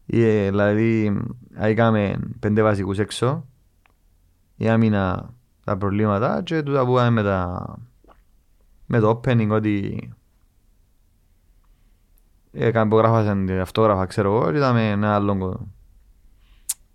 [0.06, 1.18] Ε, Δηλαδή,
[1.56, 3.46] έκαμε πέντε βασικούς έξω,
[4.68, 5.34] άμυνα
[5.64, 7.76] τα προβλήματα και τούτα που είχαμε με τα
[8.86, 10.10] με το opening ότι
[12.52, 15.68] έκαμε υπογράφασαν αυτόγραφα ξέρω εγώ και είδαμε ένα άλλο κο-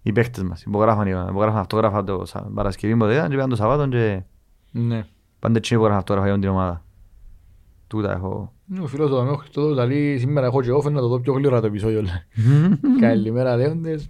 [0.03, 3.89] οι παίχτες μας υπογράφαν, υπογράφαν αυτόγραφα το Σα- Παρασκευή που ήταν και πήγαν το Σαββάτο
[3.89, 4.23] και
[4.71, 5.07] Ναι.
[5.39, 6.85] πάντα έτσι υπογράφαν αυτόγραφα για την ομάδα.
[7.87, 8.53] Τούτα έχω.
[8.83, 11.61] Ο φίλος του Δαμέου Χριστόδουλου λέει σήμερα έχω και όφεν να το δω πιο γλύωρα
[11.61, 12.03] το επεισόδιο.
[12.03, 12.13] λέει.
[13.01, 14.09] Καλημέρα λέοντες.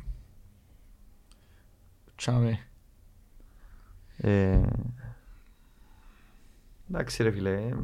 [2.17, 2.59] Τσάμε.
[4.17, 4.61] Ε,
[6.91, 7.51] Εντάξει ρε φίλε.
[7.51, 7.75] ε,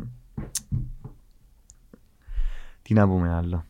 [2.83, 3.65] Τι να πούμε άλλο.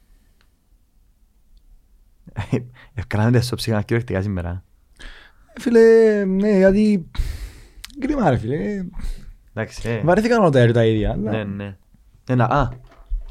[2.95, 4.65] Ευκάλαμε τα σώψυχα κυριολεκτικά σήμερα.
[5.59, 7.11] Φίλε, ναι, γιατί...
[7.99, 8.85] Κρίμα ρε φίλε.
[9.55, 10.01] Εντάξει, ε.
[10.05, 11.11] Βαρέθηκαν όλα τα έργα τα ίδια.
[11.13, 11.77] αλλά- Ναι, ναι.
[12.29, 12.69] Ένα, α,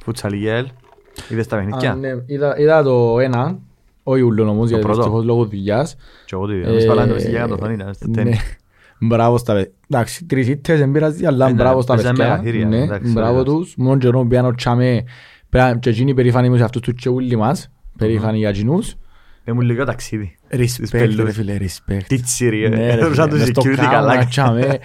[0.03, 0.67] φουτσαλιγέλ.
[1.29, 1.95] Είδες τα Α, παιχνίδια.
[1.95, 3.59] ναι, είδα- Είδα το ένα,
[4.03, 5.95] όχι ούλον όμως, γιατί πρώτο; δυστυχώς λόγω δουλειάς.
[6.25, 6.67] Και εγώ το είδα.
[6.69, 8.13] Εμείς παλάμε το παιχνίδι για το θόνι, ήταν στο ναι.
[8.13, 8.55] τέννις.
[8.99, 9.71] Μπράβο στα παιδιά.
[9.89, 12.31] Εντάξει, τρεις ήττες δεν πειράζει, αλλά Ε, ναι, μπράβο στα παίζαμε παιδιά.
[12.31, 13.43] μεγαθύρια, Ναι, εντάξει, μπράβο ωραία.
[13.43, 13.73] τους.
[13.77, 15.03] Μόνο καιρό πιάνω τσάμε.
[15.49, 17.71] Πρέπει- Και εκείνοι περήφανοι μου σε αυτούς τους και όλοι μας.
[17.97, 18.95] Περήφανοι για εκείνους.
[19.43, 20.35] Ε, μου λίγο ταξίδι.
[20.51, 21.15] Respect, πελούς.
[21.25, 21.99] ρε φίλε, respect.
[22.07, 23.03] Τι τσίρι, Ναι, ρε ε.
[23.03, 24.25] φίλε, Σαν το μες στο security κάμα, καλά.
[24.25, 24.61] τσάμε.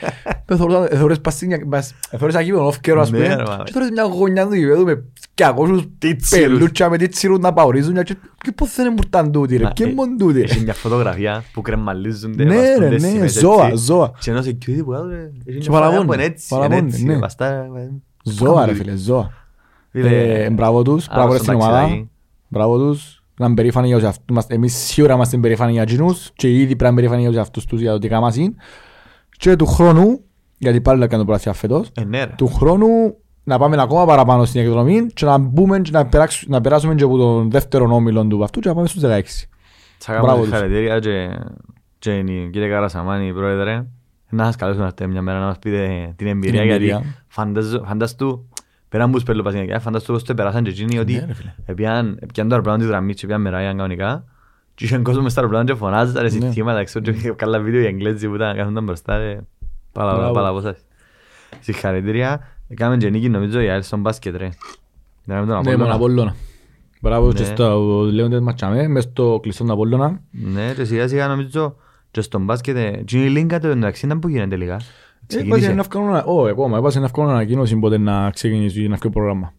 [0.46, 3.34] Ε, θεωρούσα- ε, θεωρείς πας στην- πας- ε, θεωρείς ακείμενο off καιρό, ας Ναι, πούμε.
[3.34, 3.62] ρε, μα.
[3.64, 5.04] Και θεωρείς μια γωνιά του γηπέδου με
[5.34, 6.46] 200 Τι τσίρους.
[6.58, 8.02] πελούτσα με τι τσίρουν να παορίζουν.
[8.02, 10.40] Και και πώς δεν είναι μουρταν τούτοι ρε, Να, και ε, μόνο τούτοι.
[10.42, 12.44] Έχει μια φωτογραφία που κρεμαλίζονται.
[12.44, 13.84] Ναι βαστούν ρε, τις ναι, σημαίες ζώα, έτσι.
[13.84, 14.12] ζώα.
[14.20, 16.86] Και ενώ security που άλλο, ε, έχει μια παραπώνουν, φωτογραφία που είναι έτσι, είναι παραπώνουν,
[16.92, 17.12] έτσι, ναι.
[17.12, 17.90] ε, βαστά, ε,
[18.24, 19.32] Ζώα ρε κάνουν φίλε, ζώα.
[19.90, 21.72] Φίλε, Ε, Μπράβο τους, μπράβο ρε άρρωστο στην ομάδα.
[21.78, 22.10] ταξιδάκι.
[22.48, 23.22] Μπράβο τους.
[23.38, 24.24] Να είναι περήφανοι για τους αυτούς.
[24.30, 27.40] Είμαστε- Εμείς σίγουρα είμαστε περήφανοι για εκείνους και ήδη πρέπει να είναι περήφανοι για τους
[27.40, 28.54] αυτούς τους για το τι κάμα είναι.
[29.38, 30.20] Και του χρόνου,
[30.58, 32.32] γιατί πάλι να κάνω πράσια φέτος, Ε, ναι, ρε.
[32.36, 32.86] του χρόνου
[33.44, 37.04] να πάμε ακόμα παραπάνω στην εκδρομή και να μπούμε και να, περάξ- να περάσουμε και
[37.04, 39.48] από τον δεύτερο όμιλο του αυτού και να πάμε στους 16.
[39.98, 40.50] Θα κάνουμε Μπράβο τους.
[40.50, 41.28] συγχαρητήρια και
[41.98, 43.86] και είναι, κύριε Καρασαμάνη, πρόεδρε,
[44.30, 47.24] να σας καλέσουμε αυτή μια μέρα να μας πείτε την εμπειρία, Την γιατί εμπειρία.
[47.28, 48.48] φαντάζω- φαντάστου,
[48.94, 51.54] πέραν που σπέλω πασινιακά, φαντάστου πως το περάσαν και εκείνοι ότι Ναι, ρε φίλε.
[51.66, 54.24] έπιαν έπιαν το αεροπλάνο της γραμμής και έπιαν μεράγιαν κανονικά
[54.74, 56.28] και είχαν κόσμο μες στο αεροπλάνο και φωνάζαν τα Ναι.
[56.28, 59.40] συστήματα, ξέρω, και καλά βίντεο οι Εγγλέζοι που ήταν κάθονταν μπροστά, ρε.
[59.92, 60.34] Παλαβά, Μπράβο.
[60.34, 60.76] παλαβό σας.
[61.60, 64.48] Συγχαρητήρια, έκαμε και νίκη νομίζω η ΑΕΛ στον μπάσκετ, ρε.
[65.26, 65.94] Ήταν με τον Ναι, με τον Απόλλωνα.
[65.94, 66.34] Απόλλωνα.
[67.00, 67.46] Μπράβο και Ναι.
[67.46, 67.78] στο
[68.12, 70.20] λέοντες ματσάμε, μες στο κλειστό του Απόλλωνα.
[70.30, 71.76] Ναι, και σιγά σιγά νομίζω
[72.10, 74.80] και στον μπάσκετ, ε, και η Λίγκα το εντάξει ήταν που γίνεται τελικά.
[75.26, 75.70] Έπασε Ξεκίνησε.
[75.70, 79.52] ένα εύκολο να- Ω, ακόμα, έπασε ένα εύκολο ανακοίνωση πότε να ξεκινήσει ένα εύκολο πρόγραμμα.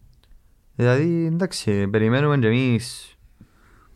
[0.76, 3.16] Δηλαδή, εντάξει, περιμένουμε και εμείς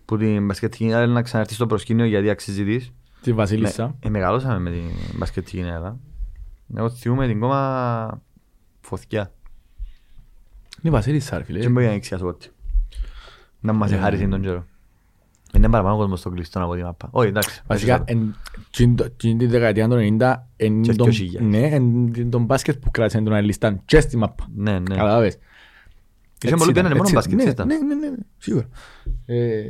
[0.05, 2.93] που την μπασκετική ΑΕΛ να ξαναρθείς στο προσκήνιο γιατί αξίζει της.
[3.23, 3.97] Τη Βασίλισσα.
[4.01, 5.99] Ε, μεγαλώσαμε με την μπασκετική Ελλάδα.
[6.77, 8.23] Εγώ θυμούμαι την κόμμα
[8.81, 9.21] φωτιά.
[10.83, 11.59] Είναι η Βασίλισσα, ρε φίλε.
[11.59, 12.49] Δεν μπορεί να εξιάσω ό,τι.
[13.61, 14.65] Να μας εχάρισε τον καιρό.
[15.57, 17.09] Είναι παραπάνω κόσμο στο κλειστό από τη μάπα.
[17.11, 17.63] Όχι, εντάξει.
[17.67, 18.35] Βασικά, εν-
[18.71, 21.41] τζιν το- τζιν τη δεκαετία των 90, εν Και τον- 2000.
[21.41, 24.47] ναι, εν τον μπάσκετ που κράτησε τον Αιλιστάν και στη μάπα.
[24.55, 24.95] Ναι, ναι.
[24.95, 25.33] Καταλάβες.
[26.43, 27.49] Είχε Έτσι πολύ ήταν, πένανε, μόνο έτσι μπάσκετ, ήταν.
[27.53, 27.67] ήταν.
[27.67, 28.69] Ναι, ναι, ναι, ναι, σίγουρα.
[29.27, 29.63] Ε,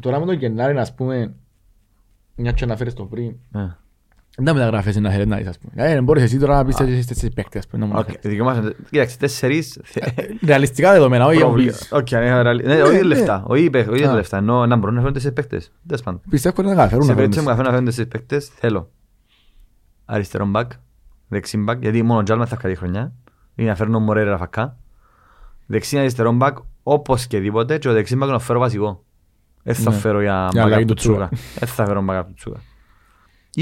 [0.00, 1.34] Τώρα με τον Γενάρη, ας πούμε,
[2.36, 3.76] μια και αναφέρεις το πριν, Ε.
[4.38, 5.88] δεν τα μεταγράφες να θέλεις να δεις, ας πούμε.
[5.88, 8.08] Ε, δεν μπορείς εσύ τώρα να πεις τέτοιες τέτοιες παίκτες, ας πούμε, να μου Οκ,
[8.08, 8.30] αναφέρεις.
[8.36, 8.58] δικό μας-
[8.90, 9.80] Κοίταξε, τέσσερις
[10.46, 11.88] Ρεαλιστικά δεδομένα, όχι Προβλη- όμπλης.
[11.92, 13.02] Οκ, αν είχα ρεαλι- ναι, Ναι, όχι ναι.
[13.02, 14.14] λεφτά, όχι παίχ- όχι Α.
[14.14, 15.72] λεφτά, ενώ να μπορούν να φέρουν τέσσερις παίκτες.
[15.86, 16.20] Τέλος πάντων.
[16.30, 18.90] Πιστεύω ότι να καταφέρουν Σε να περίπτωση φέρουν μου να φέρουν τέσσερις παίκτες, θέλω
[20.04, 20.70] αριστερό μπακ,
[21.28, 23.12] δεξί μπακ, γιατί μόνο ο Τζάλμα θα κάνει χρονιά,
[23.54, 24.76] ή να φέρνω Μορέρα Ραφακά,
[25.66, 29.04] δεξί αριστερό μπακ, όπως και δίποτε, και ο δεξί μπακ να φέρω βασικό.
[29.62, 29.96] Δεν θα Ναι.
[29.96, 31.28] φέρω για Για μπακ αλλαγή από του του Τσούκα.
[31.58, 32.58] Δεν θα φέρω μπακ από του Τσούκα.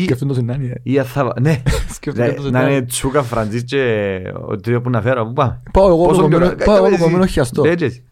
[0.00, 0.74] Ή- Σκέφτον το συνάνι, ε.
[0.82, 1.32] Ή θα...
[1.40, 1.62] Ναι,
[1.94, 2.68] Σκέφτομαι το να ζητάω.
[2.68, 5.26] είναι Τσούκα, Φραντζής και ο τρίτο που να φέρω.
[5.26, 5.62] Πού πάμε.
[5.72, 7.32] Πάω εγώ Πόσο το πιο- κομμένο- κα- πάω εγώ το κα- κομμένο εσύ.
[7.32, 7.62] χιαστό.
[7.64, 8.04] Ναι, και εσύ.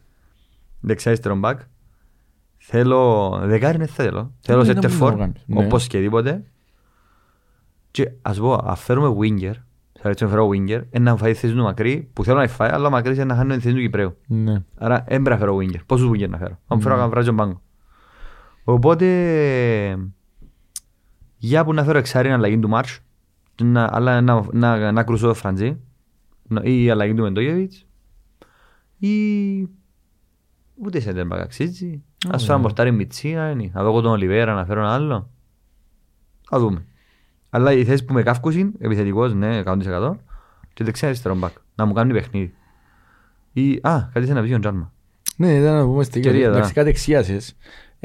[0.80, 1.60] Δεξιά αριστερό μπακ.
[2.58, 3.30] Θέλω...
[3.44, 4.32] Δεκάρι είναι θέλω.
[4.40, 5.42] Θέλω Ναι, σε να μην το τεφόρ, κάνεις.
[5.46, 5.64] Ναι.
[5.64, 6.42] όπως και τίποτε.
[7.90, 9.52] Και ας πω, αν φέρουμε winger,
[10.00, 12.48] θα ρίξω να φέρω winger, είναι να φάει τη θέση του μακρύ, που θέλω να
[12.48, 14.16] φάει, αλλά ο μακρύς είναι να χάνει τη θέση του Κυπρέου.
[14.26, 14.62] Ναι.
[14.78, 15.80] Άρα δεν πρέπει να φέρω winger.
[15.86, 16.58] Πόσους winger να φέρω.
[16.66, 16.82] Αν Mm.
[16.82, 17.60] φέρω να βράζω πάγκο.
[18.64, 19.06] Οπότε,
[21.44, 23.00] για που να φέρω εξάρι είναι αλλαγή του Μάρσ,
[23.62, 25.80] να, αλλά να, να, να κρουσώ το Φραντζή,
[26.48, 27.86] να- ή αλλαγή του Μεντόγεβιτς,
[28.98, 29.08] ή
[30.74, 32.02] ούτε σε τέρμα αξίζει.
[32.30, 33.70] Ας φέρω να μπορτάρει Μιτσίνα, είναι.
[33.74, 35.30] να δω εγώ τον Ολιβέρα, να φέρω ένα άλλο.
[36.50, 36.84] Θα δούμε.
[37.50, 40.16] Αλλά η θέση που με καύκουσιν, επιθετικός, ναι, 100%
[40.74, 42.54] και δεξιά αριστερό μπακ, να μου κάνει παιχνίδι.
[43.52, 44.92] Ή, α, κάτι σε να πει ο Τζάρμα.
[45.36, 46.58] Ναι, ήταν να πούμε στην Ευκαιρία τώρα.
[46.58, 47.56] Δεξικά δεξιάσες.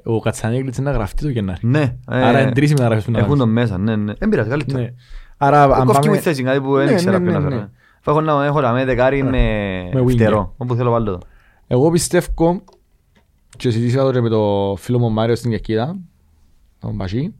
[0.03, 1.59] Ο Κατσανέγκλητς είναι να γραφτεί το Γενάρη.
[1.61, 1.95] Ναι.
[2.05, 3.43] Άρα είναι τρεις οι μεταγραφές που να Έχουν κάνεις.
[3.43, 4.13] τον μέσα, ναι, ναι.
[4.13, 4.79] Δεν πειράζει, καλύτερα.
[4.81, 4.93] Ναι.
[5.37, 6.17] Άρα, αν Κόφκι μου πάμε...
[6.17, 7.61] η θέση, κάτι που Ναι, δεν ήξερα ναι, ποιον να ναι, φέρω.
[7.61, 7.69] ναι.
[8.01, 9.39] Θα έχω να έχω να με δεκάρι με
[9.93, 10.09] Με winger.
[10.11, 11.19] φτερό, όπου θέλω βάλω το.
[11.67, 12.61] Εγώ πιστεύω
[13.57, 15.97] και συζήτησα το και με το φίλο μου Μάριο στην Κερκίδα,
[16.79, 17.33] τον Μπασί,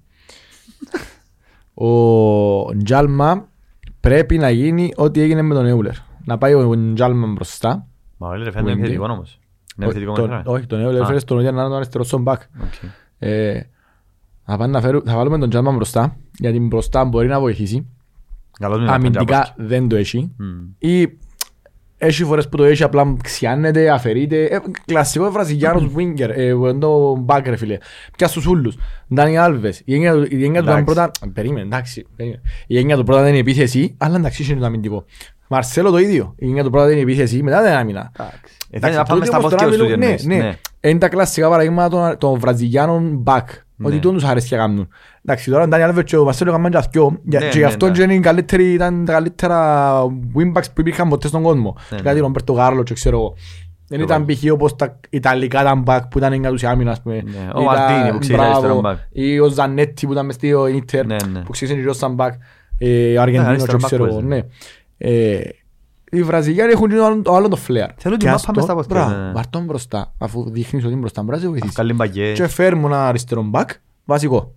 [1.74, 3.48] ο Τζάλμα
[4.00, 5.94] πρέπει να γίνει ό,τι έγινε με τον Έουλερ.
[6.26, 7.88] Να πάει ο Τζάλμα μπροστά.
[8.18, 8.78] Μα όλοι ρε φαίνεται Winger.
[8.78, 9.40] επιθετικό όμως.
[9.80, 10.52] Είναι Ο- επιθετικό τον- μέτρα.
[10.52, 11.04] Όχι, τον Έουλερ Α.
[11.04, 12.42] έφερε στον Οδιά να είναι τον αριστερό στον μπακ.
[12.42, 12.90] Οκ.
[13.20, 13.62] Ε,
[14.46, 17.88] Θα πάνε να φέρουν- θα βάλουμε τον Τζάλμα μπροστά, γιατί μπροστά μπορεί να βοηθήσει.
[18.60, 20.32] Καλός με Αμυντικά δεν το έχει.
[20.38, 20.46] Μμ.
[20.78, 21.18] Ή
[21.98, 24.44] έχει φορές που το έχει απλά ξιάνεται, αφαιρείται.
[24.44, 27.78] Ε, κλασικό βραζιλιάνος winger, ε, που είναι το back ρε φίλε.
[28.18, 28.76] Πια στους ούλους.
[29.14, 29.82] Ντάνι Άλβες.
[29.86, 30.84] Η έννοια του η έννοια του ήταν Εντάξει.
[30.84, 31.12] πρώτα...
[31.34, 32.06] Περίμενε, εντάξει.
[32.16, 32.42] περίμενε.
[32.68, 35.06] Η έννοια του πρώτα δεν είναι η επίθεση, αλλά εντάξει είναι το αμυντικό.
[35.52, 36.34] Μαρσέλο το ίδιο.
[36.38, 38.12] Η έννοια του πρώτα δεν είναι η επίθεση, μετά δεν είναι άμυνα.
[38.20, 38.38] Εντάξει.
[38.72, 40.28] Ε, Εντάξει, θέλει να πάμε τούτοι στα όμως πόθηκια τώρα του μιλούν- Διονύση.
[40.28, 40.42] Ναι, ναι.
[40.82, 40.90] Ναι.
[40.90, 43.44] Είναι τα κλασικά παραδείγματα των- των βραζιλιάνων back.
[43.76, 43.88] Ναι.
[43.88, 44.88] Ότι τούν τους αρέσει να κάνουν.
[45.26, 47.20] Εντάξει, τώρα ο Ντάνι Άλβες και ο Μαρσέλο έκαναν και αθκιό.
[47.24, 47.92] Για- Ναι, Και γι' ναι, αυτό ναι.
[47.92, 49.92] και είναι οι καλύτεροι- ήταν τα καλύτερα
[50.36, 51.76] wingbacks που υπήρχαν ποτέ στον κόσμο.
[51.90, 52.22] Ναι, Κάτι ναι.
[52.22, 53.34] Ρομπέρτο Κάρλο και ξέρω εγώ.
[53.88, 54.36] Δεν Το ήταν βάλει.
[54.38, 54.52] π.χ.
[54.52, 57.16] όπως τα Ιταλικά τα back που ήταν εγκατούς η άμυνας, ας πούμε.
[57.16, 58.52] Ναι, ο Ή τα- Μαρτίνι που ξέρεις μπράβο.
[58.52, 58.96] αριστερό back.
[59.12, 61.40] Ή ο Ζανέτσι που ήταν μες στο Ιντερ Ναι, ναι.
[61.40, 62.30] που ξέρεις και σαν back.
[62.78, 64.22] Ε, ο Αργεντίνος αριστερό και back ξέρω εγώ.
[65.00, 65.16] Παίζει.
[65.28, 65.32] Ναι.
[65.36, 65.50] Ε,
[66.12, 67.90] Οι Βραζιλιάνοι έχουν και το άλλο- το άλλο το φλέαρ.
[67.98, 69.32] Θέλω τη Και μάπα ας μες το- στα πόθηκια, μπράβο, ναι, ναι.
[69.34, 70.14] βάρ' τον μπροστά.
[70.18, 71.74] Αφού δείχνεις ότι είναι μπροστά, μπορεί να σε βοηθήσει.
[71.76, 72.32] Καλή μπαγκέ.
[72.34, 73.70] Και φέρνουμε ένα αριστερό μπακ,
[74.06, 74.54] βασικό.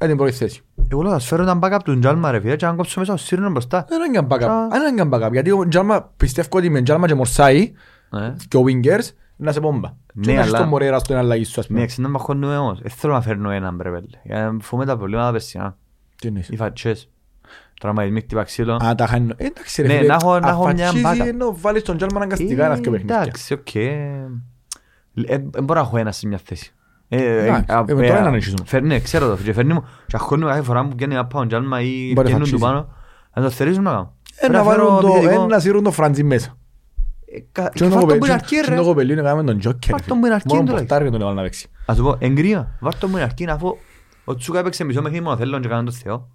[0.00, 0.60] Είναι την πρώτη θέση.
[0.88, 3.16] Εγώ λέω, ας φέρω έναν backup του Τζάλμα ρε φίλε και αν κόψω μέσα ο
[3.16, 3.84] Σύρνο μπροστά.
[3.88, 4.38] Δεν είναι backup.
[4.38, 4.68] Τσα.
[4.70, 5.32] Δεν είναι backup.
[5.32, 7.72] Γιατί ο Τζάλμα πιστεύω ότι με Τζάλμα και Μορσάι
[8.12, 8.34] Ε.
[8.48, 9.88] και ο Wingers να σε πόμπα.
[10.14, 11.82] Ναι, Και να έχεις αλλά- τον Μορέρα στον αλλαγή σου ας Με πούμε.
[11.86, 12.80] 60 μαχώνουμε όμως.
[12.80, 14.06] Δεν θέλω να φέρνω έναν μπρε πέλε.
[14.24, 15.76] Γιατί φοβούμαι τα προβλήματα περσινά.
[16.20, 16.48] Τι εννοείς.
[16.48, 17.08] Οι φατσές.
[17.84, 18.74] Τραυματισμοί, χτύπα ξύλο.
[18.84, 19.34] Α, τα χάνω.
[19.36, 20.06] Εντάξει ρε Ναι, φίλε.
[20.06, 21.26] να έχω- να έχω μια αφατσίζει backup.
[21.26, 23.16] ενώ βάλεις τον Τζάλμα αναγκαστικά να Ε, φτιάξει παιχνίδια.
[23.22, 23.68] Εντάξει, οκ.
[25.52, 26.72] Δεν μπορώ να έχω ένα σε μια θέση.
[27.08, 28.68] Ε, Εντάξει, α, ε, με ε, το α, έναν έχεις όμως.
[28.68, 29.42] φέρνει, ναι, ξέρω το.
[29.42, 32.22] Και φέρνει μου και αγχώνει κάθε φορά που πιάνει από τον Τζάλμα ή Μπορεί να
[32.22, 32.62] πιάνουν του φατσίζει.
[32.62, 32.88] πάνω.
[33.34, 34.12] Να το θερίζουν να κάνω.
[34.36, 35.42] Ε, Πρέπει να φέρω βάλουν το- επιθετικό.
[35.42, 36.56] ε, να σύρουν το Φραντζί μέσα.
[37.26, 38.76] Ε, κα- Και και ono βάρ' τον κοπε- που είναι αρκεί, και ρε.
[38.76, 39.90] το κοπελί είναι κάνουμε τον Τζόκερ.
[39.90, 40.88] Βάρ' τον που είναι αρκεί, Μόνο τουλάχιστον.
[40.98, 41.68] πορτάρι τον έβαλε να παίξει.
[41.86, 43.76] Ας του πω, εγκρία, βάρ' τον που είναι αρκεί να φω
[44.24, 46.28] Ο Τσούκα έπαιξε μισό παιχνίδι μόνο θέλω και κάνουν το Θεό.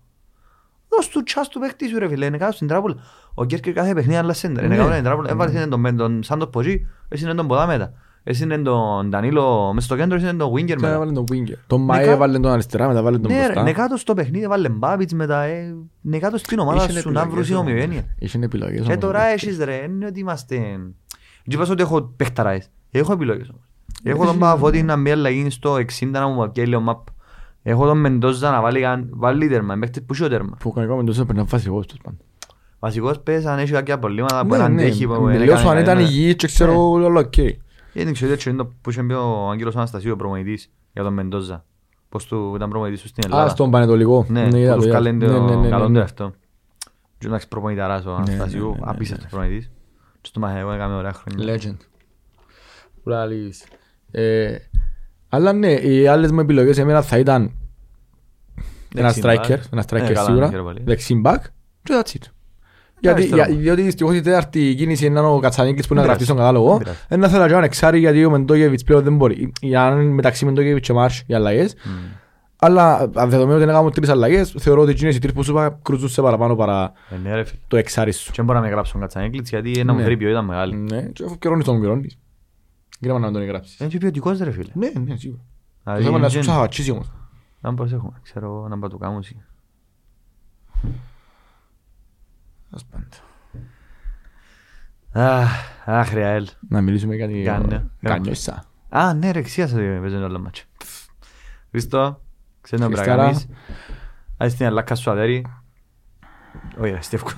[0.89, 2.95] Δώσ' του τσάς του παίχτη σου ρε φίλε, είναι κάτω στην τράπουλα.
[3.33, 4.65] Ο Γκέρκερ κάθε παιχνίδι άλλα σέντρα.
[4.65, 4.81] Είναι Ναι.
[4.81, 7.93] κάτω στην τράπουλα, έβαλες είναι τον- με τον Σάντος Ποζί, εσύ είναι τον Ποδά μετά.
[8.23, 10.93] Εσύ είναι τον Ντανίλο μες στο κέντρο, εσύ είναι τον Winger Και μετά.
[10.93, 11.53] έβαλε τον Winger.
[11.67, 13.61] Τον Ναι, Μαέ κα- έβαλε τον αριστερά, μετά έβαλε τον Ναι ρε, μπροστά.
[13.61, 15.75] είναι κάτω στο παιχνίδι, έβαλε Μπάμπιτς μετά, ε,
[16.05, 17.71] είναι κάτω στην ομάδα Είχαν σου να επιλογές βρουν όμως.
[17.71, 18.03] ομοιογένεια.
[18.19, 18.97] Είχαν επιλογές Και όμως.
[18.97, 20.55] τώρα έχεις ρε, είναι ότι είμαστε...
[21.45, 22.69] Δεν είπα ότι έχω παιχταράες.
[22.91, 23.63] Έχω επιλογές όμως.
[24.03, 27.07] Έχω τον Παπαφώτης να μπει αλλαγή στο 60 να μου πιέλει ο μαπ.
[27.70, 30.55] Έχω τον Μεντόζα να βάλει, καν- βάλει τέρμα, παίχτης που έχει τέρμα.
[30.59, 32.17] Που κανονικά με τόσο πρέπει να είναι βασικός τους πάντα.
[32.80, 34.82] Βασικός πες αν έχει κάποια προβλήματα που Ναι, να ναι.
[34.82, 35.05] αντέχει.
[35.07, 36.09] που Με δεν λέω σου έκανε αν ήταν κανένα.
[36.09, 36.78] υγιής και ξέρω Ναι.
[37.05, 37.38] όλο οκ.
[37.38, 37.57] Ε,
[37.93, 41.13] Δεν ξέρω έτσι είναι το που είχε πει ο Άγγελος Αναστασίου, ο προπονητής για τον
[41.13, 41.65] Μεντόζα.
[42.09, 43.49] Πώς του ήταν προπονητής του στην Α, Ελλάδα.
[43.49, 44.26] στον Πανετολικό.
[44.30, 44.93] Ναι, είδα που το, τους είδα.
[44.93, 45.97] καλέντε Ναι, ναι, ναι, ο καλόν ναι.
[45.97, 46.34] του αυτό.
[47.17, 49.30] Και εντάξει προπονηταράς ο Αναστασίου, ναι, ναι, ναι, απίστευτος ναι.
[49.38, 49.72] προπονητής.
[50.22, 51.55] Και στο μαθηματικό έκαμε ωραία χρόνια.
[51.55, 51.78] Legend.
[53.03, 53.63] Που λαλείς.
[54.11, 54.55] Ε,
[55.30, 57.51] Αλλά ναι, οι άλλες μου επιλογές εμένα θα ήταν
[58.95, 59.49] ένα Δεξί striker, back.
[59.49, 60.84] ένα Ναι, striker καλά, σίγουρα, χαίρομαι πολύ.
[60.86, 61.38] δεξί back
[61.84, 62.21] και that's it.
[63.01, 63.59] Γιατί, αριστερό για, back.
[63.59, 66.53] διότι δυστυχώς η τέταρτη κίνηση είναι ο Κατσανίκης που είναι Δεν γραφτεί στον πειράζει.
[66.53, 66.77] κατάλογο.
[66.77, 66.99] Δεν πειράζει.
[67.07, 69.51] Ένα θέλω να κάνω εξάρι γιατί ο Μεντόγεβιτς πλέον δεν μπορεί.
[69.61, 71.75] Για να είναι μεταξύ Μεντόγεβιτς και Μάρς οι αλλαγές.
[71.84, 71.89] Μμ.
[72.61, 75.51] Αλλά αν δεδομένου ότι δεν έκαμε τρεις αλλαγές, θεωρώ ότι εκείνες οι τρεις που σου
[75.51, 77.59] είπα κρούζουν σε παραπάνω παρά Ε, ναι, ρε φίλε.
[77.67, 78.25] το εξάρι σου.
[78.25, 80.03] Και δεν μπορώ να με γράψω τον Κατσανέκλητς γιατί να μου Ναι.
[80.03, 80.75] φέρει ποιότητα μεγάλη.
[80.75, 82.17] Ναι, και αφού καιρώνεις τον καιρώνεις.
[82.99, 83.79] Κρίμα να τον εγγράψεις.
[83.79, 84.71] Είναι και ποιοτικός ρε φίλε.
[84.73, 85.41] Ναι, ναι, σίγουρα.
[85.83, 87.11] Το Δηλαδή, θέμα είναι να σου είναι- ξαφατσίσει όμως.
[87.61, 89.41] Να προσέχουμε, ξέρω εγώ, να πάω του κάμου εσύ.
[92.71, 93.07] Ας πάντα.
[95.41, 95.51] Αχ,
[95.85, 96.47] Αχ, ρε ΑΕΛ.
[96.69, 97.89] Να μιλήσουμε για την Κάνε.
[98.01, 98.63] Κανιώσα.
[98.89, 100.63] Α, ναι ρε, ξίασα ότι παίζουν όλα μάτια.
[101.71, 102.21] Χριστό,
[102.61, 103.15] ξέρω να Χριστάρα.
[103.15, 103.47] πραγμείς.
[104.37, 105.45] Άι στην αλάκα σου αδέρι.
[106.81, 107.29] Όχι ρε, στεύκω.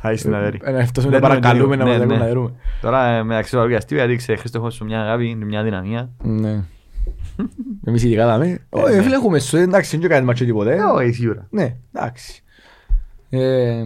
[0.00, 0.58] Άι στην αδέρι.
[0.62, 1.84] Ε, να φτάσουμε Δεν να παρακαλούμε νοητεύω.
[1.84, 2.18] να μας Ναι, δέχουν ναι.
[2.18, 2.52] να δερούμε.
[2.80, 6.10] Τώρα ε, μεταξύ του αργαστήου γιατί ξέρεις Χρήστο έχω σου μια αγάπη, μια δυναμία.
[6.22, 6.62] Ναι.
[7.84, 8.58] Εμείς ειδικά δάμε.
[8.70, 9.02] Όχι, ναι.
[9.02, 10.74] φίλε, έχουμε σου, εντάξει, δεν κάνει μάτσο τίποτε.
[10.74, 11.46] Ε, όχι σίγουρα.
[11.50, 12.42] Ναι, εντάξει.
[13.28, 13.82] Ε,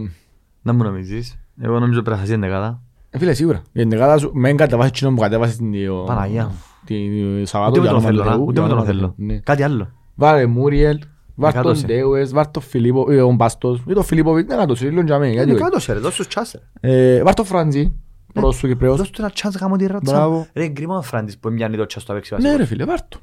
[0.61, 1.39] Να μου νομίζεις.
[1.61, 2.81] Εγώ νομίζω πρέπει να χάσει την δεκάδα.
[3.09, 3.61] ε, Φίλε, σίγουρα.
[3.71, 6.55] Η εντεκάδα σου, με εγκαταβάσεις εκείνο που κατέβασες την ο- Παναγιά μου.
[6.85, 7.71] την Σαββάτο.
[7.71, 8.31] Ούτε με για τον όνομα θέλω, του να.
[8.35, 9.13] Θεού, ούτε για με τον όνομα του θέλω.
[9.17, 9.25] Θεού.
[9.27, 9.39] Ναι.
[9.39, 9.91] Κάτι άλλο.
[10.15, 10.99] Βάλε Μούριελ,
[11.39, 11.85] βάρ τον Εκάτοσε.
[11.85, 15.33] Ντέουες, βάρ τον Φιλίππο, ε, τον Μπάστος, ή τον Φιλίπποβιτς, δεν κάτωσε, λίγο για μένα,
[15.33, 15.61] γιατί όχι.
[15.61, 16.61] κάτω σε ρε, δώσ' τους τσάσε.
[16.79, 17.93] Ε, Βάρ τον Φραντζή,
[18.33, 18.97] πρώτος του Κυπρέος.
[18.97, 20.13] Δώσ' του ένα τσάς γάμο τη ράτσα.
[20.13, 20.47] Μπράβο.
[20.53, 22.59] Ρε, κρίμα ο Φράντης που μοιάνει το τσάς στο απέξι Ναι βασικός.
[22.61, 23.21] ρε φίλε, βάρ τον.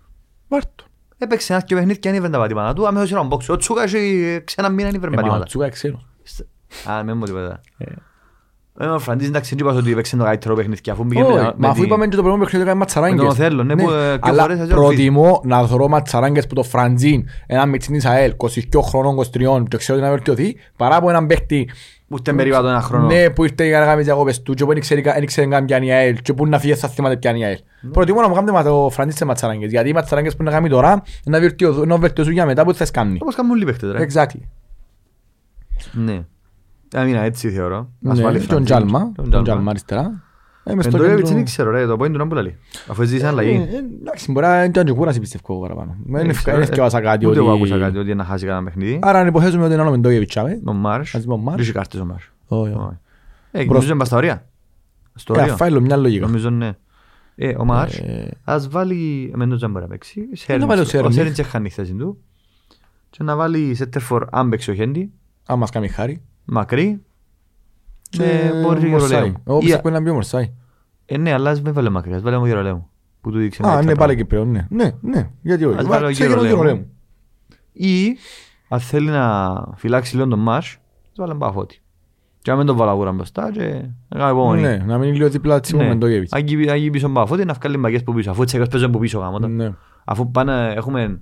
[0.49, 0.87] Βάρ τον.
[1.19, 3.49] Έπαιξε ένα και παιχνίδι και ανήβρε τα πατήματα του, αμέσως ήταν μπόξ.
[3.49, 5.45] Ο Τσούκα έχει ξένα μήνα ανήβρε Ε, μα ο πατήματα.
[5.45, 6.07] Τσούκα ξένος.
[6.91, 7.61] Α, με μου τίποτα.
[8.79, 8.85] Ε.
[8.85, 11.33] Ε, ο Φραντής εντάξει δεν είπα ότι έπαιξε το καλύτερο παιχνίδι και αφού μπήκε Όχι,
[11.33, 13.17] με- Μα με αφού τη- είπαμε και το πρώτο παιχνίδι έκανε ματσαράγκες.
[13.17, 16.55] Με τον Οθέλο, ναι, που, ε, και Αλλά φορές έτσι προτιμώ να δω ματσαράγκες που
[16.55, 20.97] το Φραντζίν, ένα μητσίν της ΑΕΛ, 22 χρόνων, 23 και ξέρω ότι να βελτιωθεί, παρά
[20.97, 21.71] από έναν παίχτη
[22.09, 23.07] Ούτε περίπατο ένα χρόνο.
[23.07, 25.47] ναι, που ήρθε για να κάνει διακόπες του και που δεν ήξερε κα- δεν ήξερε
[25.47, 27.59] καν ποια είναι η ΑΕΛ και που να φύγει θα θυμάται ποια είναι η ΑΕΛ.
[27.81, 27.91] Ναι.
[27.91, 30.69] Προτιμώ να μου κάνετε μα- το Φραντζίν σε ματσαράγκες, γιατί οι ματσαράγκες που να κάνει
[30.69, 33.19] τώρα να βελτιωθούν- να βελτιωθούν για μετά που θες κάνει.
[33.21, 34.07] Όπως κάνουν όλοι οι παίχτες ρε.
[34.13, 34.41] Exactly.
[35.93, 36.21] Ναι.
[36.95, 37.91] Άμυνα έτσι θεωρώ.
[37.99, 38.67] Ναι, Ασφαλή Τον Φραντής.
[38.67, 40.25] Τζάλμα, Τον τον Τζάλμα αριστερά.
[40.69, 42.57] Ε, μες Εν στο το Εύιτς κέντρο- δεν ξέρω ρε, το point του να πουλαλεί.
[42.89, 43.55] Αφού ζήτησαν Ε, αλλαγή.
[43.73, 45.97] ε, Εντάξει, μπορεί να ήταν και κούραση πιστεύω εγώ παραπάνω.
[46.05, 47.57] Δεν Δεν ευκα- ξέρω, δεν ευκαιβάσα κάτι Ούτε εγώ ότι...
[47.57, 48.99] άκουσα κάτι ότι να χάσει κανένα παιχνίδι.
[49.03, 50.61] Άρα να υποθέσουμε ότι είναι άλλο με το Γεβιτσάμε.
[50.65, 51.15] Ο Μάρς.
[51.15, 51.57] Ας πούμε ο Μάρς.
[51.57, 52.33] Ρίξει κάρτες ο Μάρς.
[52.47, 52.79] Όχι, όχι.
[52.81, 52.97] Όχι.
[53.51, 54.47] Ε, νομίζω είναι πας στα ωρία.
[55.15, 55.53] Στο Ε, όριο.
[55.53, 56.27] αφάιλο μια λογικά.
[56.27, 56.71] Νομίζω ναι.
[57.35, 60.81] Ε, ο Μάρς, Ε, ας βάλει, εμένα δεν μπορεί να παίξει, βάλει ο Σέρνιτς.
[60.81, 61.15] Ο Σέρνιτς.
[61.15, 62.19] Σέρνιτς έχει χάνει τη θέση του.
[63.11, 65.13] Και να βάλει Σέτερφορ αν παίξει ο Χέντι,
[65.47, 66.23] Αν μας κάνει χάρη.
[66.47, 67.03] Μακρύ.
[68.11, 69.09] Και Και μπορεί και Μορσάι.
[69.11, 69.35] Γερολέου.
[69.47, 70.53] Εγώ Ή- πιστεύω να μπει ο Μορσάι.
[71.07, 72.89] Ε, ναι, αλλά ας μην βάλε μακρύ, ας βάλε ο Γερολέου.
[73.21, 74.05] Που του δείξει Α, μια ναι, εξάπρα.
[74.05, 74.67] πάλι Κυπρέο, ναι.
[74.71, 75.79] Ναι, ναι, γιατί όχι.
[75.79, 76.57] Ας Βα- βάλω ξεκινώ Γερολέου.
[76.57, 76.87] τον Γερολέου.
[77.73, 78.17] Ή,
[78.69, 80.67] αν θέλει να φυλάξει λίγο τον Μάρς,
[81.05, 81.81] ας βάλε Μπαφώτη.
[82.43, 83.61] Και αν δεν τον βάλω αγούρα μπροστά και
[84.09, 84.61] να κάνει υπομονή.
[84.61, 85.89] Ναι, να μην είναι λίγο δίπλα της Ναι.
[85.89, 86.33] με το Γεβιτς.
[86.33, 88.31] Αγγί- αγγί πίσω Μπαφώτη να βγάλει μπαγιές που πίσω.
[88.31, 89.49] Αφού έτσι έκας παίζουν που πίσω γάμοτα.
[89.49, 89.73] Ναι.
[90.05, 91.21] Αφού πάνε, έχουμε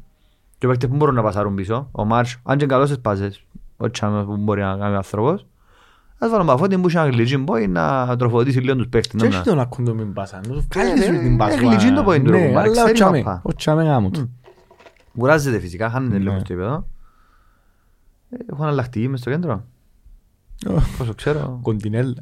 [0.59, 1.89] και παίκτες που μπορούν να πασάρουν πίσω.
[1.93, 3.45] Ο Μάρς, αν και καλώς τις πάσες,
[3.77, 5.47] ό,τι τσάμε που μπορεί να κάνει ο άνθρωπος,
[6.19, 9.21] ας βάλουν Μπαφώτη που έχει ένα γλυκί μπόι να τροφοδοτήσει λίγο τους παίκτες.
[9.23, 10.37] Και να- έχει τον ακούντο μην πάσα.
[10.37, 11.57] να του βγάλεις Ε, σου την ε, πάσα.
[11.57, 13.41] γλιτζίν το point του, Ναι, ρε, αλλά ξέρει ο τσάμε, μαπά.
[13.45, 14.31] ο τσάμε γάμο του.
[15.19, 16.39] Κουράζεται φυσικά, χάνεται λίγο Ναι.
[16.39, 16.87] στο επίπεδο.
[18.31, 19.65] Ε, Έχω αναλλακτική μες στο κέντρο.
[20.99, 21.59] Πόσο ξέρω.
[21.63, 22.15] Κοντινέλ.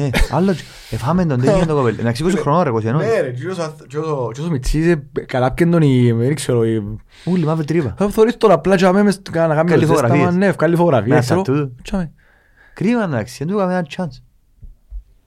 [0.00, 0.54] Ε, άλλο,
[0.90, 2.02] εφάμε τον τέτοιο το κοπέλι.
[2.02, 2.82] Να εξηγήσω χρόνο ρε, 21.
[2.82, 6.34] Ναι ρε, και όσο- και όσο- και όσο μητσής, ε, καλά πιέν τον η- δεν
[6.34, 7.94] ξέρω, η- Ούλη, μαύρη τρύπα.
[7.98, 10.34] Θα θωρείς τώρα απλά και αμέ μες να κάνει Καλή το ζέσταμα, φωτογραφίες.
[10.34, 11.18] Ναι, βγάλει Να, φωτογραφίες.
[11.20, 11.42] ξέρω.
[11.42, 11.74] τατού.
[11.82, 12.12] Τσάμε.
[12.74, 14.22] Κρίμα εντάξει, δεν του έκαμε ένα chance.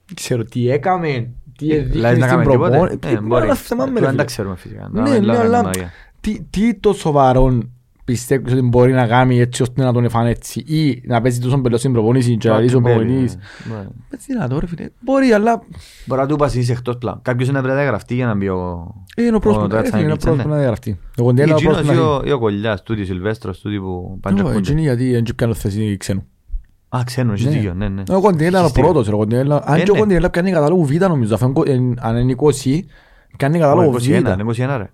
[0.06, 2.70] Δεν ξέρω τι έκαμε, τι Λάζεις έδειχνε να στην κάνουμε τίποτε.
[2.70, 2.98] προπόνηση.
[3.04, 3.44] Ε, Είναι μπορεί.
[3.44, 4.18] ένα θέμα με Του ρε Δεν φίλε.
[4.22, 4.88] τα ξέρουμε φυσικά.
[4.92, 5.90] Να Ναι, μην ναι, λέμε αλλά μαγεία.
[6.20, 7.58] τι, τι το σοβαρό
[8.04, 11.58] πιστεύεις ότι μπορεί να κάνει έτσι ώστε να τον εφάνε έτσι ή να παίζει τόσο
[11.60, 13.36] πελό στην προπονήση και να λύσει ο προπονητής.
[13.68, 13.86] Ναι.
[14.10, 14.88] Έτσι δυνατό ρε φίλε.
[15.00, 15.62] Μπορεί αλλά
[16.06, 17.18] Μπορεί να του πας είσαι εκτός πλά.
[17.22, 18.94] Κάποιος είναι πρέπει να γραφτεί για να μπει ο...
[19.16, 20.34] ε, είναι ο Ο πρόσωπος Τράτσαν είναι ο Κίτσα, ναι.
[20.34, 20.98] πρόσωπος να διαγραφτεί.
[21.18, 23.78] Ο Ή Κοντέλα ο Τζίνος πρόσωπος ή να ο- ή ο Κολλιάς, τούτοι Σιλβέστρος, τούτοι
[23.78, 24.10] που γίνει.
[24.10, 24.72] Όχι, παντζακούνται.
[24.72, 26.26] είναι γιατί δεν πιάνω θέση ξένου.
[26.88, 27.52] Α, ξένος, έχεις Ναι.
[27.58, 28.02] δίκιο, ναι, ναι.
[28.10, 28.80] Ο Κοντέλα είναι ο Σωστή.
[28.80, 29.06] πρώτος.
[29.08, 29.62] ρε, ο Κοντέλα.
[29.64, 30.00] Αν Ε, και ο ναι.
[30.00, 31.34] Κοντέλα κάνει κατάλογο Β νομίζω.
[31.34, 32.84] αφού είναι- εν- Αν είναι 20
[33.36, 33.96] κάνει Ο κατάλογο Β.
[33.96, 34.90] 21, είναι 21 ρε.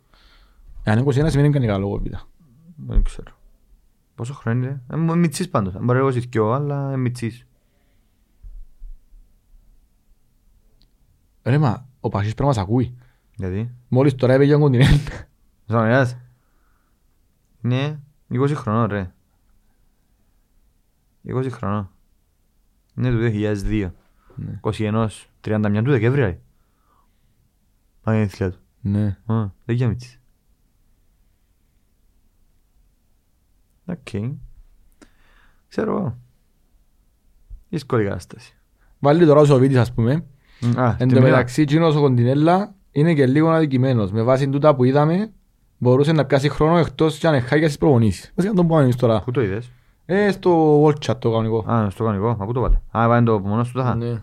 [0.84, 2.06] Αν είναι 21 σημαίνει κάνει κατάλογο Β.
[2.86, 3.36] Δεν ξέρω.
[4.14, 5.74] Πόσο χρόνο είναι; Ε, μου- μητσής πάντως.
[5.80, 7.46] Μπορεί εγώ δυο, αλλά είναι μητσής.
[11.42, 12.96] Ρε μα, ο Πασίς πρέπει να μας ακούει.
[13.36, 14.98] Γιατί; Μόλις τώρα έπαιγε ο Κοντινέλ.
[15.66, 16.16] Ζωνιάς.
[17.60, 18.00] Ναι,
[18.30, 19.12] 20 χρονών ρε.
[21.26, 21.90] 20 χρονών.
[22.96, 23.90] Είναι του 2002.
[24.36, 24.60] Ναι.
[24.62, 25.08] 21,
[25.40, 26.40] 31 του Δεκέμβρη ρε.
[28.02, 28.58] Πάει η θηλιά του.
[28.80, 29.06] Ναι.
[29.26, 29.96] Α, δεν για
[33.89, 34.20] μητσής.
[34.20, 34.32] Οκ.
[35.68, 36.16] Ξέρω εγώ.
[37.68, 38.57] Δύσκολη κατάσταση.
[38.99, 40.24] Βάλει τώρα ο Σοβίτης ας πούμε.
[40.76, 41.30] Α, Εν τη τω μία.
[41.30, 44.12] μεταξύ εκείνος ο Κοντινέλα είναι και λίγο αδικημένος.
[44.12, 45.32] Με βάση τούτα που είδαμε
[45.78, 48.32] μπορούσε να πιάσει χρόνο εκτός και αν εχάγει στις προπονήσεις.
[48.34, 49.22] Βασικά να τον πάμε εμείς τώρα.
[49.22, 49.70] Πού το είδες;
[50.07, 51.70] Ε, στο World Chat το κανονικό.
[51.72, 52.36] Α, στο κανονικό.
[52.39, 53.95] Μα πού το βάλε; Α, βάλε το μόνος του τάχα.
[53.95, 54.22] Ναι.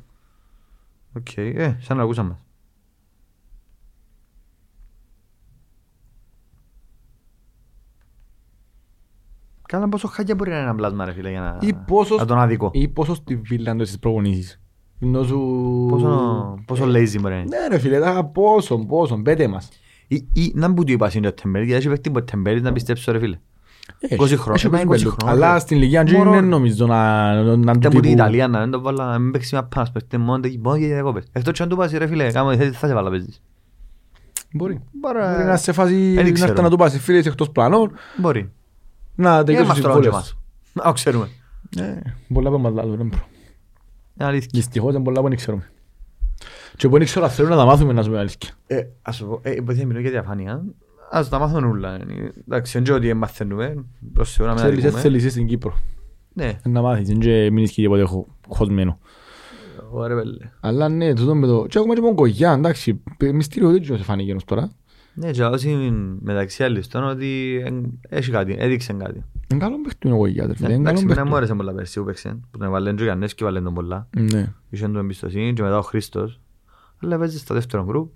[1.17, 2.37] Οκ, ε, σαν να ακούσαμε.
[9.67, 11.67] Καλά πόσο χάκια μπορεί να είναι ένα πλάσμα ρε φίλε για να...
[11.67, 12.69] Ή πόσο, να τον αδικό.
[12.73, 14.59] ή πόσος στη βίλα είναι στις προπονήσεις.
[14.99, 15.39] Ενώ σου...
[15.89, 17.57] Πόσο, πόσο lazy μπορεί να είναι.
[17.57, 19.69] Ναι ρε φίλε, τα πόσο, πόσο, πέτε μας.
[20.07, 22.23] Ή, ή να μην που του είπα είναι ο Τεμπέλη, γιατί έχει παίχτη που ο
[22.23, 23.39] Τεμπέλη να πιστέψω ρε φίλε.
[23.99, 24.53] Έχει, 20 χρόνια.
[24.53, 25.59] έχει Ε, μα 20 παίξει χρόνια, Αλλά ρε.
[25.59, 26.31] στην ηλικία του Μωρό.
[26.31, 28.13] είναι νομίζω να, να, να Ήταν του που την τύπου...
[28.13, 30.85] Ιταλία να μην το βάλα, να μην παίξει μια πάνας παίχτη μόνο και μόνο και
[30.85, 31.23] για διακόπες.
[31.31, 33.41] Εκτός και αν του πας ρε φίλε, κάμα θα θα σε βάλα παίζεις.
[34.53, 34.81] Μπορεί.
[34.91, 35.19] Μπορεί.
[35.19, 36.51] Μπορεί να σε φάση Δεν να ξέρω.
[36.51, 38.51] έρθει να του πάσει φίλες εκτός πλανών, Μπορεί.
[39.15, 40.35] Να Ε, τελειώσει μας τις τώρα και συμβόλες.
[40.73, 40.87] εμάς.
[40.87, 41.27] Α, ξέρουμε.
[41.77, 41.99] Ε,
[42.33, 43.23] Πολλά που μας λάλλουν, δεν μπορώ.
[44.19, 44.49] Είναι αλήθεια.
[44.53, 45.69] Δυστυχώς είναι πολλά που δεν ξέρουμε.
[46.77, 48.49] Και που δεν ξέρω αν θέλουν να τα μάθουμε να σου πούμε αλήθεια.
[48.67, 50.63] Ε, ας σου πω, ε, επειδή θα μιλώ για διαφάνεια,
[51.11, 51.93] ας τα μάθουμε όλα.
[51.93, 52.05] ε,
[52.47, 55.01] Εντάξει, δεν ότι μαθαίνουμε, προς Θεού να μην Θέλεις, δεν αδικούμε.
[55.17, 55.77] θέλεις στην Κύπρο.
[56.33, 58.99] Ναι, Να μάθεις, δεν και μην ισχύει τίποτε χω- χωσμένο.
[59.91, 60.37] ωραία πέλε.
[60.59, 61.65] Αλλά ναι, τούτο με το...
[61.69, 63.03] Και έχουμε και μογκογιά, εντάξει,
[63.33, 64.71] μυστήριο δεν ξέρω σε φάνηκε ενός τώρα.
[65.17, 65.69] Ναι, και όσοι
[66.21, 69.23] μεταξύ άλλων ότι εν- έχει κάτι, έδειξε κάτι.
[69.51, 71.37] Είναι καλό παίχτη είναι ο Κογιά, Ναι, φίλε, είναι Εντάξει, καλό εμένα μου παίχτη.
[71.37, 74.07] άρεσε πολλά πέρσι που παίξε, που τον έβαλε και ο Γιάννης και έβαλε τον πολλά.
[74.17, 74.53] Ναι.
[74.69, 76.39] Είχε του εμπιστοσύνη και μετά ο Χρήστος.
[77.03, 78.11] Αλλά παίζεις στο δεύτερο γκρουπ.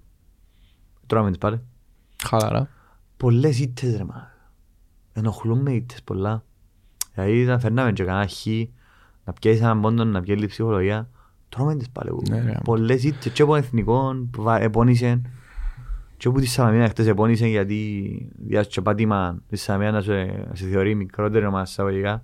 [1.08, 1.62] Τρώμε τις πάλι.
[2.28, 2.70] Χαλαρά.
[3.18, 4.32] Πολλές ήττες ρε μα.
[5.14, 6.44] Ενοχλούν με ήττες πολλά.
[7.14, 8.46] Δηλαδή να φέρναμε και κανένα χ,
[9.26, 11.10] να πιέσεις έναν πόντο, να πιέλει ψυχολογία.
[11.50, 12.10] Τρώμε τις πάλι.
[12.30, 12.58] Ναι, ρε.
[12.64, 15.28] Πολλές ήττες και από εθνικών που βα- επώνυσαν.
[16.20, 20.56] Και όπου της Σαλαμίνα χτες επώνυσαν γιατί διάσου και πάτημα της Σαλαμίνα να σε, να
[20.56, 22.24] σε θεωρεί μικρότερο μας εισαγωγικά.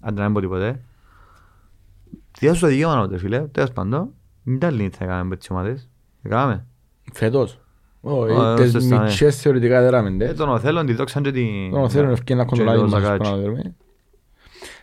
[0.00, 0.80] Αν δεν πω τίποτε.
[2.38, 3.40] Διάσου το δικαίωμα νότε φίλε.
[3.40, 4.10] Τέλος πάντων.
[4.42, 5.90] Μην τα λύνεις θα κάνουμε με τις ομάδες.
[6.22, 6.66] Έκαναμε.
[7.12, 7.58] Φέτος.
[8.00, 9.02] Όχι, Ω, τις σωστά, ναι.
[9.02, 10.32] μητσές θεωρητικά δεν ράμε, Ε, ντε.
[10.34, 11.70] τον Οθέλον, τη δόξαν και την...
[11.70, 13.18] Τον θέλουν ευκαιρία να και κοντολάει το μας Ζακάτσι.
[13.30, 13.74] πάνω να δούμε.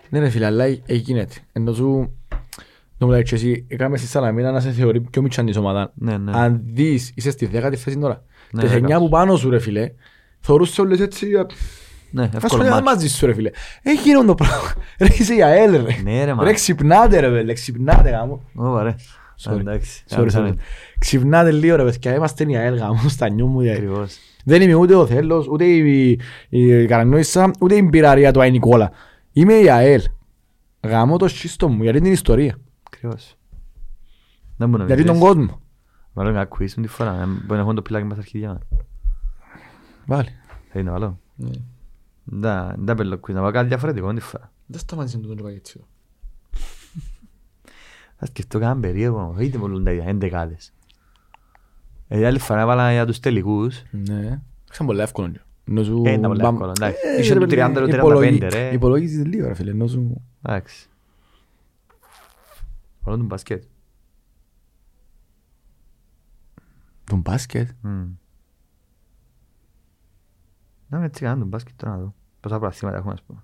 [0.09, 1.27] Ναι ρε φίλε, αλλά έγινε.
[1.51, 2.15] Ενώ σου...
[2.97, 5.89] Νομίζω ότι εσύ έκαμε στη Σαλαμίνα να σε θεωρεί πιο μητσάν της ομάδας.
[5.93, 6.31] Ναι, ναι.
[6.35, 8.23] Αν δεις, είσαι στη δέκατη θέση τώρα.
[8.53, 8.75] Ναι, Τις δέκατη.
[8.77, 9.91] εννιά που πάνω σου ρε φίλε,
[10.39, 11.27] θεωρούσες όλες έτσι...
[12.13, 12.83] Ναι, Ας εύκολο πούμε μάτσο.
[12.83, 13.49] μαζί σου ρε φίλε.
[13.81, 14.73] Έχει γίνον το πράγμα.
[14.99, 15.95] Ρε είσαι η ΑΕΛ ρε.
[16.03, 16.43] Ναι, ρε, μα.
[16.43, 18.41] Ρε ξυπνάτε ρε φίλε, ξυπνάτε γάμο.
[18.55, 18.95] Ω, ρε.
[19.43, 19.59] Sorry.
[19.59, 20.03] Εντάξει.
[20.09, 20.53] Sorry, sorry.
[20.99, 23.59] Ξυπνάτε λίγο ρε παιδιά, είμαστε η ΑΕΛ γάμο στα νιού μου.
[23.61, 23.77] δηλαδή.
[23.77, 24.15] Ακριβώς.
[24.45, 28.91] Δεν είμαι ούτε ο Θέλος, ούτε η, η Καρανόησα, ούτε η Μπειραρία του Άι Νικόλα.
[29.31, 30.01] Είμαι η ΑΕΛ.
[30.87, 32.55] Γαμώ το σύστο μου, γιατί είναι η ιστορία.
[32.83, 33.35] Ακριβώς.
[34.57, 35.35] Δεν μπορεί να Γιατί τον μιλήσεις.
[35.35, 35.61] κόσμο.
[36.13, 37.21] Βάλω ένα quiz με τη φορά.
[37.21, 38.61] ε, Μπορεί να έχουν το πιλάκι μας στα αρχίδια μας.
[40.05, 40.29] Βάλει.
[40.71, 41.19] Θα είναι βάλω.
[42.41, 44.51] Da, da per lo quiz, να πάω κάτι διαφορετικό με τη φορά.
[44.65, 45.83] Δεν σταματήσει να το έτσι.
[48.15, 50.73] Θα σκεφτώ κανέναν περίεργο, είτε πολλούν τα εντεκάδες.
[52.07, 53.81] Ε, άλλη φορά έβαλα για τους τελικούς.
[53.91, 54.39] Ναι.
[54.73, 55.31] Ήταν πολύ εύκολο.
[55.67, 56.99] Ενώ σου- Ε, ήταν πολύ μπαμ- εύκολο, εντάξει.
[57.17, 58.69] Ε, Είχε ρε το παιδί, 30, το 35, υπολογι- ρε.
[58.73, 60.21] Υπολόγιζες λίγο ρε φίλε, ενώ σου...
[60.41, 60.87] Εντάξει.
[63.01, 63.63] Βάλω τον μπασκέτ.
[67.11, 67.69] Τον μπάσκετ.
[67.81, 68.09] Μμμ.
[70.87, 72.13] Να με έτσι κάνω τον μπάσκετ τώρα να δω.
[72.39, 73.43] Πόσα πραθήματα έχουμε ας πούμε.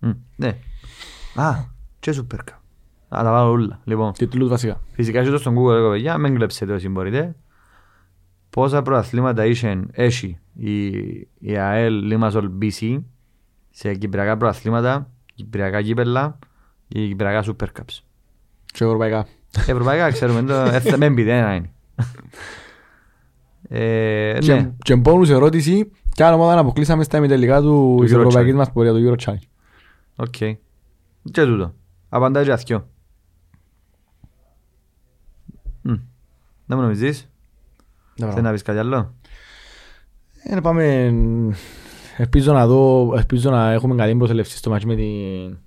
[0.00, 0.58] Μμ, Ναι.
[1.42, 1.64] Α,
[2.00, 2.58] και Super Cup.
[3.08, 3.80] Α, τα βάλω όλα.
[3.84, 4.80] Λοιπόν, Τίτλους βασικά.
[4.92, 7.36] φυσικά έχετε στον Google εγώ παιδιά, μην κλέψετε όσοι μπορείτε.
[8.50, 10.86] Πόσα προαθλήματα είχε, έχει η,
[11.38, 13.02] η ΑΕΛ Limassol BC
[13.70, 16.38] σε κυπριακά προαθλήματα, κυπριακά κύπελα
[16.88, 17.98] και κυπριακά Super Cups.
[18.66, 19.26] Και ευρωπαϊκά.
[19.66, 21.70] Ευρωπαϊκά ξέρουμε, το- ε, δεν πείτε, ένα είναι.
[23.68, 28.12] Ε, Και- ναι, Και μπόνους ερώτηση, Κι άλλο μόνο να αποκλείσαμε στα ημιτελικά του της
[28.12, 28.56] Euro ευρωπαϊκής Challenge.
[28.56, 29.46] μας πορείας, του Euro Challenge.
[30.16, 30.34] Οκ.
[31.30, 31.74] Και τούτο.
[32.08, 32.88] Απαντάει και αθκιό.
[35.82, 35.92] Μμ.
[36.66, 37.28] Δεν μου νομίζεις;
[38.14, 39.14] Θέλει να πεις κάτι άλλο;
[40.42, 41.14] Ε, να πάμε...
[42.16, 45.58] Ελπίζω να δω, ελπίζω να έχουμε καλή προσελεύση στο μάτσο με την...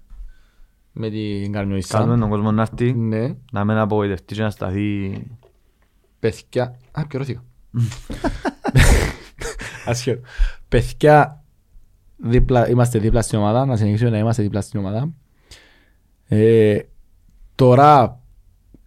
[0.92, 2.06] με την Καλούμε Καρμιοϊσά.
[2.06, 2.94] τον κόσμο να έρθει.
[2.94, 5.12] Ναι, Να μην απογοητευτεί και να σταθεί.
[6.20, 6.80] παιδιά...
[6.92, 7.44] Α, πιερώθηκα.
[9.86, 10.22] Ασχέτω.
[10.70, 11.44] Παιδιά,
[12.18, 15.14] δίπλα, είμαστε δίπλα στην ομάδα, να συνεχίσουμε να είμαστε δίπλα στην ομάδα.
[16.28, 16.80] Ε,
[17.56, 18.20] τώρα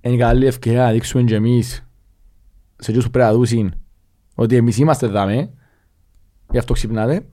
[0.00, 1.74] είναι καλή ευκαιρία να δείξουμε και εμείς
[2.76, 3.74] σε εκείνους που πρέπει να δούσουν
[4.34, 5.50] ότι εμείς είμαστε δάμε,
[6.50, 7.26] γι' αυτό ξυπνάτε.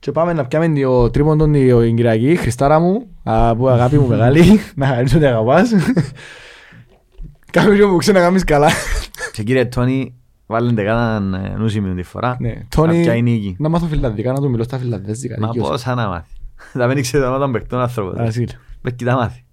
[0.00, 4.60] Και πάμε να πιάμε το τρίποντο την Κυριακή, Χριστάρα μου, α, που αγάπη μου μεγάλη,
[4.74, 5.70] να χαρίσω ότι αγαπάς.
[7.52, 8.68] Κάμε λίγο που ξέρει να κάνεις καλά.
[9.32, 10.14] Και κύριε Τόνι,
[10.46, 12.36] βάλουν δεκάταν ε, νους σημείο τη φορά.
[12.40, 13.56] Ναι, Τόνι, Κάποια είναι νίκη.
[13.58, 15.36] να μάθω φιλανδικά, να του μιλώ στα φιλανδέζικα.
[15.40, 15.68] Μα δικαίως.
[15.68, 16.30] πώς να μάθει.
[16.72, 18.20] Θα μην ξέρει το όνομα των παιχτών άνθρωπων.
[18.20, 18.46] Ας είναι.
[18.82, 19.44] Πες και τα μάθει.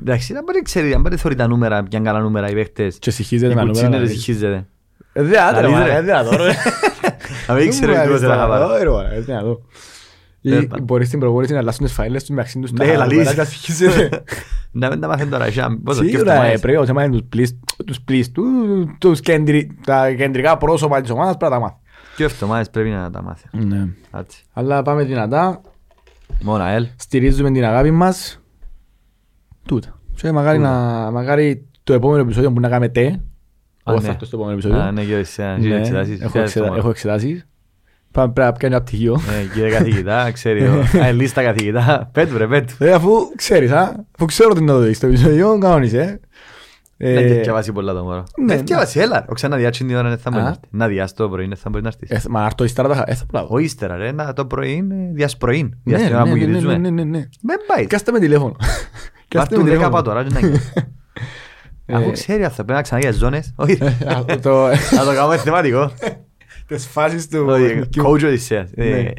[0.00, 2.98] Εντάξει, να μπορεί ξέρει, αν μπορεί θωρεί τα νούμερα, πιαν καλά νούμερα οι παίχτες.
[2.98, 3.78] Και συγχύζεται Οι με νούμερα.
[3.88, 4.24] κουτσίνερες να δεις.
[4.24, 4.66] συγχύζεται.
[7.56, 8.00] Ε, δε, άντε, ρε, Αλήθεια, μάνα, ρε.
[8.00, 8.02] ε, δυνατό, ρε.
[8.02, 8.84] Να μην ξέρω Δεν τι μου θέλει να αρέσει, πάρει.
[8.84, 9.60] ρε, μάνα, ε, δυνατό.
[10.44, 13.16] Ή Τέλος Μπορείς στην προπόνηση να αλλάσουν τις φαίλες τους μεταξύ τους τα Ναι, λαλείς.
[13.18, 14.22] νούμερα και συγχύζεται.
[14.72, 16.58] Να μην τα μάθουν τώρα, εσύ, πώς το Σίγουρα, ε, σκέφτομαι.
[16.58, 21.10] πρέπει ο θέμα είναι τους πλείς- τους πλείς του- τους κεντρι- τα κεντρικά πρόσωπα της
[21.10, 21.76] ομάδας πρέπει να τα μάθει.
[22.16, 23.48] Και εβδομάδες πρέπει να τα μάθει.
[23.52, 23.88] Ναι.
[24.18, 24.42] Έτσι.
[24.52, 25.60] Αλλά πάμε δυνατά,
[26.42, 26.86] Μόνο ΑΕΛ.
[26.96, 28.40] στηρίζουμε την αγάπη μας.
[29.66, 30.00] Τούτα.
[30.14, 30.70] Και μακάρι, να,
[31.10, 33.16] μακάρι το επόμενο επεισόδιο που να κάνουμε τε.
[33.84, 34.08] Εγώ θα ναι.
[34.12, 34.80] έρθω στο επόμενο επεισόδιο.
[34.80, 36.20] Α, ναι, και εσύ, εσύ Ναι, εξετάσεις.
[36.20, 36.76] έχω Ξέρεις το εξετα- μόνο.
[36.78, 37.46] Έχω εξετάσεις.
[38.10, 39.14] Πάμε πρέπει να πιάνει ένα πτυχίο.
[39.14, 40.66] Ε, Κύριε καθηγητά, ξέρει.
[40.68, 42.08] ο- Α, λίστα καθηγητά.
[42.12, 42.74] Πέτου ρε, πέτου.
[42.78, 46.20] Ε, αφού ξέρεις, α, αφού ξέρω τι να το δεις στο επεισόδιο, κανόνισε.
[46.96, 47.14] ε.
[47.14, 48.24] Δεν Ε, διαβάσει πολλά το μωρό.
[48.44, 49.24] ναι, Δεν διαβάσει, έλα.
[49.28, 50.44] Ο ξανά διάτσι την ώρα δεν θα μπορεί Α.
[50.44, 50.66] να έρθει.
[50.70, 52.10] Να διάσει το πρωί, δεν θα μπορεί να έρθεις.
[52.24, 53.54] ε, Μα να έρθω ύστερα τα χα- ε, θα πράβω.
[53.54, 55.62] Ο ύστερα ρε, να- το πρωί είναι διάς πρωί.
[55.62, 56.76] Ναι, Διάς την ώρα ναι, που ναι, ναι, γυρίζουμε.
[56.76, 57.18] ναι, ναι, ναι.
[57.42, 57.86] Δεν πάει.
[57.86, 58.56] Κάστε με τηλέφωνο.
[59.28, 59.90] Κάστε Βάρ' με του δέκα τηλέφωνο.
[59.94, 60.60] πάω τώρα, και να γίνει.
[61.92, 63.52] Αφού Ε, ξέρει αυτό, πρέπει να ξανά για ζώνες.
[63.56, 64.66] Όχι, α, το-
[64.98, 65.92] να το κάνουμε θεματικό.
[66.66, 68.04] Τις φάσεις του Όχι, παιχνιδιού.
[68.06, 68.70] Coach Οδυσσέας.
[68.74, 69.10] Ε, Ναι.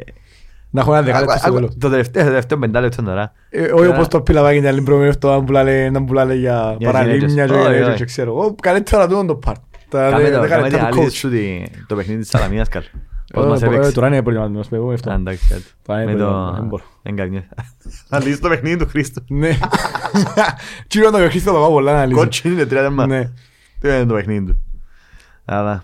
[0.69, 1.75] Να έχω ένα δεκάλεπτο στο άκου- τέλος.
[1.79, 3.31] Το τελευταίο, το τελευταίο πεντάλεπτο τώρα.
[3.49, 6.91] Ε, Όχι όπως το πιλαβάκι την άλλη προηγούμενη αυτό που πουλάλε- να πουλάλε για Για
[6.91, 7.51] παραλίμνια γυναίκες.
[7.51, 7.97] και Όχι, γυναίκες όχι.
[7.97, 8.31] και ξέρω.
[8.31, 9.55] Εγώ καλύτερα τούτον το πάρ.
[9.89, 11.19] Τα Κάμε δε- το, δέκα κάμε την λεπτά του ανάλυση coach.
[11.19, 12.83] σου τη- το παιχνίδι της Σαλαμίνας καλ.
[13.33, 13.91] Πώς Ε, μας ε, έπαιξε.
[13.91, 15.09] Τώρα είναι προετοιμασμένος με εγώ αυτό.
[15.11, 15.63] Α, εντάξει, κάτι.
[15.85, 16.67] Τώρα είναι Με προετοιμασμένος, δεν το...
[16.67, 16.83] μπορώ.
[17.03, 17.47] Εγκαρνιέ.
[18.09, 19.21] Να λύσεις το παιχνίδι του Χρήστου.
[19.27, 19.49] Ναι.
[20.87, 22.19] Τι είναι το παιχνίδι θα το πάω πολλά να λύσω.
[22.19, 23.07] Κότσινη είναι τρία τέρμα.
[23.07, 23.23] Ναι.
[23.79, 24.59] Τι είναι το παιχνίδι του.
[25.45, 25.83] Αλλά...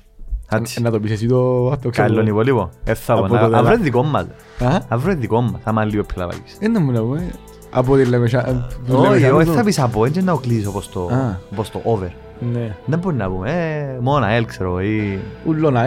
[0.52, 0.82] Ε, άτσι.
[0.82, 1.70] Να το πεις εσύ το...
[1.72, 2.08] αυτό ξέρω.
[2.08, 2.70] Καλό είναι υπόλοιπο.
[2.84, 3.20] Ε, θα πω.
[3.26, 4.26] Από Να- το Να δελα- βρω δικό μας.
[4.60, 5.62] Α, Να βρω δικό μας.
[5.64, 6.58] Θα είμαι λίγο πιλαβάκης.
[6.60, 7.32] ε, να μου να πω, ε.
[7.72, 8.50] Από τη Λεμεσά...
[8.50, 8.52] ε,
[8.88, 11.38] που Όχι, Λεμεσά εγώ το- θα πεις από, έτσι να το κλείσω όπως το- Α.
[11.52, 12.08] όπως το over.
[12.54, 12.76] Ναι.
[12.86, 15.20] Δεν μπορεί να πούμε, ε, μόνο ΑΕΛ ξέρω, ή...
[15.46, 15.78] Ούλον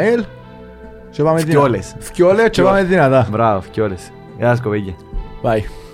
[1.38, 1.94] Φκιόλες.
[1.98, 3.28] Φκιόλες και πάμε δυνατά.
[3.30, 4.10] Μπράβο, φκιόλες.
[4.36, 4.94] Γεια σας κοπέγια.
[5.42, 5.91] Bye.